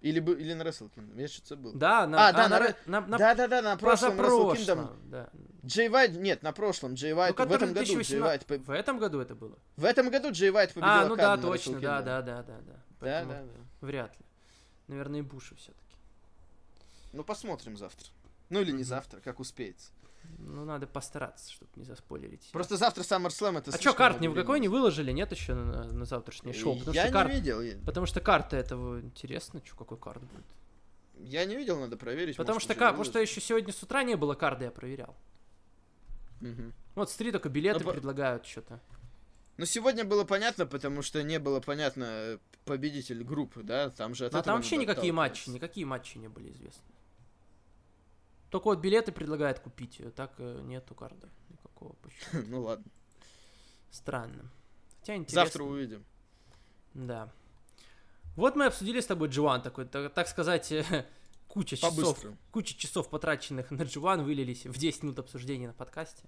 [0.00, 1.72] Или, или на Wrestle Kingdom, я что-то забыл.
[1.74, 4.96] Да, на, А, да, на ре- ре- на, на Да-да-да, на прошлом Wrestle Kingdom.
[5.10, 5.28] да.
[5.64, 8.72] Джей Вайт, нет, на прошлом Джей Вайт, Ну, в этом году Джей 2018 Вайт, по-
[8.72, 9.58] В этом году это было?
[9.76, 12.04] в этом году Джей Вайт победил а, ну да, Акаду на точно, Wrestle да, Kingdom.
[12.04, 12.72] да, да, да, да.
[12.72, 13.86] Да, Поэтому да, да.
[13.86, 14.26] Вряд ли.
[14.88, 15.96] Наверное, и Буши все-таки.
[17.12, 18.08] Ну, посмотрим завтра.
[18.48, 18.84] Ну, или не Мгм.
[18.84, 19.90] завтра, как успеется.
[20.38, 22.48] Ну, надо постараться, чтобы не заспойлерить.
[22.52, 25.84] Просто завтра SummerSlam это а что, карт ни в какой не выложили, нет еще на,
[25.84, 26.78] на завтрашнее шоу?
[26.78, 27.30] Потому Я что, не карт...
[27.32, 27.60] видел.
[27.60, 30.44] я- Потому что карта этого интересно, что какой карт будет.
[31.22, 32.36] Я не видел, надо проверить.
[32.36, 34.70] Потому может, что, уже ка- потому что еще сегодня с утра не было карты, я
[34.70, 35.14] проверял.
[36.40, 36.72] Мгм.
[36.94, 38.80] Вот смотри, только билеты Ну, по- предлагают что-то.
[39.58, 43.90] Ну, сегодня было понятно, потому что не было понятно э, победитель группы, да?
[43.90, 46.82] Там же от А там вообще никакие матчи, никакие матчи не были известны.
[48.50, 51.94] Только вот билеты предлагают купить, так э, нету карты никакого.
[52.32, 52.84] Ну ладно.
[53.90, 54.50] Странно.
[55.00, 55.44] Хотя интересно.
[55.44, 56.04] Завтра увидим.
[56.94, 57.32] Да.
[58.36, 61.06] Вот мы обсудили с тобой Джоан такой, так, так сказать, э,
[61.48, 66.24] куча часов, куча часов потраченных на Джоан вылились в 10 минут обсуждения на подкасте.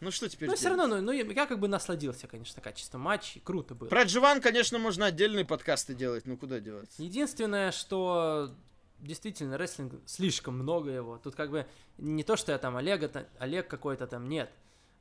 [0.00, 0.78] Ну что теперь Но все делать?
[0.80, 3.88] равно, ну, ну, я как бы насладился, конечно, качеством матчей, круто было.
[3.88, 7.02] Про Дживан, конечно, можно отдельные подкасты делать, ну куда деваться?
[7.02, 8.54] Единственное, что
[9.00, 11.18] действительно рестлинг слишком много его.
[11.18, 11.66] Тут как бы
[11.98, 14.50] не то, что я там Олега, Олег какой-то там нет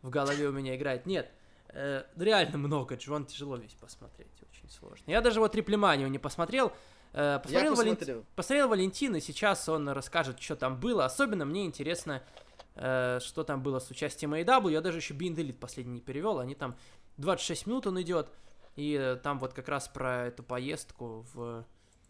[0.01, 1.31] в голове у меня играет, нет.
[1.69, 5.03] Э, реально много, Джон тяжело весь посмотреть, очень сложно.
[5.11, 6.71] Я даже вот Триплеманию не посмотрел.
[7.13, 8.67] Э, посмотрел, Вален- посмотрел.
[8.69, 11.05] Валентин, и сейчас он расскажет, что там было.
[11.05, 12.23] Особенно мне интересно,
[12.75, 14.71] э, что там было с участием AEW.
[14.71, 16.39] Я даже еще Being Elite последний не перевел.
[16.39, 16.75] Они там
[17.17, 18.29] 26 минут он идет.
[18.75, 21.65] И э, там вот как раз про эту поездку в.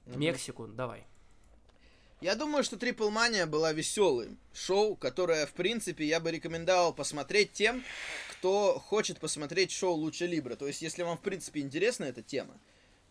[0.05, 0.67] Мексику.
[0.67, 1.05] Давай.
[2.21, 7.53] Я думаю, что Triple Mania была веселым шоу, которое, в принципе, я бы рекомендовал посмотреть
[7.53, 7.83] тем,
[8.31, 10.55] кто хочет посмотреть шоу Луча Либра.
[10.55, 12.55] То есть, если вам, в принципе, интересна эта тема,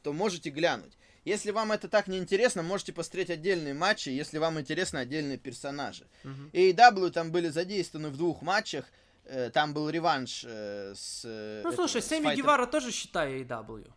[0.03, 0.93] то можете глянуть.
[1.25, 6.07] Если вам это так не интересно, можете посмотреть отдельные матчи, если вам интересны отдельные персонажи.
[6.25, 6.51] Мгм.
[6.53, 8.85] AEW там были задействованы в двух матчах.
[9.25, 11.23] Э, Там был реванш э, с...
[11.25, 13.91] э, Ну этого, слушай, Сэмми Гевара тоже считаю AW.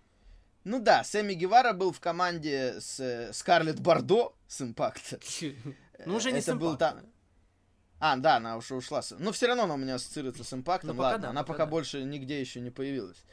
[0.64, 5.20] Ну да, Сэмми Гевара был в команде с э, Скарлетт Бордо с Импакта.
[6.04, 7.00] Ну уже не это с был там.
[8.00, 9.02] А, да, она уже ушла.
[9.20, 10.90] Но все равно она у меня ассоциируется с импактом.
[10.90, 11.72] Ну, пока Ладно, да, она пока пока да.
[11.72, 13.24] больше нигде еще не появилась.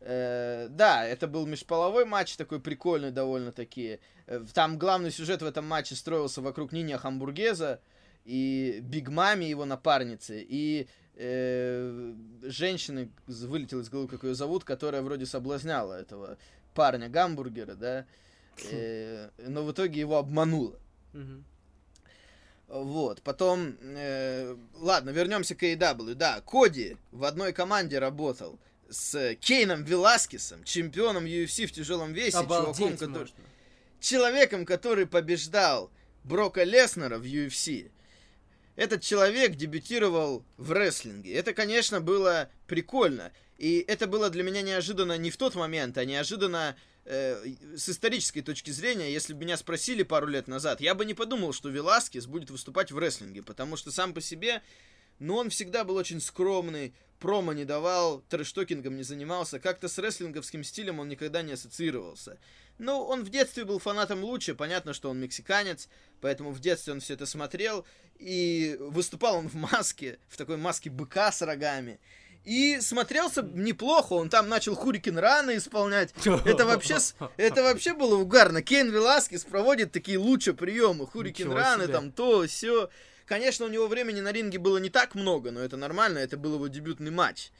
[0.00, 4.00] Э, да, это был межполовой матч, такой прикольный довольно-таки.
[4.26, 7.80] Э, Там главный сюжет в этом матче строился вокруг Ниня Хамбургеза.
[8.26, 15.02] и Биг Маме его напарницы, и э, женщины, вылетел из головы, как ее зовут, которая
[15.02, 16.36] вроде соблазняла этого
[16.74, 18.06] парня гамбургера, да,
[18.70, 20.78] э, но в итоге его обманула.
[21.12, 21.44] Мгм.
[22.68, 26.14] Вот, потом, э, ладно, вернемся к AEW.
[26.14, 28.58] Да, Коди в одной команде работал
[28.88, 33.36] с Кейном Веласкесом, чемпионом UFC в тяжелом весе, чуваком, Обалдеть который- можно.
[34.00, 35.90] человеком, который побеждал
[36.24, 37.90] Брока Леснера в UFC.
[38.76, 41.34] Этот человек дебютировал в рестлинге.
[41.34, 43.32] Это, конечно, было прикольно.
[43.58, 47.44] И это было для меня неожиданно не в тот момент, а неожиданно э,
[47.76, 49.12] с исторической точки зрения.
[49.12, 52.90] Если бы меня спросили пару лет назад, я бы не подумал, что Веласкес будет выступать
[52.90, 54.62] в рестлинге, потому что сам по себе,
[55.22, 60.64] ну, он всегда был очень скромный, промо не давал, трэштокингом не занимался, как-то с рестлинговским
[60.64, 62.38] стилем он никогда не ассоциировался.
[62.78, 65.88] Ну, он в детстве был фанатом Луча, понятно, что он мексиканец,
[66.20, 67.86] поэтому в детстве он все это смотрел,
[68.18, 72.00] и выступал он в маске, в такой маске быка с рогами.
[72.44, 76.12] И смотрелся неплохо, он там начал Хурикин раны исполнять.
[76.44, 76.98] Это вообще,
[77.36, 78.62] это вообще было угарно.
[78.62, 81.06] Кейн Веласкес проводит такие лучше приемы.
[81.06, 82.90] Хурикин Ничего раны, там то, все.
[83.32, 86.56] Конечно, у него времени на ринге было не так много, но это нормально, это был
[86.56, 87.50] его дебютный матч.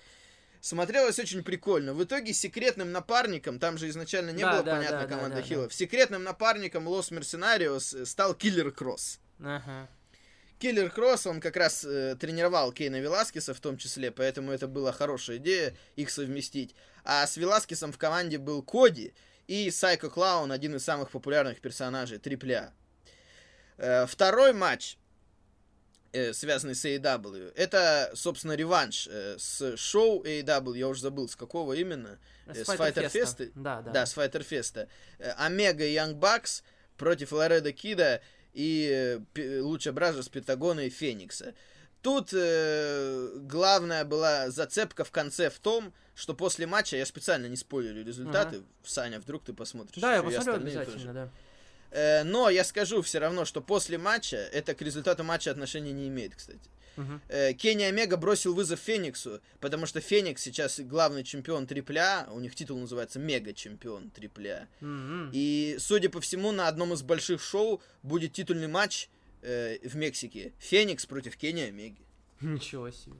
[0.60, 1.94] Смотрелось очень прикольно.
[1.94, 5.36] В итоге секретным напарником, там же изначально не Да, было да, понятно да, да, команда
[5.36, 9.18] да, Хиллов, секретным напарником Лос Мерсенариос э, стал Киллер Кросс.
[9.42, 9.88] Ага.
[10.58, 14.92] Киллер Кросс, он как раз э, тренировал Кейна Веласкеса в том числе, поэтому это была
[14.92, 16.74] хорошая идея их совместить.
[17.02, 19.14] А с Веласкесом в команде был Коди
[19.46, 22.74] и Сайко Клаун, один из самых популярных персонажей Трипля.
[23.78, 24.98] Э, второй матч,
[26.12, 31.36] э, связанный с AEW, это, собственно, реванш э, с шоу AEW, я уже забыл, с
[31.36, 32.18] какого именно.
[32.46, 33.52] Э, с Fighter Fest?
[33.54, 33.90] Да, да.
[33.90, 34.88] Да, с Fighter Fest.
[35.36, 36.62] Омега и Young Bucks
[36.96, 38.20] против Ларедо Кида
[38.52, 41.54] и э, Lucha Brothers, Пентагона и Феникса.
[42.02, 47.56] Тут э, главная была зацепка в конце в том, что после матча, я специально не
[47.56, 50.02] спойлерю результаты, Саня, вдруг ты посмотришь.
[50.02, 51.12] Да, я посмотрю обязательно, тоже.
[51.12, 51.30] да.
[51.92, 56.08] Э, но я скажу все равно, что после матча, это к результату матча отношения не
[56.08, 56.70] имеет, кстати.
[57.28, 62.54] Э, Кенни Омега бросил вызов Фениксу, потому что Феникс сейчас главный чемпион трипля, у них
[62.54, 64.68] титул называется мега-чемпион трипля.
[64.80, 65.30] Мгм.
[65.32, 69.08] И, судя по всему, на одном из больших шоу будет титульный матч
[69.42, 70.52] э, в Мексике.
[70.58, 72.02] Феникс против Кенни Омеги.
[72.40, 73.16] Ничего себе.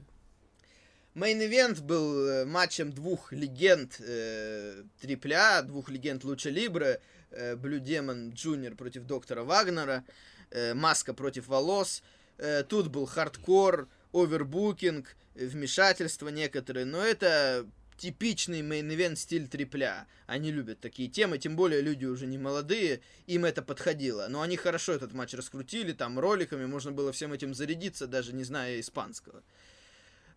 [1.15, 6.99] Main event был э, матчем двух легенд э, трипля, двух легенд Луча Либре,
[7.29, 10.03] э, Блю Демон Джуниор против Доктора Вагнера,
[10.49, 12.01] э, Маска против Волос.
[12.39, 20.07] Э, тут был хардкор, овербукинг, вмешательства некоторые, но это типичный main event стиль трипля.
[20.25, 24.25] Они любят такие темы, тем более люди уже не молодые, им это подходило.
[24.29, 28.43] Но они хорошо этот матч раскрутили, там роликами можно было всем этим зарядиться, даже не
[28.43, 29.43] зная испанского.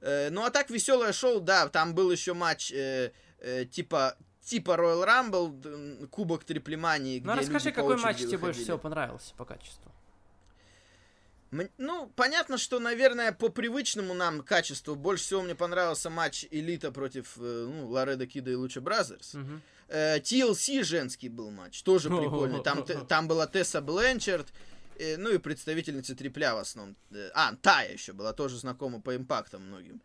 [0.01, 4.73] Э, ну а так веселое шоу, да, там был еще матч э, э, типа типа
[4.73, 9.93] Royal Rumble, кубок триплемании, Ну расскажи, какой матч тебе больше всего понравился по качеству?
[11.79, 17.37] Ну, понятно, что, наверное, по привычному нам качеству больше всего мне понравился матч Элита против
[17.39, 19.37] э, ну, Ларедо Кида и Lucha Brothers.
[19.89, 22.63] Э, TLC женский был матч, тоже прикольный.
[22.63, 24.49] Там, там была Тесса Бленчард,
[24.99, 26.97] э, ну и представительница трипля в основном.
[27.11, 30.01] Э, А, Тая еще была, тоже знакома по импактам многим.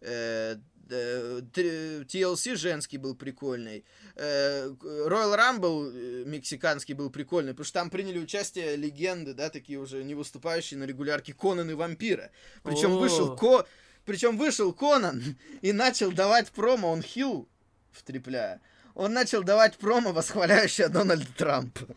[0.00, 0.56] Э,
[0.90, 3.84] э, TLC женский был прикольный.
[4.16, 10.14] Royal Rumble мексиканский был прикольный, потому что там приняли участие легенды, да, такие уже не
[10.14, 12.30] выступающие на регулярке Конан и Вампира.
[12.62, 12.98] Причем О.
[12.98, 13.66] вышел Ко...
[14.04, 15.22] Причем вышел Конан
[15.62, 17.48] и начал давать промо, он хил
[17.92, 18.60] в трипля.
[18.94, 21.96] Он начал давать промо, восхваляющее Дональда Трампа.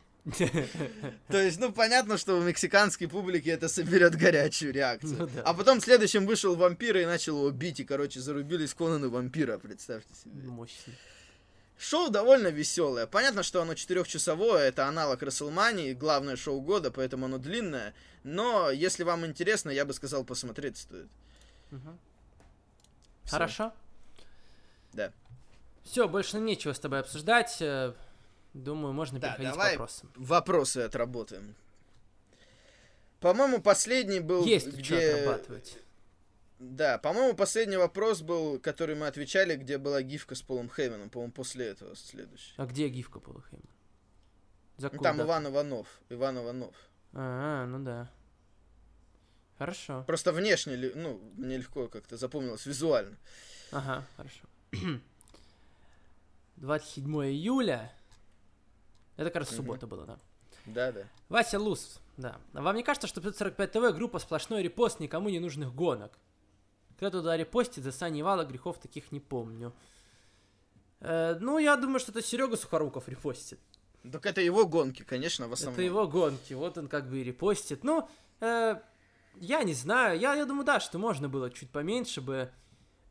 [1.28, 5.18] То есть, ну, понятно, что у мексиканской публики это соберет горячую реакцию.
[5.20, 5.42] Ну да.
[5.44, 9.58] А потом следующим вышел вампир и начал его бить, и, короче, зарубились Конан и вампира,
[9.58, 10.48] представьте себе.
[10.48, 10.94] Мощно.
[11.78, 13.08] Шоу довольно веселое.
[13.08, 17.94] Понятно, что оно четырехчасовое, это аналог Расселмании, главное шоу года, поэтому оно длинное.
[18.24, 21.08] Но, если вам интересно, я бы сказал, посмотреть стоит.
[21.70, 21.80] Всё.
[23.32, 23.74] Хорошо.
[24.91, 25.14] Да.
[25.86, 27.64] Все, больше нечего с тобой обсуждать.
[28.54, 30.12] Думаю, можно Да, переходить давай к вопросам.
[30.16, 31.56] Вопросы отработаем.
[33.20, 35.12] По-моему, последний был, Есть тут что где...
[35.14, 35.78] отрабатывать.
[36.60, 41.10] Да, по-моему, последний вопрос был, который мы отвечали, где была гифка с Полом Хейманом.
[41.10, 42.54] По-моему, после этого следующий.
[42.58, 43.64] А где гифка Полухейма?
[44.78, 45.28] За Ну, там дату?
[45.28, 45.88] Иван Иванов.
[46.10, 46.76] Иван Иванов.
[47.14, 48.10] А, ну да.
[49.58, 50.04] Хорошо.
[50.08, 53.18] Просто внешне, ну, мне легко как-то запомнилось визуально.
[53.72, 54.42] Ага, хорошо.
[56.58, 57.92] 27 июля.
[59.20, 59.64] Это, кажется, Мгм.
[59.64, 60.20] суббота была, да.
[60.66, 61.02] Да, да.
[61.28, 62.38] Вася Лус Да.
[62.54, 66.18] А вам не кажется, что 545 ТВ группа сплошной репост никому не нужных гонок?
[66.96, 69.74] Кто туда репостит за Сани Вала, грехов таких не помню.
[71.02, 73.60] Э, ну, я думаю, что это Серега Сухоруков репостит.
[74.10, 75.74] Так это его гонки, конечно, в основном.
[75.76, 77.84] Это его гонки, вот он как бы и репостит.
[77.84, 78.08] Ну,
[78.40, 78.80] э,
[79.36, 82.52] я не знаю, я, я думаю, да, что можно было чуть поменьше бы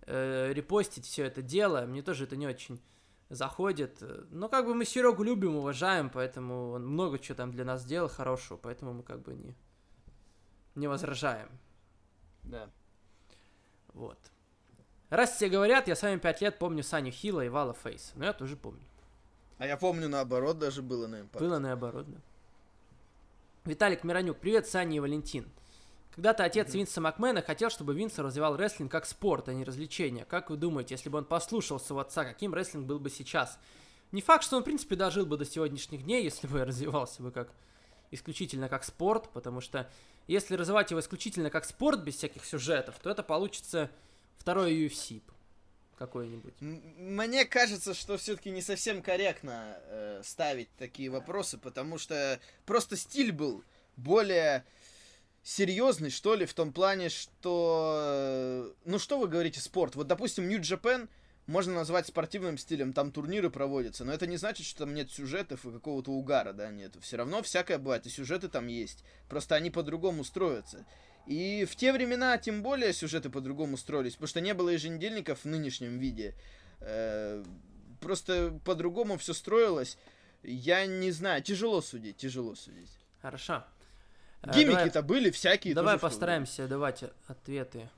[0.06, 1.84] э, репостить все это дело.
[1.86, 2.80] Мне тоже это не очень
[3.28, 4.02] заходит.
[4.30, 8.08] Но как бы мы Серегу любим, уважаем, поэтому он много чего там для нас сделал
[8.08, 9.54] хорошего, поэтому мы как бы не,
[10.74, 11.48] не возражаем.
[12.44, 12.70] Да.
[13.92, 14.18] Вот.
[15.10, 18.12] Раз все говорят, я с вами пять лет помню Саню Хила и Вала Фейс.
[18.14, 18.82] Но я тоже помню.
[19.58, 21.44] А я помню, наоборот, даже было на импакте.
[21.44, 22.18] Было наоборот, да.
[23.64, 25.50] Виталик Миронюк, привет, Саня и Валентин.
[26.18, 30.24] Когда-то отец Винса Макмена хотел, чтобы Винс развивал рестлинг как спорт, а не развлечение.
[30.24, 33.56] Как вы думаете, если бы он послушал своего отца, каким рестлинг был бы сейчас?
[34.10, 37.30] Не факт, что он, в принципе, дожил бы до сегодняшних дней, если бы развивался бы
[37.30, 37.52] как
[38.10, 39.88] исключительно как спорт, потому что
[40.26, 43.88] если развивать его исключительно как спорт, без всяких сюжетов, то это получится
[44.38, 45.22] второй UFC
[45.98, 46.54] какой-нибудь.
[46.60, 53.30] Мне кажется, что все-таки не совсем корректно э, ставить такие вопросы, потому что просто стиль
[53.30, 53.62] был
[53.96, 54.64] более
[55.48, 57.98] серьезный, что ли, в том плане, что...
[58.02, 59.96] Э, ну, что вы говорите, спорт?
[59.96, 61.08] Вот, допустим, Japan
[61.46, 65.64] можно назвать спортивным стилем, там турниры проводятся, но это не значит, что там нет сюжетов
[65.64, 66.96] и какого-то угара, да, нет.
[67.00, 69.02] Все равно всякое бывает, и сюжеты там есть.
[69.30, 70.84] Просто они по-другому строятся.
[71.26, 75.44] И в те времена тем более сюжеты по-другому строились, потому что не было еженедельников в
[75.46, 76.34] нынешнем виде.
[76.80, 77.42] Э,
[78.00, 79.96] просто по-другому все строилось.
[80.42, 82.92] Я не знаю, тяжело судить, тяжело судить.
[83.22, 83.64] Хорошо.
[84.42, 85.74] Э, Гиммики-то были всякие.
[85.74, 87.88] Давай постараемся давать ответы.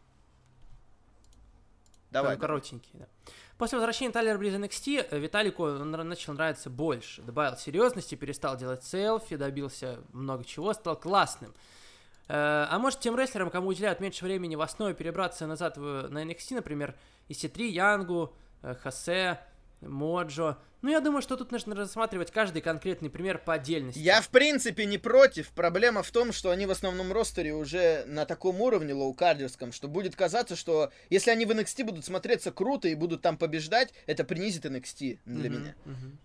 [2.11, 2.37] Давай.
[2.37, 3.33] Коротенькие, да.
[3.57, 7.23] После возвращения Тайлера Бриз NXT э, Виталику начал нравиться больше.
[7.23, 11.55] Добавил серьезности, перестал делать селфи, добился много чего, стал классным.
[12.27, 16.25] Э, а может, тем рестлерам, кому уделяют меньше времени в основе, перебраться назад в, на
[16.25, 16.97] NXT, например,
[17.29, 18.35] EC3, Янгу,
[18.83, 19.39] Хосе,
[19.81, 20.59] Моджо.
[20.83, 23.99] Ну, я думаю, что тут нужно рассматривать каждый конкретный пример по отдельности.
[23.99, 25.51] Я, в принципе, не против.
[25.51, 30.17] Проблема в том, что они в основном ростере уже на таком уровне лоукардерском, что будет
[30.17, 34.65] казаться, что если они в NXT будут смотреться круто и будут там побеждать, это принизит
[34.65, 35.75] NXT для mm-hmm, меня.
[35.85, 36.17] Mm-hmm.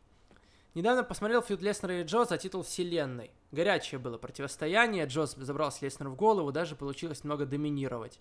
[0.76, 3.32] Недавно посмотрел фьюд Леснера и Джо за титул вселенной.
[3.52, 8.19] Горячее было противостояние, Джо забрал с Леснера в голову, даже получилось немного доминировать.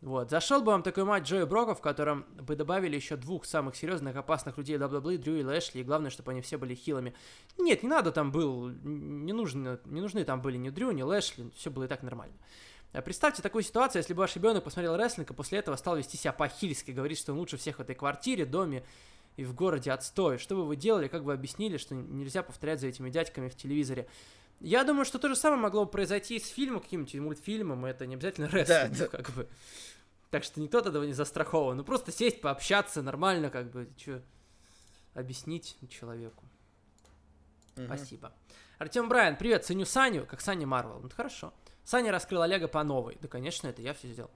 [0.00, 0.30] Вот.
[0.30, 4.16] Зашел бы вам такой матч Джои Брока, в котором бы добавили еще двух самых серьезных,
[4.16, 7.14] опасных людей WWE, Дрю и Лэшли, и главное, чтобы они все были хилами.
[7.58, 11.50] Нет, не надо там был, не, нужно, не нужны там были ни Дрю, ни Лэшли,
[11.54, 12.34] все было и так нормально.
[12.92, 16.16] А представьте такую ситуацию, если бы ваш ребенок посмотрел рестлинг, и после этого стал вести
[16.16, 18.84] себя по-хильски, говорить, что он лучше всех в этой квартире, доме
[19.36, 20.38] и в городе отстой.
[20.38, 24.08] Что бы вы делали, как бы объяснили, что нельзя повторять за этими дядьками в телевизоре?
[24.60, 28.14] Я думаю, что то же самое могло бы произойти с фильмом, каким-нибудь мультфильмом, это не
[28.14, 29.48] обязательно рестлинг, да, как бы.
[30.30, 31.78] Так что никто от этого не застрахован.
[31.78, 34.22] Ну просто сесть, пообщаться нормально, как бы, что
[35.14, 36.44] объяснить человеку.
[37.76, 37.86] Угу.
[37.86, 38.32] Спасибо.
[38.78, 41.00] Артем Брайан, привет, ценю Саню, как Саня Марвел.
[41.00, 41.52] Ну хорошо.
[41.84, 43.18] Саня раскрыл Олега по новой.
[43.20, 44.30] Да, конечно, это я все сделал.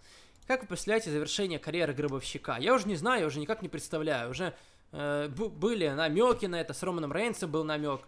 [0.47, 2.57] Как вы представляете завершение карьеры гробовщика?
[2.59, 4.31] Я уже не знаю, я уже никак не представляю.
[4.31, 4.55] Уже
[4.93, 8.03] э, были намеки на это, с Романом Рейнсом был намек.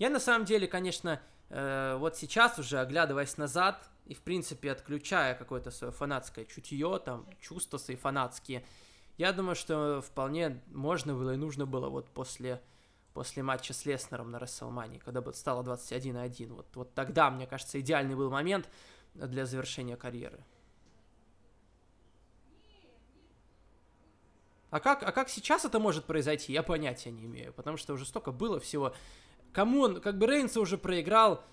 [0.00, 1.20] Я на самом деле, конечно,
[1.50, 7.28] э, вот сейчас уже, оглядываясь назад, и, в принципе, отключая какое-то свое фанатское чутье, там,
[7.38, 8.64] чувства свои фанатские,
[9.18, 12.62] я думаю, что вполне можно было и нужно было вот после,
[13.12, 16.54] после матча с Леснером на Расселмании, когда бы стало 21-1.
[16.54, 18.70] Вот, вот тогда, мне кажется, идеальный был момент
[19.12, 20.42] для завершения карьеры.
[24.70, 28.06] А как, а как сейчас это может произойти, я понятия не имею, потому что уже
[28.06, 28.94] столько было всего.
[29.52, 31.44] Кому он, как бы Рейнса уже проиграл,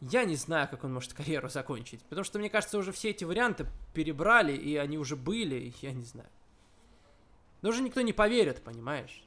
[0.00, 2.02] я не знаю, как он может карьеру закончить.
[2.04, 6.04] Потому что, мне кажется, уже все эти варианты перебрали, и они уже были, я не
[6.04, 6.28] знаю.
[7.62, 9.24] Но уже никто не поверит, понимаешь?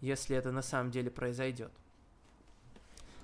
[0.00, 1.72] Если это на самом деле произойдет.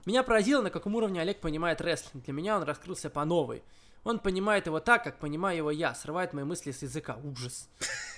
[0.05, 2.25] Меня поразило, на каком уровне Олег понимает рестлинг.
[2.25, 3.63] Для меня он раскрылся по новой.
[4.05, 5.95] Он понимает его так, как понимаю его я.
[5.95, 7.19] Срывает мои мысли с языка.
[7.25, 7.69] Ужас.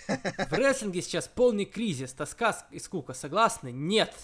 [0.07, 3.15] В рестлинге сейчас полный кризис, тоска и скука.
[3.15, 3.71] Согласны?
[3.71, 4.15] Нет.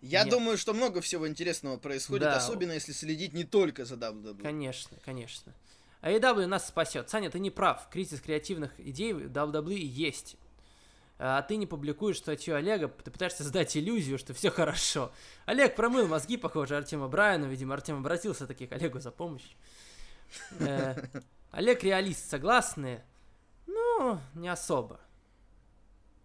[0.00, 0.30] Я Нет.
[0.30, 2.36] думаю, что много всего интересного происходит, да.
[2.36, 4.40] особенно если следить не только за WWE.
[4.42, 5.52] Конечно, конечно.
[6.00, 7.10] А AEW нас спасет.
[7.10, 7.88] Саня, ты не прав.
[7.90, 10.36] Кризис креативных идей в WWE есть.
[11.20, 15.10] А ты не публикуешь статью Олега, ты пытаешься создать иллюзию, что все хорошо.
[15.46, 17.46] Олег промыл мозги, похоже, Артема Брайана.
[17.46, 19.50] Видимо, Артем обратился таки к Олегу за помощью.
[20.60, 20.94] Э,
[21.50, 23.02] Олег реалист, согласны?
[23.66, 25.00] Ну, не особо.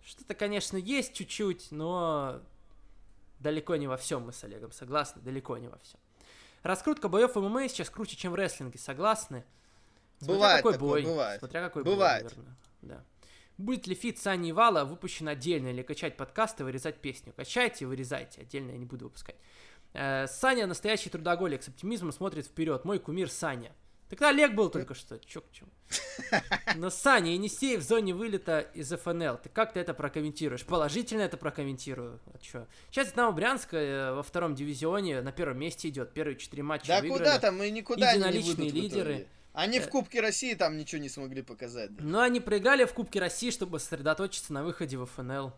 [0.06, 2.42] Что-то, конечно, есть чуть-чуть, но
[3.44, 6.00] Далеко не во всем мы с Олегом согласны, далеко не во всем.
[6.64, 9.44] Раскрутка боев в ММА сейчас круче, чем в рестлинге, согласны?
[10.20, 11.04] Смотря Бывает какой такое, бой.
[11.04, 11.40] бывает.
[11.40, 12.24] Смотря какой Бывает.
[12.24, 12.58] бой, наверное.
[12.82, 13.04] Да.
[13.58, 17.34] Будет ли фит Сани и Вала выпущен отдельно или качать подкасты и вырезать песню?
[17.36, 19.36] Качайте и вырезайте, отдельно я не буду выпускать.
[19.92, 22.86] Э, Саня настоящий трудоголик, с оптимизмом смотрит вперед.
[22.86, 23.74] Мой кумир Саня.
[24.16, 25.70] Так Олег был только что, чё к чему.
[26.76, 29.38] Но Саня, Енисей в зоне вылета из ФНЛ.
[29.38, 30.66] Ты как ты это прокомментируешь?
[30.66, 32.20] Положительно это прокомментирую.
[32.34, 32.68] А чё?
[32.90, 36.14] Сейчас Динамо Брянск э, во втором дивизионе на первом месте идет.
[36.14, 37.20] Первые четыре матча Да выиграли.
[37.20, 39.28] куда там, мы никуда не Единоличные выйдут в лидеры.
[39.54, 39.82] Они Э.
[39.82, 41.96] в Кубке России там ничего не смогли показать.
[41.96, 42.04] да.
[42.04, 45.54] Но они проиграли в Кубке России, чтобы сосредоточиться на выходе в ФНЛ.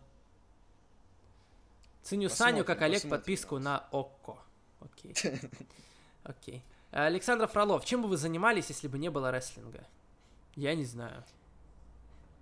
[2.02, 3.18] Ценю Саню, как Посмотрим, Олег, посмотрим.
[3.20, 4.36] подписку на ОККО.
[4.80, 5.14] Окей.
[6.22, 6.62] Окей.
[6.90, 9.86] Александр Фролов, чем бы вы занимались, если бы не было рестлинга?
[10.54, 11.24] Я не знаю.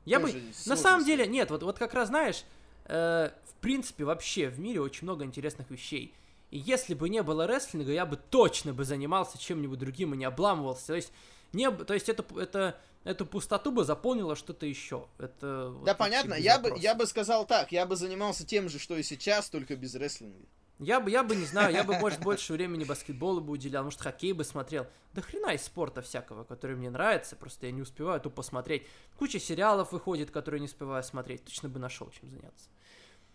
[0.04, 0.32] Я бы...
[0.66, 2.44] На самом деле, нет, вот, вот как раз знаешь,
[2.84, 6.14] э, в принципе, вообще в мире очень много интересных вещей.
[6.50, 10.24] И если бы не было рестлинга, я бы точно бы занимался чем-нибудь другим и не
[10.24, 10.88] обламывался.
[10.88, 11.12] То есть,
[11.52, 15.08] не, то есть это, это, эту пустоту бы заполнило что-то еще.
[15.18, 18.68] Это, вот Да вообще понятно, я бы, я бы сказал так, я бы занимался тем
[18.68, 20.46] же, что и сейчас, только без рестлинга.
[20.84, 24.00] Я бы, я бы не знаю, я бы, может, больше времени баскетболу бы уделял, может,
[24.00, 24.86] хоккей бы смотрел.
[25.12, 28.86] Да хрена из спорта всякого, который мне нравится, просто я не успеваю тупо смотреть.
[29.18, 32.68] Куча сериалов выходит, которые не успеваю смотреть, точно бы нашел чем заняться.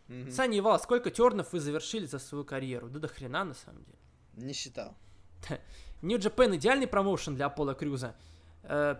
[0.08, 0.32] Мгм.
[0.32, 2.90] Саня и Вал, сколько тернов вы завершили за свою карьеру?
[2.90, 3.98] Да до хрена, на самом деле.
[4.34, 4.96] Не считал.
[6.02, 8.16] Japan идеальный промоушен для Аполло Крюза.
[8.64, 8.96] Э,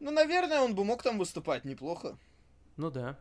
[0.00, 2.16] Ну, наверное, он бы мог там выступать неплохо.
[2.76, 3.18] ну да.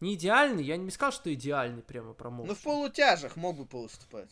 [0.00, 2.48] Не идеальный, я не сказал, что идеальный прямо промоушен.
[2.48, 4.30] Ну, в полутяжах мог бы повыступать.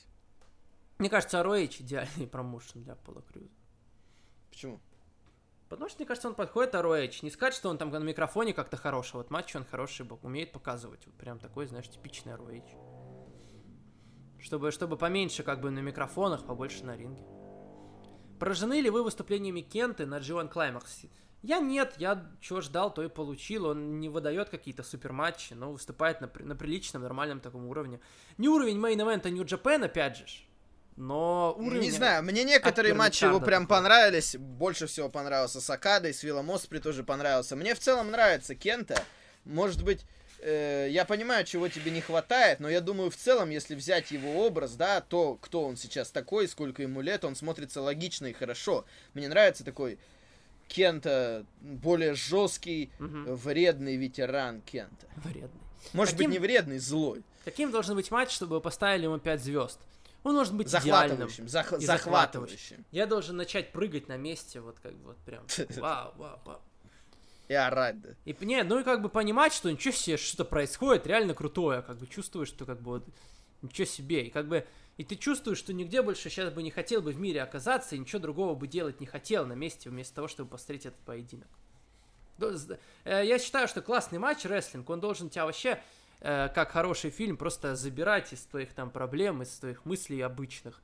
[0.99, 3.51] Мне кажется, ROH идеальный промоушен для Аполло Крюза.
[4.51, 4.81] Почему?
[5.69, 7.19] Потому что, мне кажется, он подходит ROH.
[7.23, 9.17] Не сказать, что он там на микрофоне как-то хороший.
[9.17, 11.05] Вот матч он хороший, бог, умеет показывать.
[11.07, 14.39] Вот прям такой, знаешь, типичный ROH.
[14.39, 17.25] Чтобы, чтобы поменьше как бы на микрофонах, побольше на ринге.
[18.39, 21.11] Поражены ли вы выступлениями Кенты на G1 Climax?
[21.47, 23.67] Я нет, я чего ждал, то и получил.
[23.67, 28.01] Он не выдает какие-то супер матчи, но выступает на, на приличном, нормальном таком уровне.
[28.37, 30.25] Не уровень мейн-эвента New Japan, опять же,
[30.97, 31.83] но уровень...
[31.83, 33.77] Не знаю, мне некоторые матчи его прям такой.
[33.77, 34.35] понравились.
[34.37, 37.55] Больше всего понравился с Акадой, с Виллом Оспри тоже понравился.
[37.55, 39.01] Мне в целом нравится Кента.
[39.45, 40.05] Может быть,
[40.41, 44.45] э, я понимаю, чего тебе не хватает, но я думаю, в целом, если взять его
[44.45, 48.85] образ, да, то, кто он сейчас такой, сколько ему лет, он смотрится логично и хорошо.
[49.15, 50.01] Мне нравится такой
[50.69, 53.35] Кента, более жесткий, Мгм.
[53.35, 55.07] вредный ветеран Кента.
[55.17, 55.61] Вредный.
[55.93, 57.23] Может Каким- быть, не вредный, злой.
[57.45, 59.79] Каким должен быть матч, чтобы поставили ему 5 звезд?
[60.25, 61.29] Он должен быть идеальным.
[61.29, 61.45] Захватывающим.
[61.47, 62.85] зах- и захватывающим.
[62.91, 65.45] Я должен начать прыгать на месте, вот как бы вот прям.
[65.81, 66.61] Вау, вау, вау.
[67.47, 68.09] И орать, да.
[68.25, 71.97] И не, ну и как бы понимать, что ничего себе, что-то происходит, реально крутое, как
[71.99, 73.05] бы чувствуешь, что как бы вот
[73.67, 74.67] ничего себе, и как бы
[74.97, 77.99] и ты чувствуешь, что нигде больше сейчас бы не хотел бы в мире оказаться, и
[77.99, 81.49] ничего другого бы делать не хотел на месте, вместо того, чтобы посмотреть этот поединок.
[82.39, 85.83] Э, Я считаю, что классный матч, рестлинг, он должен тебя вообще,
[86.21, 90.81] э, как хороший фильм, просто забирать из твоих там проблем, из твоих мыслей обычных.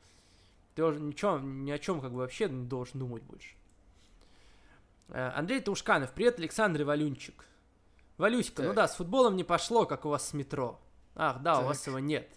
[0.74, 3.54] Ты уже ничего, ни о чем как бы вообще не должен думать больше.
[5.08, 7.44] Э, Андрей Таушканов, привет, Александр Валюнчик.
[8.18, 8.76] Валюська, ну Так.
[8.76, 10.78] да, с футболом не пошло, как у вас с метро.
[11.14, 11.66] Ах, да, у Так.
[11.66, 12.28] вас его нет.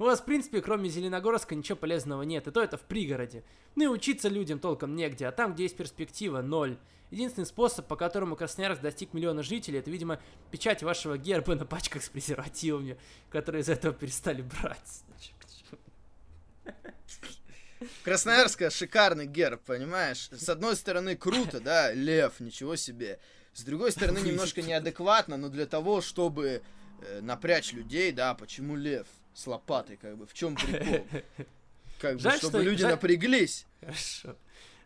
[0.00, 3.44] У вас, в принципе, кроме Зеленогорска, ничего полезного нет, и то это в пригороде.
[3.76, 6.78] Ну и учиться людям толком негде, а там, где есть перспектива, ноль.
[7.10, 10.18] Единственный способ, по которому Красноярск достиг миллиона жителей, это, видимо,
[10.50, 12.96] печать вашего герба на пачках с презервативами,
[13.28, 15.04] которые из этого перестали брать.
[18.02, 20.30] Красноярска шикарный герб, понимаешь?
[20.32, 23.20] С одной стороны круто, да, лев, ничего себе.
[23.52, 26.62] С другой стороны немножко неадекватно, но для того, чтобы
[27.02, 31.06] э, напрячь людей, да, почему лев с лопатой, как бы, в чем прикол?
[32.00, 33.66] Как бы, Жаль, чтобы что- люди жаль- напряглись.
[33.80, 34.34] Хорошо.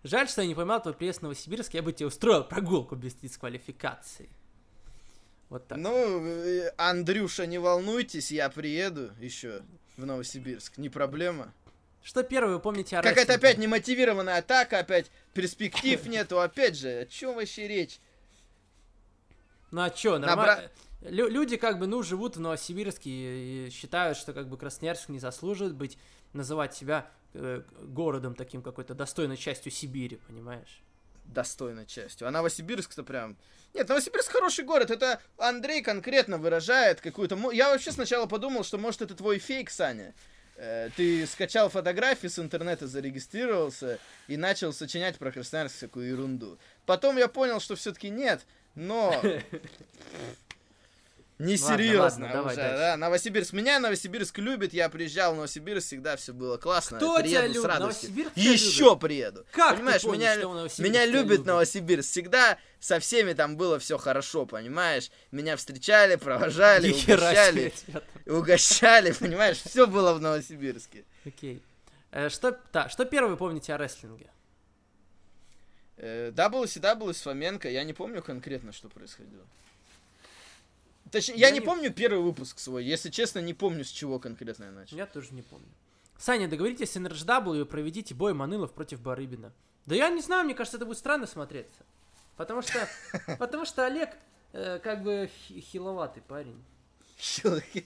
[0.03, 3.15] Жаль, что я не поймал твой приезд в Новосибирск, я бы тебе устроил прогулку без
[3.15, 4.29] дисквалификации.
[5.49, 5.79] Вот так.
[5.79, 9.62] Ну, э, Андрюша, не волнуйтесь, я приеду еще
[9.97, 11.53] в Новосибирск, не проблема.
[12.03, 17.07] Что первое вы помните о Какая-то опять немотивированная атака, опять перспектив нету, опять же, о
[17.07, 18.01] чем вообще речь?
[19.71, 20.71] Ну а чё, Набра- нормально.
[21.05, 25.18] Лю- люди как бы, ну, живут в Новосибирске и, считают, что как бы Красноярск не
[25.18, 25.98] заслуживает быть,
[26.32, 30.82] называть себя э, городом таким какой-то достойной частью Сибири, понимаешь?
[31.24, 32.28] достойной частью.
[32.28, 33.36] А Новосибирск-то прям...
[33.72, 34.90] Нет, Новосибирск хороший город.
[34.90, 37.51] Это Андрей конкретно выражает какую-то...
[37.52, 40.14] Я вообще сначала подумал, что может это твой фейк, Саня.
[40.56, 43.98] Э, Ты скачал фотографии с интернета, зарегистрировался
[44.28, 46.59] и начал сочинять про Красноярск всякую ерунду.
[46.86, 48.44] Потом я понял, что все-таки нет,
[48.74, 49.14] но...
[51.39, 52.77] Несерьезно ладно, давай уже, дальше.
[52.78, 52.97] да.
[52.97, 53.52] Новосибирск.
[53.52, 56.97] Меня Новосибирск любит, я приезжал в Новосибирск, всегда все было классно.
[56.98, 57.65] Кто приеду тебя с любит?
[57.70, 58.09] радостью.
[58.11, 59.01] Новосибирск Еще любит?
[59.01, 59.47] приеду.
[59.51, 61.47] Как Понимаешь, ты понял, меня, что Новосибирск меня любит любит?
[61.47, 62.09] Новосибирск.
[62.11, 65.11] Всегда со всеми там было все хорошо, понимаешь?
[65.32, 67.73] Меня встречали, провожали, угощали.
[68.27, 69.56] Угощали, понимаешь?
[69.61, 71.05] Все было в Новосибирске.
[71.27, 71.61] Окей.
[72.12, 74.31] Э, Что, да, что первое помните о рестлинге?
[75.97, 79.44] Э, WCW с Фоменко, я не помню конкретно, что происходило.
[81.15, 82.85] Точнее, я, Я не не- помню первый выпуск свой.
[82.85, 84.97] Если честно, не помню, с чего конкретно я начал.
[84.97, 85.69] Я тоже не помню.
[86.19, 89.53] Саня, договоритесь с NRHW и проведите бой Манылов против Барыбина.
[89.86, 91.85] Да я не знаю, мне кажется, это будет странно смотреться.
[92.36, 92.89] Потому что,
[93.39, 94.11] потому что Олег
[94.53, 96.62] э, как бы хи- хиловатый парень.
[97.19, 97.62] Хил-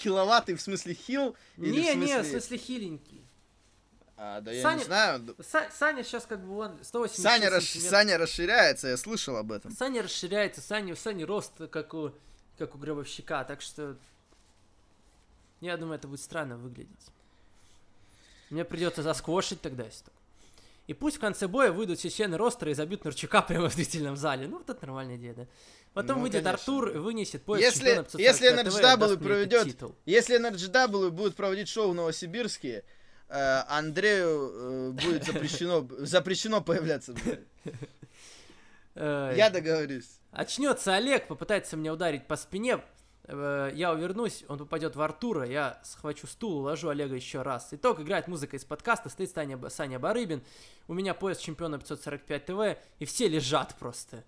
[0.00, 1.36] Хиловатый в смысле хил?
[1.56, 3.25] или не, в не, смысле- в смысле хиленький.
[4.18, 5.20] А, да я Саня- не знаю.
[5.38, 7.80] Са- Саня сейчас как бы он 180 Саня, расш-.
[7.80, 9.70] Саня расширяется, я слышал об этом.
[9.72, 12.12] Саня расширяется, Саня, у Сани рост как у,
[12.58, 13.96] как у гробовщика, так что
[15.60, 16.90] я думаю, это будет странно выглядеть.
[18.50, 20.14] Мне придется засквошить тогда, если так.
[20.86, 24.16] И пусть в конце боя выйдут все члены ростера и забьют Нурчука прямо в зрительном
[24.16, 24.46] зале.
[24.46, 25.46] Ну, вот это нормальная идея, да?
[25.94, 30.38] Потом Ну, выйдет конечно, Артур и вынесет пояс Если, чемпиона 545 если NRGW проведет, если
[30.38, 32.84] NRGW будет проводить шоу в Новосибирске,
[33.28, 37.14] Андрею э, будет запрещено, запрещено появляться.
[38.94, 40.18] Э, Я договорюсь.
[40.30, 42.80] Очнется Олег, попытается меня ударить по спине.
[43.24, 47.68] э, Я увернусь, он попадет в Артура, я схвачу стул, уложу Олега еще раз.
[47.72, 50.42] Итог, играет музыка из подкаста, стоит Саня, Саня Барыбин.
[50.88, 54.24] У меня пояс чемпиона 545 ТВ, и все лежат просто.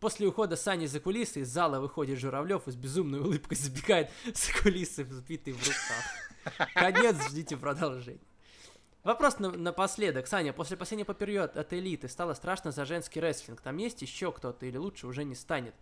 [0.00, 4.52] После ухода Сани за кулисы из зала выходит Журавлев и с безумной улыбкой забегает за
[4.62, 6.68] кулисы, взбитый в руках.
[6.74, 8.18] Конец, ждите продолжения.
[9.02, 10.26] Вопрос на- напоследок.
[10.28, 13.60] Саня, после последнего поперед от элиты стало страшно за женский рестлинг.
[13.60, 15.74] Там есть еще кто-то или лучше уже не станет?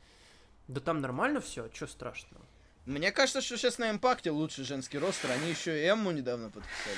[0.69, 2.45] Да там нормально все, что страшного?
[2.87, 5.31] Мне кажется, что сейчас на импакте лучший женский ростер.
[5.31, 6.97] Они еще и Эмму недавно подписали.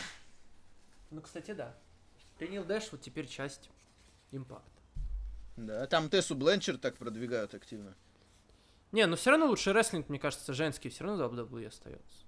[1.10, 1.74] Ну, кстати, да.
[2.38, 3.68] Тренил Дэш вот теперь часть
[4.30, 4.70] импакта.
[5.56, 7.94] Да, там Тессу Бленчер так продвигают активно.
[8.92, 12.21] Не, но все равно лучший рестлинг, мне кажется, женский, все равно WWE остается.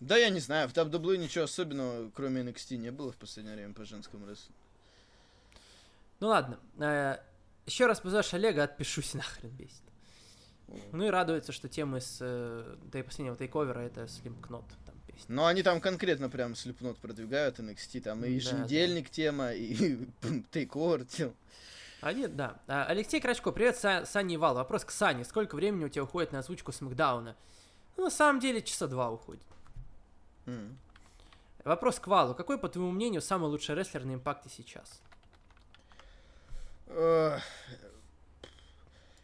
[0.00, 3.74] Да, я не знаю, в WWE ничего особенного, кроме NXT, не было в последнее время
[3.74, 4.58] по женскому рестлингу.
[6.20, 6.58] Ну ладно.
[7.66, 9.82] еще раз позовешь Олега, отпишусь нахрен бесит.
[10.92, 15.24] Ну и радуется, что темы с э, да и последнего тейковера это Слимкнот, там песня.
[15.28, 20.06] Но они там конкретно прям слепнот продвигают NXT, там и Да, еженедельник тема, и
[20.52, 21.34] тейковер тема.
[22.02, 22.60] Они, да.
[22.68, 24.54] А, Алексей Крачко, привет, Са- Саня Ивал.
[24.54, 25.24] Вопрос к Сане.
[25.24, 27.36] Сколько времени у тебя уходит на озвучку Смакдауна?
[27.96, 29.42] Ну, на самом деле, часа два уходит.
[30.46, 30.78] М.
[31.64, 32.34] Вопрос к Валу.
[32.34, 35.02] Какой, по твоему мнению, самый лучший рестлер на импакте сейчас?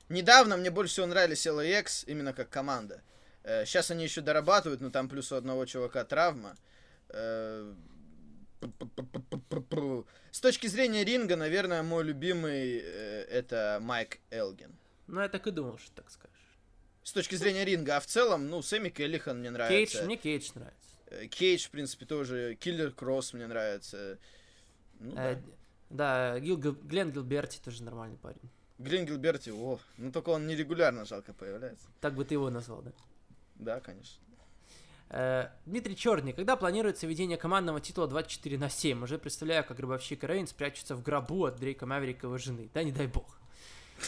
[0.08, 3.02] Недавно мне больше всего нравились LAX именно как команда.
[3.42, 6.56] Сейчас они еще дорабатывают, но там плюс у одного чувака травма.
[7.08, 7.72] Э.
[10.30, 14.76] С точки зрения ринга, наверное, мой любимый э, это Майк Элгин.
[15.06, 16.58] Ну, я так и думал, что так скажешь.
[17.02, 19.98] С точки зрения ринга, а в целом, ну, Сэмми Келлихан мне нравится.
[19.98, 20.85] Кейдж, мне Кейдж нравится.
[21.06, 22.56] Э, Кейдж, в принципе, тоже.
[22.56, 24.18] Киллер Кросс мне нравится.
[24.98, 25.32] Ну, да.
[25.32, 25.42] Э,
[25.90, 28.50] да, Гил, Гил- Глен Гилберти тоже нормальный парень.
[28.78, 31.86] Глен Гилберти, о, ну только он нерегулярно жалко появляется.
[32.00, 32.92] Так бы ты его назвал, да?
[33.54, 34.22] Да, конечно.
[35.08, 39.04] Э, Дмитрий Черный, когда планируется ведение командного титула 24 на 7?
[39.04, 42.68] Уже представляю, как гробовщик и Рейнс прячутся в гробу от Дрейка Маверика его жены.
[42.74, 43.38] Да не дай бог.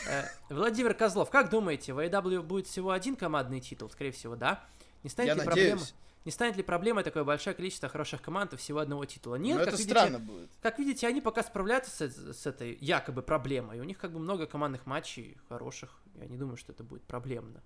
[0.09, 3.89] Э, Владимир Козлов, как думаете, в AEW будет всего один командный титул?
[3.89, 4.63] Скорее всего, да.
[5.05, 5.71] Не станет Я ли проблема?
[5.81, 5.95] надеюсь.
[6.25, 9.37] Не станет ли проблемой такое большое количество хороших команд и всего одного титула?
[9.37, 10.51] Нет, Но как это видите, странно будет.
[10.61, 13.81] как видите, они пока справляются с, с этой якобы проблемой.
[13.81, 15.99] У них как бы много командных матчей хороших.
[16.17, 17.63] Я не думаю, что это будет проблемно.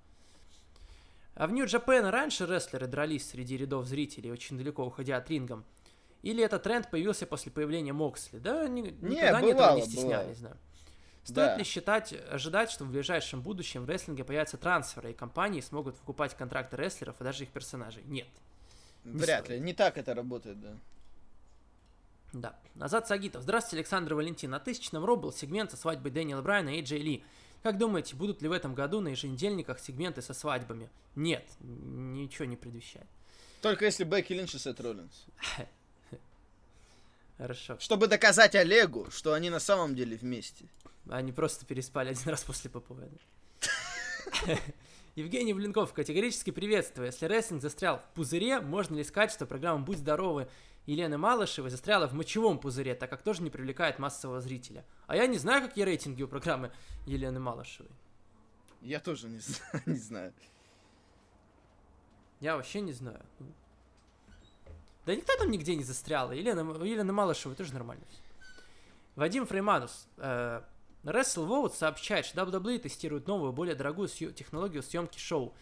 [1.35, 5.65] А в Нью-Джапен раньше рестлеры дрались среди рядов зрителей, очень далеко уходя от рингом.
[6.23, 8.39] Или этот тренд появился после появления Моксли?
[8.39, 10.57] Да, ни- никогда они этого бывало, не стеснялись, да.
[11.25, 11.57] Стоит Да.
[11.57, 16.37] ли считать, ожидать, что в ближайшем будущем в рестлинге появятся трансферы, и компании смогут выкупать
[16.37, 18.03] контракты рестлеров и даже их персонажей?
[18.07, 18.27] Нет.
[19.05, 19.59] Вряд стоит.
[19.61, 19.65] ли.
[19.65, 20.77] Не так это работает, да.
[22.33, 22.57] Да.
[22.75, 23.43] Назад Сагитов.
[23.43, 24.51] Здравствуйте, Александр Валентин.
[24.51, 27.25] На тысячном Ро был сегмент со свадьбой Дэниела Брайана и Джей Ли.
[27.63, 30.91] Как думаете, будут ли в этом году на еженедельниках сегменты со свадьбами?
[31.15, 33.07] Нет, ничего не предвещает.
[33.61, 35.27] Только если Бекки Линч и Сет Роллинс.
[37.39, 37.79] Хорошо.
[37.79, 40.67] Чтобы доказать Олегу, что они на самом деле вместе.
[41.09, 43.03] Они просто переспали один раз после ППВ.
[45.15, 47.07] Евгений Блинков категорически приветствую.
[47.07, 50.49] Если рестлинг застрял в пузыре, можно ли сказать, что программа «Будь здоровы»
[50.87, 54.85] Елены Малышевой застряла в мочевом пузыре, так как тоже не привлекает массового зрителя?
[55.07, 56.73] А я не знаю, какие рейтинги у программы
[57.07, 57.93] Елены Малышевой.
[58.81, 60.33] Я тоже не, знаю- не знаю.
[62.41, 63.21] Я вообще не знаю.
[65.07, 66.33] Да никто там нигде не застрял.
[66.33, 68.05] Елена, Елена Малышева тоже нормально.
[69.15, 70.09] Вадим Фрейманус.
[70.17, 70.63] Э,
[71.05, 75.55] Wrestle Vote сообщает, что WWE тестирует новую, более дорогую съё- технологию съемки шоу.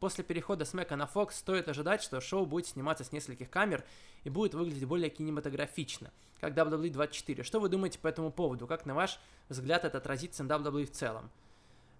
[0.00, 3.84] После перехода Смека на Fox стоит ожидать, что шоу будет сниматься с нескольких камер
[4.24, 7.42] и будет выглядеть более кинематографично, как WWE 24.
[7.42, 8.66] Что вы думаете по этому поводу?
[8.66, 9.18] Как, на ваш
[9.48, 11.30] взгляд, это отразится на WWE в целом?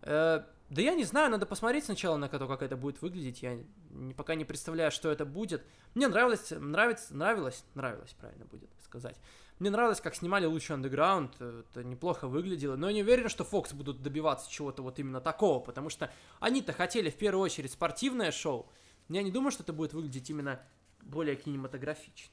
[0.02, 3.42] Э, да я не знаю, надо посмотреть сначала на то, как это будет выглядеть.
[3.42, 3.58] Я
[3.90, 5.64] не- пока не представляю, что это будет.
[5.94, 9.16] Мне нравилось, нравится, нравилось, нравилось, правильно будет сказать.
[9.58, 13.42] Мне нравилось, как снимали лучший андеграунд, э, это неплохо выглядело, но я не уверен, что
[13.42, 18.30] Fox будут добиваться чего-то вот именно такого, потому что они-то хотели в первую очередь спортивное
[18.30, 18.70] шоу.
[19.08, 20.60] Я не думаю, что это будет выглядеть именно
[21.02, 22.32] более кинематографично.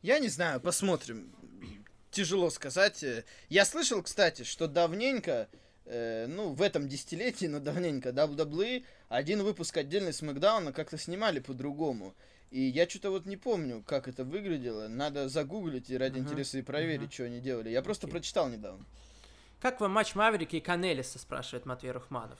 [0.00, 1.34] Я не знаю, посмотрим.
[2.10, 3.04] Тяжело сказать.
[3.50, 5.48] Я слышал, кстати, что давненько,
[5.84, 12.14] э, ну, в этом десятилетии, но давненько, WWE один выпуск отдельный Смакдауна как-то снимали по-другому.
[12.50, 14.88] И я что-то вот не помню, как это выглядело.
[14.88, 17.10] Надо загуглить и ради Мгм, интереса и проверить, мгм.
[17.12, 17.70] что они делали.
[17.70, 18.12] Я просто Окей.
[18.12, 18.84] прочитал недавно.
[19.60, 22.38] Как вам матч Маверики и Канелиса, спрашивает Матвей Рухманов.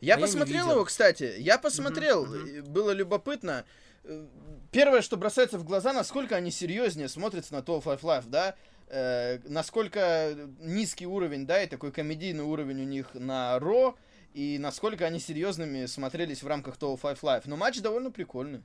[0.00, 0.72] Я А я посмотрел видел.
[0.76, 1.34] его, кстати.
[1.38, 2.26] Я посмотрел.
[2.26, 2.46] мгм.
[2.46, 3.64] и Было любопытно.
[4.04, 4.26] Э,
[4.72, 8.54] Первое, что бросается в глаза, насколько они серьезнее смотрятся на 12 Five Life, да?
[8.88, 13.96] Э, насколько низкий уровень, да, и такой комедийный уровень у них на Ро,
[14.34, 17.42] и насколько они серьезными смотрелись в рамках 12 Five Life.
[17.46, 18.62] Но матч довольно прикольный.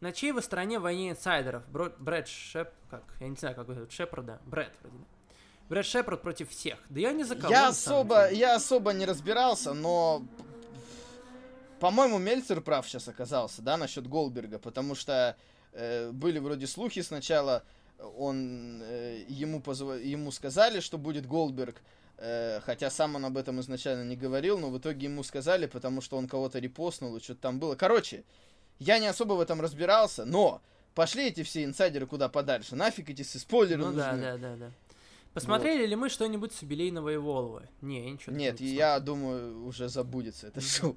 [0.00, 1.66] На чьей вы стороне в войне инсайдеров?
[1.68, 2.70] Бро- Брэд Шеп...
[2.90, 3.02] Как?
[3.20, 3.90] Я не знаю, как зовут.
[3.92, 4.40] Шепарда?
[4.44, 4.96] Брэд, вроде.
[5.68, 6.78] Брэд Шепард против всех.
[6.90, 10.22] Да я не за кого, я особо, я особо не разбирался, но
[11.80, 15.36] по-моему, Мельцер прав сейчас оказался, да, насчет Голдберга, потому что
[15.72, 17.64] э, были вроде слухи сначала,
[18.16, 21.82] он э, ему позва- ему сказали, что будет Голдберг,
[22.16, 26.00] э, хотя сам он об этом изначально не говорил, но в итоге ему сказали, потому
[26.00, 27.74] что он кого-то репостнул и что-то там было.
[27.74, 28.24] Короче,
[28.78, 30.62] я не особо в этом разбирался, но
[30.94, 34.22] пошли эти все инсайдеры куда подальше, нафиг эти спойлеры Ну да, нужны.
[34.22, 34.70] да, да, да.
[35.34, 37.68] Посмотрели ли мы что-нибудь с юбилейного и Волвы?
[37.82, 40.96] Не, ничего Нет, не я думаю, уже забудется это шоу.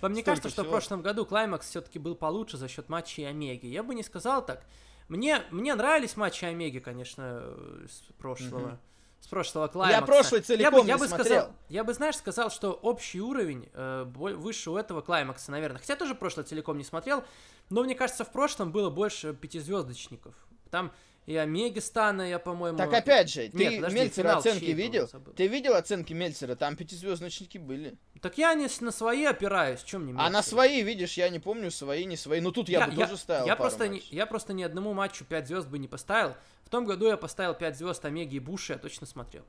[0.00, 0.72] Вам не кажется, что в всего.
[0.72, 3.66] прошлом году Клаймакс все-таки был получше за счет матчей Омеги?
[3.66, 4.64] Я бы не сказал так.
[5.08, 8.68] Мне, мне нравились матчи Омеги, конечно, э, с прошлого.
[8.68, 8.78] Мгм.
[9.24, 10.04] С прошлого Клаймакса.
[10.04, 11.26] прошлый я целиком бы, я не бы смотрел.
[11.26, 15.78] сказал, я бы, знаешь, сказал, что общий уровень э, выше у этого Клаймакса, наверное.
[15.78, 17.24] Хотя тоже прошлое целиком не смотрел,
[17.70, 20.34] но мне кажется, в прошлом было больше пятизвездочников.
[20.70, 20.92] Там
[21.24, 22.76] и Омеги Стана, я, по-моему...
[22.76, 25.08] Так опять же, ты Нет, подожди, Мельцера оценки видел?
[25.34, 26.54] Ты видел оценки Мельцера?
[26.54, 27.96] Там пятизвездочники были.
[28.20, 31.70] Так я не на свои опираюсь, чем мне А на свои, видишь, я не помню,
[31.70, 32.42] свои, не свои.
[32.42, 35.46] Ну тут я, бы тоже ставил я просто, не, я просто ни одному матчу 5
[35.46, 36.34] звезд бы не поставил.
[36.74, 39.44] В том году я поставил 5 звезд Омеги и Буши, я точно смотрел.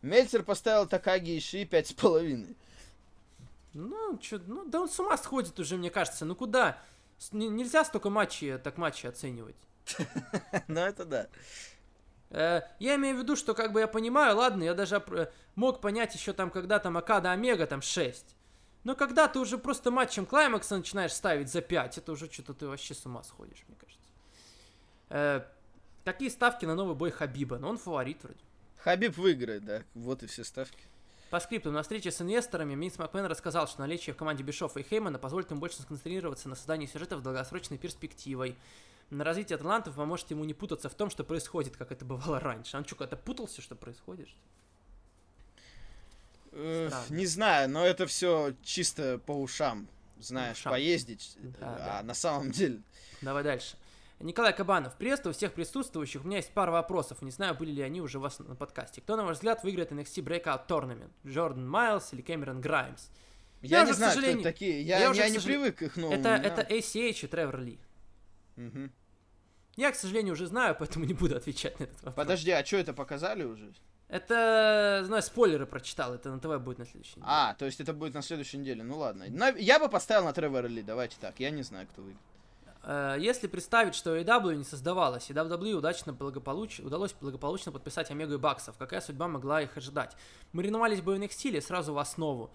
[0.00, 2.56] Мельцер поставил Такаги и Ши пять с половиной.
[3.74, 6.24] Ну, чё, ну, да он с ума сходит уже, мне кажется.
[6.24, 6.78] Ну куда?
[7.18, 9.56] С- не- нельзя столько матчей, так матчи оценивать.
[10.68, 11.26] Ну это да.
[12.30, 15.26] Э, я имею в виду, что как бы я понимаю, ладно, я даже э,
[15.56, 18.24] мог понять еще там, когда там Акада Омега там 6.
[18.84, 22.66] Но когда ты уже просто матчем Клаймакса начинаешь ставить за 5, это уже что-то ты
[22.66, 25.50] вообще с ума сходишь, мне кажется.
[26.04, 27.58] Какие ставки на новый бой Хабиба?
[27.58, 28.38] Ну, он фаворит вроде.
[28.78, 29.82] Хабиб выиграет, да.
[29.94, 30.82] Вот и все ставки.
[31.30, 34.82] По скрипту, на встрече с инвесторами Минс Макмен рассказал, что наличие в команде Бишофа и
[34.82, 38.56] Хеймана позволит ему больше сконцентрироваться на создании сюжетов с долгосрочной перспективой.
[39.10, 42.76] На развитие талантов поможет ему не путаться в том, что происходит, как это бывало раньше.
[42.76, 44.28] Он что, когда путался, что происходит?
[46.48, 47.04] Странно.
[47.10, 49.88] не знаю, но это все чисто по ушам.
[50.18, 50.72] Знаешь, ушам.
[50.72, 51.36] поездить.
[51.60, 52.02] Да, а да.
[52.02, 52.82] на самом деле...
[53.22, 53.76] Давай дальше.
[54.20, 56.22] Николай Кабанов, приветствую всех присутствующих.
[56.24, 57.22] У меня есть пара вопросов.
[57.22, 59.00] Не знаю, были ли они уже у вас на подкасте.
[59.00, 61.10] Кто, на ваш взгляд, выиграет NXT Breakout Tournament?
[61.26, 63.08] Джордан Майлз или Кэмерон Граймс?
[63.62, 64.82] Я, Я не уже, знаю, кто это такие.
[64.82, 67.60] Я, я я, уже, не сожалению- привык к их новым это, это ACH и Тревор
[67.60, 67.78] Ли.
[68.56, 68.92] Мгм.
[69.76, 72.14] Я, к сожалению, уже знаю, поэтому не буду отвечать на этот вопрос.
[72.14, 73.72] Подожди, а что это показали уже?
[74.08, 77.26] Это, знаю, спойлеры прочитал, это на ТВ будет на следующей неделе.
[77.26, 78.82] А, то есть это будет на следующей неделе.
[78.82, 79.24] Ну ладно.
[79.28, 81.38] На- Я бы поставил на Тревора Ли, давайте так.
[81.38, 82.20] Я не знаю, кто выиграет.
[82.82, 86.80] Э, Если представить, что AEW не создавалась, и WWE удачно благополуч...
[86.80, 90.16] удалось благополучно подписать Омегу и Баксов, какая судьба могла их ожидать?
[90.52, 92.50] Мариновались бы в NXT или сразу в основу?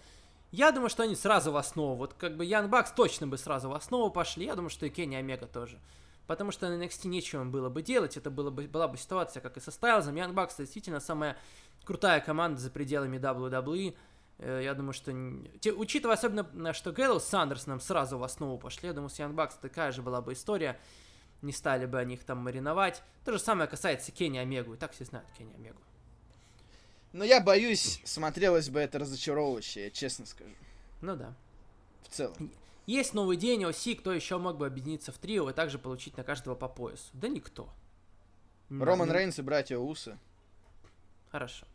[0.52, 1.96] Я думаю, что они сразу в основу.
[1.96, 4.46] Вот как бы Ян Бакс точно бы сразу в основу пошли.
[4.46, 5.80] Я думаю, что и Кенни Омега тоже.
[6.28, 8.16] Потому что на NXT нечего было бы делать.
[8.18, 10.16] Это было бы, была бы ситуация, как и со Стайлзом.
[10.16, 11.38] Ян Бакс действительно самая
[11.84, 13.96] крутая команда за пределами WWE.
[14.40, 15.12] Э, Я думаю, что...
[15.60, 19.20] те- Учитывая особенно, э, что Гэллоус с Андерсоном сразу в основу пошли, я думаю, с
[19.20, 20.80] Ян Бакс такая же была бы история.
[21.42, 23.04] Не стали бы они их там мариновать.
[23.24, 24.74] То же самое касается Кенни Омегу.
[24.74, 25.80] И так все знают Кенни Омегу.
[27.14, 30.50] Но я боюсь, смотрелось бы это разочаровывающе, я честно скажу.
[31.02, 31.34] Ну да.
[32.04, 32.52] В целом.
[32.88, 36.24] Есть новый день, оси, кто еще мог бы объединиться в трио и также получить на
[36.24, 37.06] каждого по поясу?
[37.14, 37.70] Да никто.
[38.70, 40.18] Роман Рейнс и братья Усы.
[41.32, 41.66] Хорошо.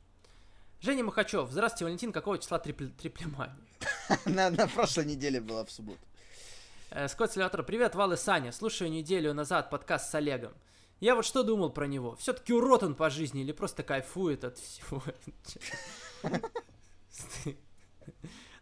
[0.80, 1.50] Женя Махачев.
[1.50, 2.12] Здравствуйте, Валентин.
[2.12, 3.54] Какого числа трипл- триплемания?
[4.24, 6.00] на, на прошлой неделе была в субботу.
[6.90, 7.62] Э, Скотт Сильватор.
[7.62, 8.50] Привет, Вал и Саня.
[8.50, 10.52] Слушаю неделю назад подкаст с Олегом.
[11.00, 12.16] Я вот что думал про него.
[12.16, 15.02] Все-таки урод он по жизни или просто кайфует от всего?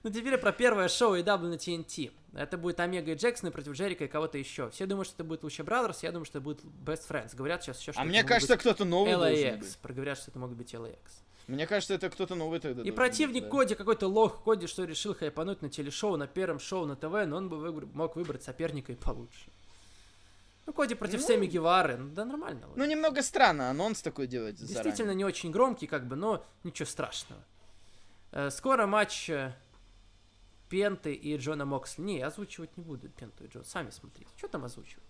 [0.05, 2.13] Ну теперь про первое шоу AEW на TNT.
[2.33, 4.71] Это будет Омега и Джексон против Джерико и кого-то еще.
[4.71, 7.35] Все думают, что это будет Lucha Brothers, я думаю, что это будет Best Friends.
[7.35, 9.59] Говорят сейчас еще, что А мне кажется, кто-то новый LAX.
[9.59, 9.77] быть.
[9.79, 10.99] Проговорят, что это могут быть LAX.
[11.49, 13.57] Мне кажется, это кто-то новый тогда И противник быть, да.
[13.59, 17.37] Коди какой-то лох Коди, что решил хайпануть на телешоу, на первом шоу на ТВ, но
[17.39, 19.51] он бы выбр- мог выбрать соперника и получше.
[20.67, 21.27] Ну, Коди против Ну.
[21.27, 22.69] Сэмми Гевары, ну да нормально.
[22.77, 25.15] Ну, немного странно анонс такой делать Действительно заранее.
[25.17, 27.43] не очень громкий, как бы, но ничего страшного.
[28.33, 29.55] Э, Скоро матч э,
[30.69, 32.03] Пенты и Джона Моксли.
[32.03, 33.65] Не, озвучивать не буду Пенту и Джон.
[33.65, 34.31] Сами смотрите.
[34.37, 35.03] Что там озвучивать?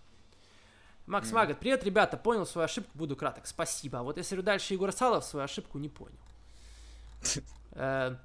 [1.06, 3.46] Макс Магат, привет, ребята, понял свою ошибку, буду краток.
[3.46, 3.98] Спасибо.
[3.98, 6.14] А вот если дальше Егор Салов свою ошибку не понял.
[7.72, 8.16] Э,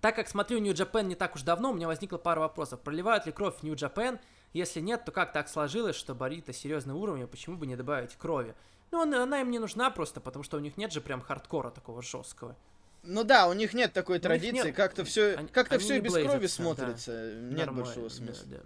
[0.00, 2.80] Так как смотрю New Japan не так уж давно, у меня возникла пара вопросов.
[2.80, 4.20] Проливают ли кровь в New Japan?
[4.52, 8.54] Если нет, то как так сложилось, что Борита серьезного уровня, почему бы не добавить крови?
[8.90, 12.00] Ну, она, им не нужна просто, потому что у них нет же прям хардкора такого
[12.00, 12.56] жесткого.
[13.02, 15.96] Ну да, у них нет такой них традиции, нет- как-то все, они- как-то они все
[15.96, 16.64] и без крови блейзятся, да.
[16.64, 18.46] смотрится, нет Нормально, большого да, смысла.
[18.48, 18.58] Да,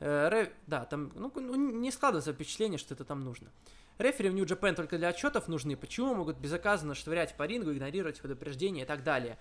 [0.00, 3.48] Э, ре- да, там, ну, ну, не складывается впечатление, что это там нужно.
[3.98, 5.76] Рефери в New Japan только для отчетов нужны.
[5.76, 9.38] Почему могут безнаказанно швырять по рингу, игнорировать предупреждения и так далее?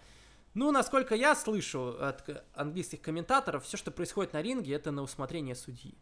[0.55, 5.55] Ну, насколько я слышу от английских комментаторов, все, что происходит на ринге, это на усмотрение
[5.55, 5.95] судьи.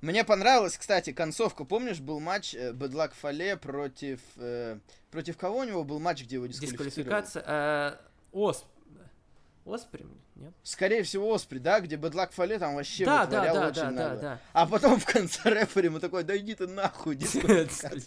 [0.00, 1.64] Мне понравилась, кстати, концовка.
[1.64, 4.20] Помнишь, был матч э, Bad Luck Фале против...
[4.36, 4.78] э,
[5.10, 6.90] против кого у него был матч, где его дисквалифицировали?
[6.90, 7.44] Дисквалификация.
[7.46, 7.96] Э,
[8.32, 8.66] Осп...
[9.66, 10.10] Осприм?
[10.36, 10.52] Нет?
[10.62, 11.80] Скорее всего, Оспри, да?
[11.80, 14.20] Где Luck Фале там вообще Да, да, вытворял да, очень да, да, много.
[14.20, 14.40] да.
[14.52, 18.02] А потом в конце рефери ему такой, да иди ты нахуй, дисквалификация.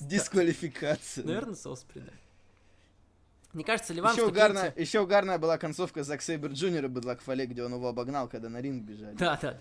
[0.00, 1.24] Дисквалификация.
[1.24, 2.12] Наверное, с Оспри, да.
[3.52, 7.20] Не кажется ли вам, Еще что Кенти- еще угарная была концовка Зак Сейбер Джуниора Luck
[7.22, 9.14] Фале, где он его обогнал, когда на ринг бежали.
[9.14, 9.60] Да, да, да.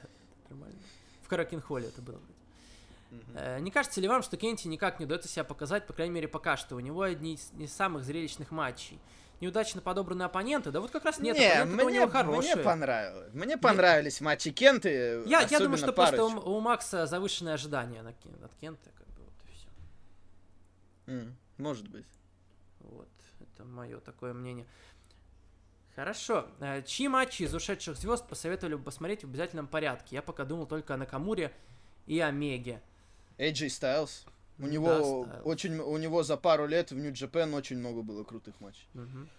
[0.49, 0.80] Нормально.
[1.21, 2.19] В Каракинхолле это было.
[3.35, 6.27] Э, Не кажется ли вам, что Кенти никак не удается себя показать, по крайней мере,
[6.27, 6.75] пока что?
[6.75, 8.99] У него одни из не самых зрелищных матчей.
[9.41, 12.55] Неудачно подобранные оппоненты, да вот как раз нет, не, оппоненты у мне, него хорошие.
[12.55, 13.34] мне понравилось.
[13.34, 15.22] Мне понравились матчи Кенты.
[15.26, 16.49] я, я думаю, что просто парочку.
[16.49, 19.68] у, у Макса завышенные ожидания на от Кента, как бы вот и все.
[21.07, 22.05] М, Может быть.
[22.80, 23.10] Вот,
[23.41, 24.65] это мое такое мнение.
[25.95, 26.47] Хорошо.
[26.60, 30.15] Э, Чьи матчи из ушедших звезд посоветовали бы посмотреть в обязательном порядке?
[30.15, 31.51] Я пока думал только о Накамуре
[32.07, 32.81] и Омеге.
[33.38, 34.26] AJ Styles.
[34.59, 35.41] У Да, него Styles.
[35.43, 38.88] очень, у него за пару лет в Japan очень много было крутых матчей.
[38.93, 39.30] Мгм.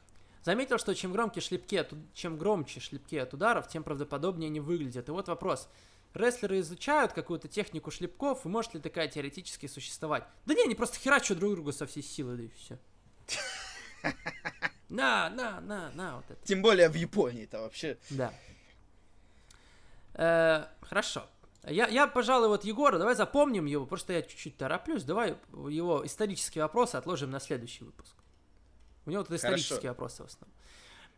[0.42, 5.08] Заметил, что чем громче шлепки от, чем громче шлепки от ударов, тем правдоподобнее они выглядят.
[5.08, 5.68] И вот вопрос.
[6.12, 10.24] Рестлеры изучают какую-то технику шлепков, и может ли такая теоретически существовать?
[10.46, 12.78] Да не, они просто херачат друг друга со всей силы, да и все.
[14.90, 16.46] На, на, на, на, вот это.
[16.46, 17.98] Тем более в Японии-то вообще.
[18.10, 18.32] Да.
[20.12, 21.26] Э, хорошо.
[21.66, 25.04] Я, я, пожалуй, вот Егора, давай запомним его, просто я чуть-чуть тороплюсь.
[25.04, 28.14] Давай его исторические вопросы отложим на следующий выпуск.
[29.06, 29.88] У него тут исторические Хорошо.
[29.88, 30.54] вопросы в основном.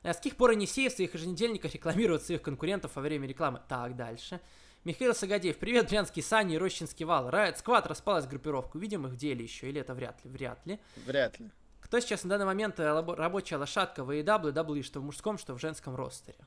[0.02, 3.60] А с каких пор Енисеев в своих еженедельниках рекламирует своих конкурентов во время рекламы?
[3.68, 4.40] Так, дальше.
[4.84, 5.56] Михаил Сагадеев.
[5.58, 7.28] Привет, Брянский Сани и Рощинский Вал.
[7.28, 8.76] Райт Сквад распалась группировка.
[8.76, 10.30] Увидим их в деле еще, или это вряд ли?
[10.30, 10.78] Вряд ли.
[11.06, 11.50] Вряд ли.
[11.80, 15.60] Кто сейчас на данный момент э, рабочая лошадка в AEW, что в мужском, что в
[15.60, 16.38] женском ростере?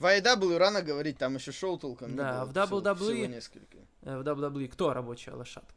[0.00, 3.26] В AEW рано говорить, там еще шоу толком не Да, было, в всего- WWE всего
[3.26, 3.78] несколько.
[4.02, 5.74] Э, в WWE кто рабочая лошадка?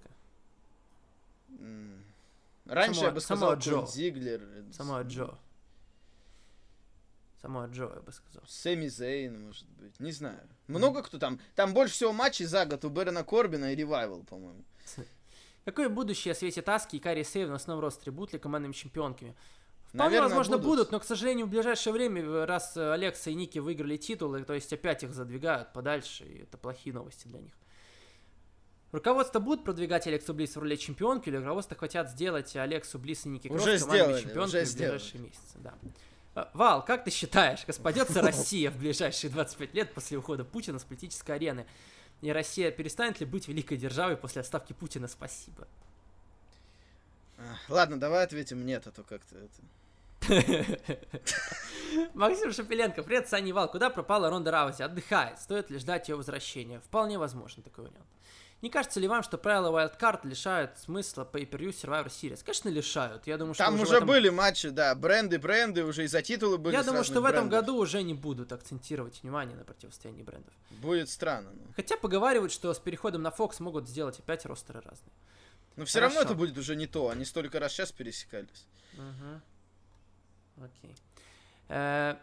[2.66, 3.86] Раньше Само- я бы сказал само Джо.
[3.86, 4.42] Зиглер.
[4.42, 5.38] э, Самое с- Джо.
[7.42, 8.44] Самое Джо, я бы сказал.
[8.48, 10.00] Сэмми Зейн, может быть.
[10.00, 10.40] Не знаю.
[10.68, 11.40] Много кто там.
[11.56, 14.64] Там больше всего матчей за год у Бэрона Корбина и Ревайвал, по-моему.
[15.66, 18.12] Какое будущее светит Аски и Карри Сейв на основном ростере?
[18.14, 19.36] Будут ли командными чемпионками?
[19.94, 20.70] Вполне Наверное, возможно будут.
[20.70, 20.92] будут.
[20.92, 24.56] но, к сожалению, в ближайшее время, э, раз э, Алекса и Ники выиграли титулы, то
[24.56, 27.54] есть опять их задвигают подальше, и это плохие новости для них.
[28.92, 33.30] Руководство будет продвигать Алексу Близ в роли чемпионки, или руководство хотят сделать Алексу Близ и
[33.30, 35.58] Ники Кросс Уже сделали, чемпионками уже в ближайшие месяцы?
[35.58, 35.74] Да.
[36.34, 40.84] Э, Вал, как ты считаешь, распадется Россия в ближайшие 25 лет после ухода Путина с
[40.84, 41.68] политической арены?
[42.22, 45.08] И Россия перестанет ли быть великой державой после отставки Путина?
[45.08, 45.68] Спасибо.
[47.70, 49.62] Ладно, давай ответим нет, а то как-то это...
[52.14, 53.70] Максим Шапеленко, привет, Саня Вал.
[53.70, 54.82] Куда пропала Ронда Раузи?
[54.82, 55.40] Отдыхает.
[55.40, 56.80] Стоит ли ждать ее возвращения?
[56.80, 58.06] Вполне возможно такой вариант.
[58.62, 62.42] Не кажется ли вам, что правила Wildcard лишают смысла Pay-Per-View Survivor Series?
[62.46, 63.28] Конечно, лишают.
[63.28, 64.08] Я думаю, что Там уже, этом...
[64.08, 67.50] были матчи, да, бренды, бренды, уже и за титулы были Я думаю, что в этом
[67.50, 67.60] брендов.
[67.60, 70.54] году уже не будут акцентировать внимание на противостоянии брендов.
[70.70, 71.50] Будет странно.
[71.54, 71.62] ну.
[71.76, 75.12] Хотя поговаривают, что с переходом на Fox могут сделать опять ростеры разные.
[75.76, 76.30] Но все равно Хорошо.
[76.32, 77.10] это будет уже не то.
[77.10, 78.66] Они столько раз сейчас пересекались.
[78.94, 79.42] Мгм.
[80.64, 80.96] Окей.
[81.70, 82.16] Э,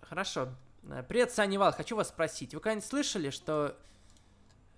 [0.00, 0.48] Хорошо.
[0.88, 1.72] Э, Привет, Саня Вал.
[1.72, 2.54] Хочу вас спросить.
[2.54, 3.76] Вы когда-нибудь слышали, что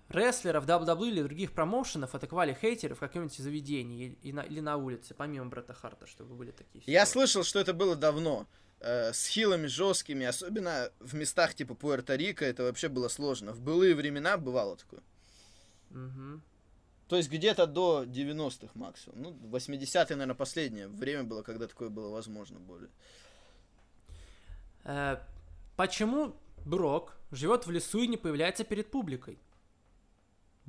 [0.09, 5.13] рестлеров WWE или других промоушенов атаковали хейтеры в каком-нибудь заведении и- на- или на улице,
[5.13, 8.45] помимо Бретта Харта, чтобы были такие Я слышал, что это было давно.
[8.83, 13.53] э, с хилами жесткими, особенно в местах типа Пуэрто-Рико, это вообще было сложно.
[13.53, 15.01] В былые времена бывало такое.
[15.91, 16.41] Мгм.
[17.11, 19.21] То есть где-то до 90-х максимум.
[19.21, 22.89] Ну, 80-е, наверное, последнее время было, когда такое было возможно более.
[24.85, 25.17] Э,
[25.75, 26.33] Почему
[26.65, 29.39] Брок живет в лесу и не появляется перед публикой?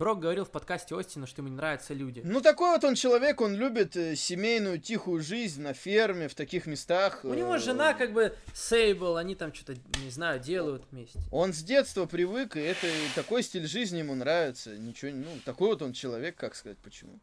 [0.02, 2.22] Брок говорил в подкасте Остина, что ему не нравятся люди.
[2.24, 6.66] Ну, такой вот он человек, он любит э, семейную тихую жизнь на ферме, в таких
[6.66, 7.20] местах.
[7.24, 11.20] У него э, жена как бы Сейбл, они там что-то, не знаю, делают вместе.
[11.30, 14.76] Он с детства привык, и это и такой стиль жизни ему нравится.
[14.76, 17.20] Ничего, ну, такой вот он человек, как сказать, почему.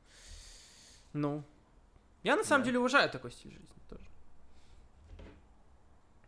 [1.11, 1.43] Ну.
[2.23, 2.67] Я на самом Да.
[2.67, 4.05] деле уважаю такой стиль жизни тоже.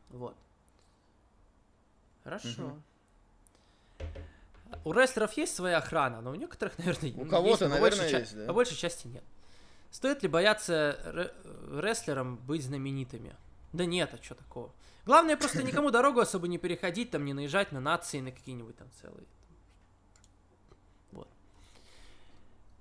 [0.10, 0.36] Вот.
[2.26, 2.50] Хорошо.
[2.60, 2.84] Мгм.
[4.84, 8.46] У рестлеров есть своя охрана, но у некоторых, наверное, У кого-то, большей наверное, есть, да.
[8.48, 9.24] По большей части нет.
[9.92, 11.34] Стоит ли бояться ре-
[11.80, 13.36] рестлерам быть знаменитыми?
[13.74, 14.72] Да нет, а что такого?
[15.06, 18.88] Главное просто никому дорогу особо не переходить, там не наезжать на нации, на какие-нибудь там
[19.02, 19.26] целые.
[21.12, 21.28] Вот.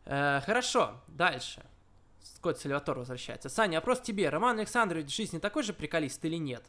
[0.05, 1.65] Э, хорошо, дальше.
[2.23, 3.49] Скотт Сальватор возвращается.
[3.49, 4.29] Саня, вопрос тебе.
[4.29, 6.65] Роман Александрович в жизни такой же приколист или нет?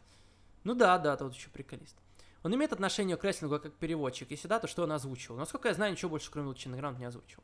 [0.64, 1.96] Ну да, да, тот еще приколист.
[2.44, 4.32] Он имеет отношение к рестлингу как переводчик.
[4.32, 5.38] Если да, то что он озвучивал?
[5.38, 7.44] Насколько я знаю, ничего больше, кроме Лучины Грант, не озвучивал.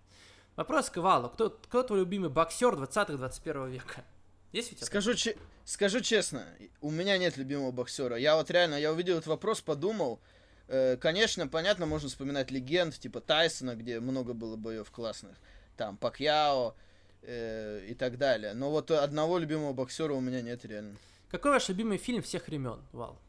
[0.55, 1.29] Вопрос к Валу.
[1.29, 4.03] Кто, кто твой любимый боксер 20-21 века?
[4.51, 4.85] Есть у тебя?
[4.87, 6.47] Скажу, че- скажу честно,
[6.81, 8.17] у меня нет любимого боксера.
[8.17, 10.19] Я вот реально, я увидел этот вопрос, подумал.
[10.67, 15.37] Э, конечно, понятно, можно вспоминать легенд, типа Тайсона, где много было боев классных.
[15.75, 16.73] Там Пакьяо
[17.21, 18.53] э, и так далее.
[18.55, 20.95] Но вот одного любимого боксера у меня нет реально.
[21.29, 23.19] Какой ваш любимый фильм всех времен, Вал?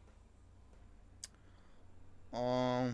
[2.33, 2.91] А,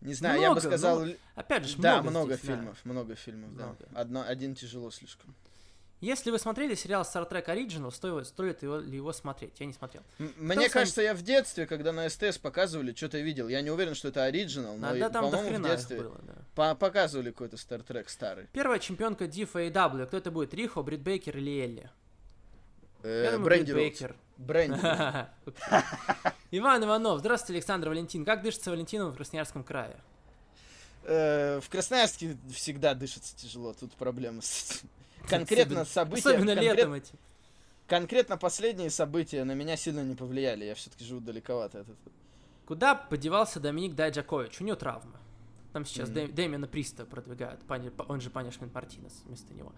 [0.00, 1.06] Не знаю, я бы Много, сказал...
[1.06, 2.54] л- Опять же, да, много, много здесь, да.
[2.56, 3.64] фильмов, много фильмов, да.
[3.66, 3.78] Много.
[3.94, 5.34] Одно, один тяжело слишком.
[6.00, 9.58] Если вы смотрели сериал Star Trek Original, стоит, стоит его, ли его смотреть?
[9.58, 10.02] Я не смотрел.
[10.18, 13.48] М- Мне вами- кажется, я в детстве, когда на СТС показывали, что-то видел.
[13.48, 16.34] Я не уверен, что это оригинал, но, А, да, там по-моему, в детстве было, да.
[16.54, 18.48] по- показывали какой-то Стартрек старый.
[18.52, 20.06] Первая чемпионка Дифа AW.
[20.06, 20.52] Кто это будет?
[20.52, 21.90] Рихо, Брит Бейкер или Элли?
[23.04, 23.72] Э, Бренди.
[23.72, 24.16] Бейкер.
[24.38, 24.80] Бренди.
[26.50, 27.20] Иван Иванов.
[27.20, 28.24] Здравствуйте, Александр Валентин.
[28.24, 29.96] Как дышится Валентину в Красноярском крае?
[31.04, 34.82] Э, В Красноярске всегда дышится тяжело, тут проблемы с.
[35.28, 37.12] Конкретно события, Особенно летом эти.
[37.86, 40.64] конкретно последние события на меня сильно не повлияли.
[40.64, 42.12] Я все-таки живу далековато от этого.
[42.66, 44.60] Куда подевался Доминик Дайджакович?
[44.60, 45.18] У него травма.
[45.72, 46.08] Там сейчас.
[46.10, 47.60] Дэ- Дэмиана Приста продвигают,
[48.08, 49.72] он же Панишмент Мартинес вместо него.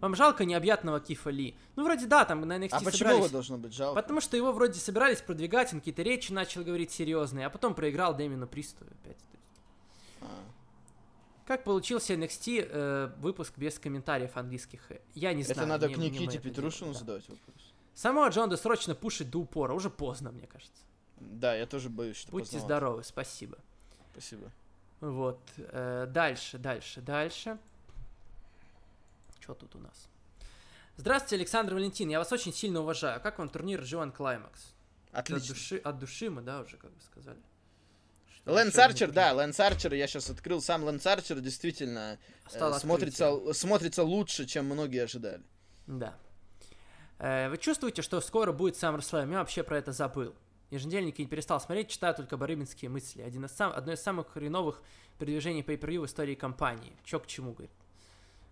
[0.00, 1.56] Вам жалко необъятного Кифа Ли?
[1.74, 3.18] Ну, вроде да, там на NXT А почему собирались...
[3.18, 4.00] его должно быть жалко?
[4.00, 8.14] Потому что его вроде собирались продвигать, он какие-то речи начал говорить серьезные, а потом проиграл
[8.16, 9.18] Дэмину Присту опять.
[10.20, 10.26] А.
[11.46, 14.80] Как получился NXT э, выпуск без комментариев английских?
[15.14, 15.58] Я не знаю.
[15.58, 16.98] Это надо не- к Никите Петрушину да.
[16.98, 17.74] задавать вопрос.
[17.94, 20.82] Самого Джонда срочно пушить до упора, уже поздно, мне кажется.
[21.18, 22.66] Да, я тоже боюсь, что Будьте поздновато.
[22.66, 23.58] здоровы, спасибо.
[24.12, 24.52] Спасибо.
[25.00, 25.40] Вот.
[25.56, 27.58] э, дальше, дальше, дальше.
[29.48, 30.10] Что тут у нас?
[30.98, 32.10] Здравствуйте, Александр Валентин.
[32.10, 33.18] Я вас очень сильно уважаю.
[33.18, 34.52] Как вам турнир G1 Climax?
[35.10, 35.54] От Отлично.
[35.54, 37.38] души, от души мы, да, уже как бы сказали.
[38.34, 42.18] Что Лэнс Арчер, да, Лэнс Арчер, я сейчас открыл сам Лэнс Арчер, действительно
[42.52, 45.42] э, смотрится, смотрится лучше, чем многие ожидали.
[45.86, 46.14] Да.
[47.18, 49.30] Э, Вы чувствуете, что скоро будет SummerSlam?
[49.30, 50.34] Я вообще про это забыл.
[50.68, 53.22] Еженедельники не перестал смотреть, читаю только барыбинские мысли.
[53.22, 54.82] Один из сам, одно из самых хреновых
[55.18, 56.94] передвижений pay per в истории компании.
[57.02, 57.70] Чё к чему, говорит.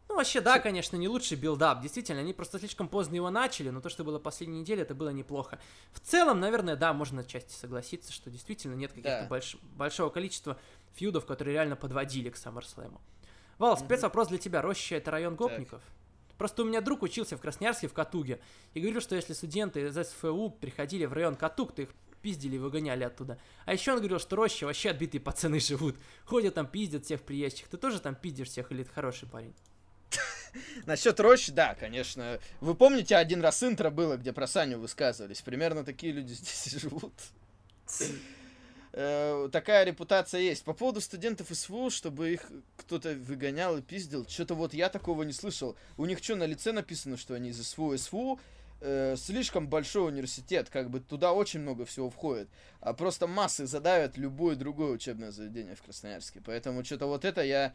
[0.08, 1.82] Ну, вообще, да, конечно, не лучший build-up.
[1.82, 5.08] Действительно, они просто слишком поздно его начали, но то, что было последней неделе, это было
[5.10, 5.58] неплохо.
[5.92, 9.36] В целом, наверное, да, можно отчасти согласиться, что действительно нет каких-то Да.
[9.36, 10.58] больш- большого количества
[10.94, 12.98] фьюдов, которые реально подводили к SummerSlam.
[13.58, 14.62] Вал, спецвопрос для тебя.
[14.62, 15.82] Роща— это район гопников?
[16.38, 18.40] Просто у меня друг учился в Красноярске в Катуге
[18.74, 21.88] и говорил, что если студенты из СФУ приходили в район Катуг, то их
[22.20, 23.38] пиздили и выгоняли оттуда.
[23.64, 25.96] А еще он говорил, что Роща вообще отбитые пацаны живут.
[26.26, 27.68] Ходят там, пиздят всех приезжих.
[27.68, 29.54] Ты тоже там пиздишь всех или ты хороший парень?
[30.86, 32.38] Насчет рощи, да, конечно.
[32.60, 35.42] Вы помните, один раз интро было, где про Саню высказывались?
[35.42, 37.12] Примерно такие люди здесь живут.
[38.92, 40.64] э, такая репутация есть.
[40.64, 45.32] По поводу студентов СВУ, чтобы их кто-то выгонял и пиздил, что-то вот я такого не
[45.32, 45.76] слышал.
[45.96, 47.96] У них что, на лице написано, что они из СВУ?
[47.96, 48.40] СВУ
[48.80, 52.48] э, слишком большой университет, как бы туда очень много всего входит.
[52.80, 56.40] А просто массы задавят любое другое учебное заведение в Красноярске.
[56.44, 57.74] Поэтому что-то вот это я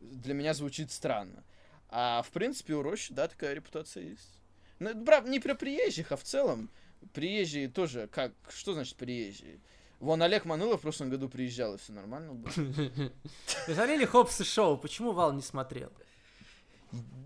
[0.00, 1.42] для меня звучит странно.
[1.90, 4.40] А в принципе у Рощи, да, такая репутация есть.
[4.78, 6.70] Ну, правда, не про приезжих, а в целом.
[7.12, 9.60] Приезжие тоже, как, что значит приезжие?
[9.98, 12.52] Вон Олег Манылов в прошлом году приезжал, и все нормально было.
[12.56, 14.78] Вы смотрели Хопс и Шоу?
[14.78, 15.90] Почему Вал не смотрел?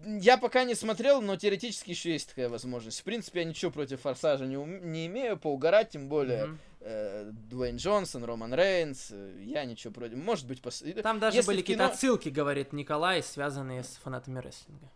[0.06, 3.00] Я пока не смотрел, но теоретически еще есть такая возможность.
[3.00, 6.58] В принципе, я ничего против Форсажа не, ум- не имею, поугарать, тем более Мгм.
[6.80, 10.16] э, Дуэйн Джонсон, Роман Рейнс, э, я ничего против.
[10.18, 10.84] Может быть, пос...
[11.02, 14.90] Там даже Если были в какие-то кино- отсылки, говорит Николай, связанные с фанатами рестлинга.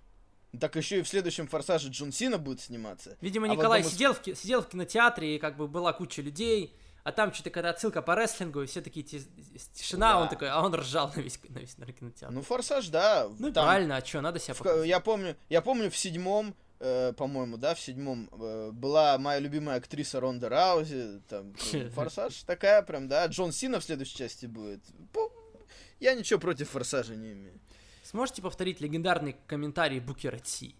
[0.60, 3.16] Так еще и в следующем Форсаже Джон Сина будет сниматься.
[3.22, 6.20] Видимо, А в Николай одном сидел, в, сидел в кинотеатре, и как бы была куча
[6.22, 6.74] людей,
[7.08, 9.26] а там что-то какая-то отсылка по рестлингу, и все такие ти-
[9.74, 10.30] тишина, а он Да.
[10.30, 12.34] такой, а он ржал на весь, на весь наверное, кинотеатр.
[12.34, 13.28] Ну, Форсаж, да.
[13.38, 14.88] Ну, там правильно, а что, надо себя в ка- показать.
[14.88, 19.78] я помню, я помню в седьмом, э, по-моему, да, в седьмом э, была моя любимая
[19.78, 21.20] актриса Ронда Раузи.
[21.28, 23.26] Там э, Форсаж такая прям, да.
[23.26, 24.80] Джон Сина в следующей части будет.
[26.00, 27.58] Я ничего против Форсажа не имею.
[28.04, 30.74] Сможете повторить легендарный комментарий Букера Ти?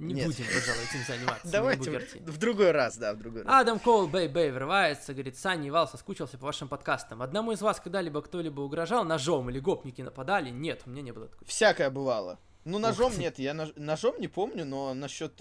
[0.00, 0.26] Не Нет.
[0.26, 1.48] будем, пожалуй, этим заниматься.
[1.52, 3.60] Давайте в другой раз, да, в другой раз.
[3.60, 7.20] Адам Коул Бэй Бэй врывается, говорит, Саня и Вал соскучился по вашим подкастам.
[7.20, 10.48] Одному из вас когда-либо кто-либо угрожал ножом или гопники нападали?
[10.48, 11.46] Нет, у меня не было такого.
[11.46, 12.38] Всякое бывало.
[12.64, 15.32] Ну, ножом нет, я нож- ножом не помню, но насчет,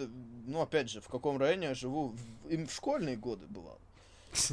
[0.45, 3.79] ну, опять же, в каком районе я живу, в, им в школьные годы бывало.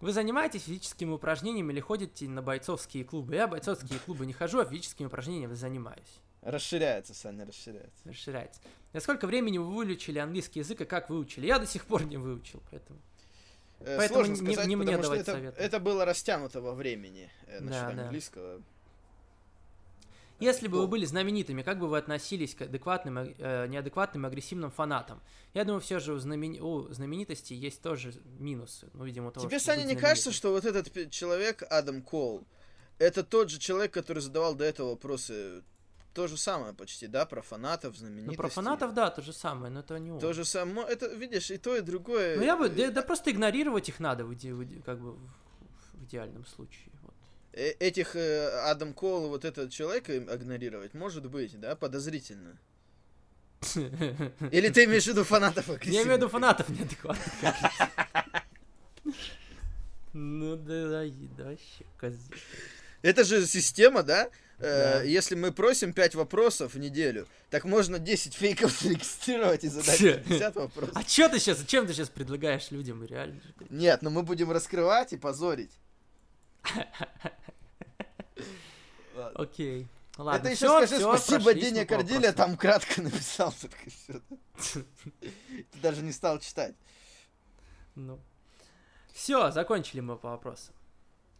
[0.00, 3.34] Вы занимаетесь физическими упражнениями или ходите на бойцовские клубы?
[3.34, 6.20] Я бойцовские клубы не хожу, а физическими упражнениями занимаюсь.
[6.50, 8.02] Расширяется, Саня, расширяется.
[8.04, 8.60] Расширяется.
[8.92, 11.46] За сколько времени вы выучили английский язык и как выучили?
[11.46, 13.00] Я до сих пор не выучил, поэтому...
[13.80, 15.60] Э, Поэтому Сложно не- сказать, не мне давать это, советы.
[15.60, 18.02] это было растянуто во времени э, насчет Да, да.
[18.04, 18.62] английского.
[20.38, 25.20] Если бы вы были знаменитыми, как бы вы относились к адекватным, э, неадекватным, агрессивным фанатам?
[25.52, 28.88] Я думаю, все же у, знамени- у знаменитостей есть тоже минусы.
[28.94, 32.44] Ну, видимо, того, Тебе, Саня, не кажется, что вот этот человек, Адам Кол,
[32.98, 35.62] это тот же человек, который задавал до этого вопросы,
[36.16, 38.36] то же самое почти, да, про фанатов, Ну, знаменитостей?
[38.38, 40.18] про фанатов, да, то же самое, но это не он.
[40.18, 42.38] То же самое, это, видишь, и то, и другое.
[42.38, 46.04] Ну, я бы, э, да, да просто игнорировать их надо, в, иде- как бы, в,
[46.04, 46.90] идеальном случае.
[47.02, 47.12] Вот.
[47.52, 52.56] э, Этих э, Адам Кол, вот этого человека игнорировать, может быть, да, подозрительно.
[53.74, 57.26] Или ты имеешь в виду фанатов Я имею в виду фанатов неадекватных.
[60.18, 61.04] Ну да, да,
[61.36, 61.84] да, вообще.
[63.02, 64.30] Это же система, да?
[64.58, 65.02] Э, Да.
[65.02, 70.54] Если мы просим 5 вопросов в неделю, так можно 10 фейков зарегистрировать и задать 50
[70.56, 70.96] вопросов.
[70.96, 73.40] А чё ты сейчас, зачем ты сейчас предлагаешь людям, реально?
[73.70, 75.72] Нет, но мы будем раскрывать и позорить.
[79.34, 79.88] Окей.
[80.18, 81.52] Ладно, Это еще скажи спасибо
[81.84, 82.34] Корделя, вопросам.
[82.34, 84.80] там кратко написал только всё.
[85.20, 86.74] Ты даже не стал читать.
[87.94, 88.18] Ну.
[89.12, 90.74] Все, закончили мы по вопросам.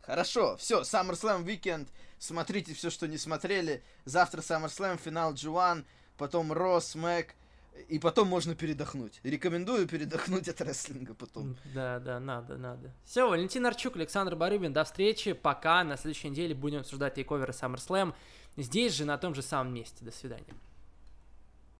[0.06, 1.88] Хорошо, все, SummerSlam Weekend,
[2.18, 3.82] смотрите все, что не смотрели.
[4.04, 5.84] Завтра SummerSlam, финал G1,
[6.16, 7.30] потом Raw, Smack,
[7.88, 9.20] и потом можно передохнуть.
[9.22, 11.56] Рекомендую передохнуть от рестлинга потом.
[11.74, 12.92] Да, да, надо, надо.
[13.04, 15.32] Все, Валентин Арчук, Александр Барыбин, до встречи.
[15.32, 15.84] Пока.
[15.84, 18.14] На следующей неделе будем обсуждать тейковеры SummerSlam.
[18.56, 20.04] Здесь же, на том же самом месте.
[20.04, 20.54] До свидания.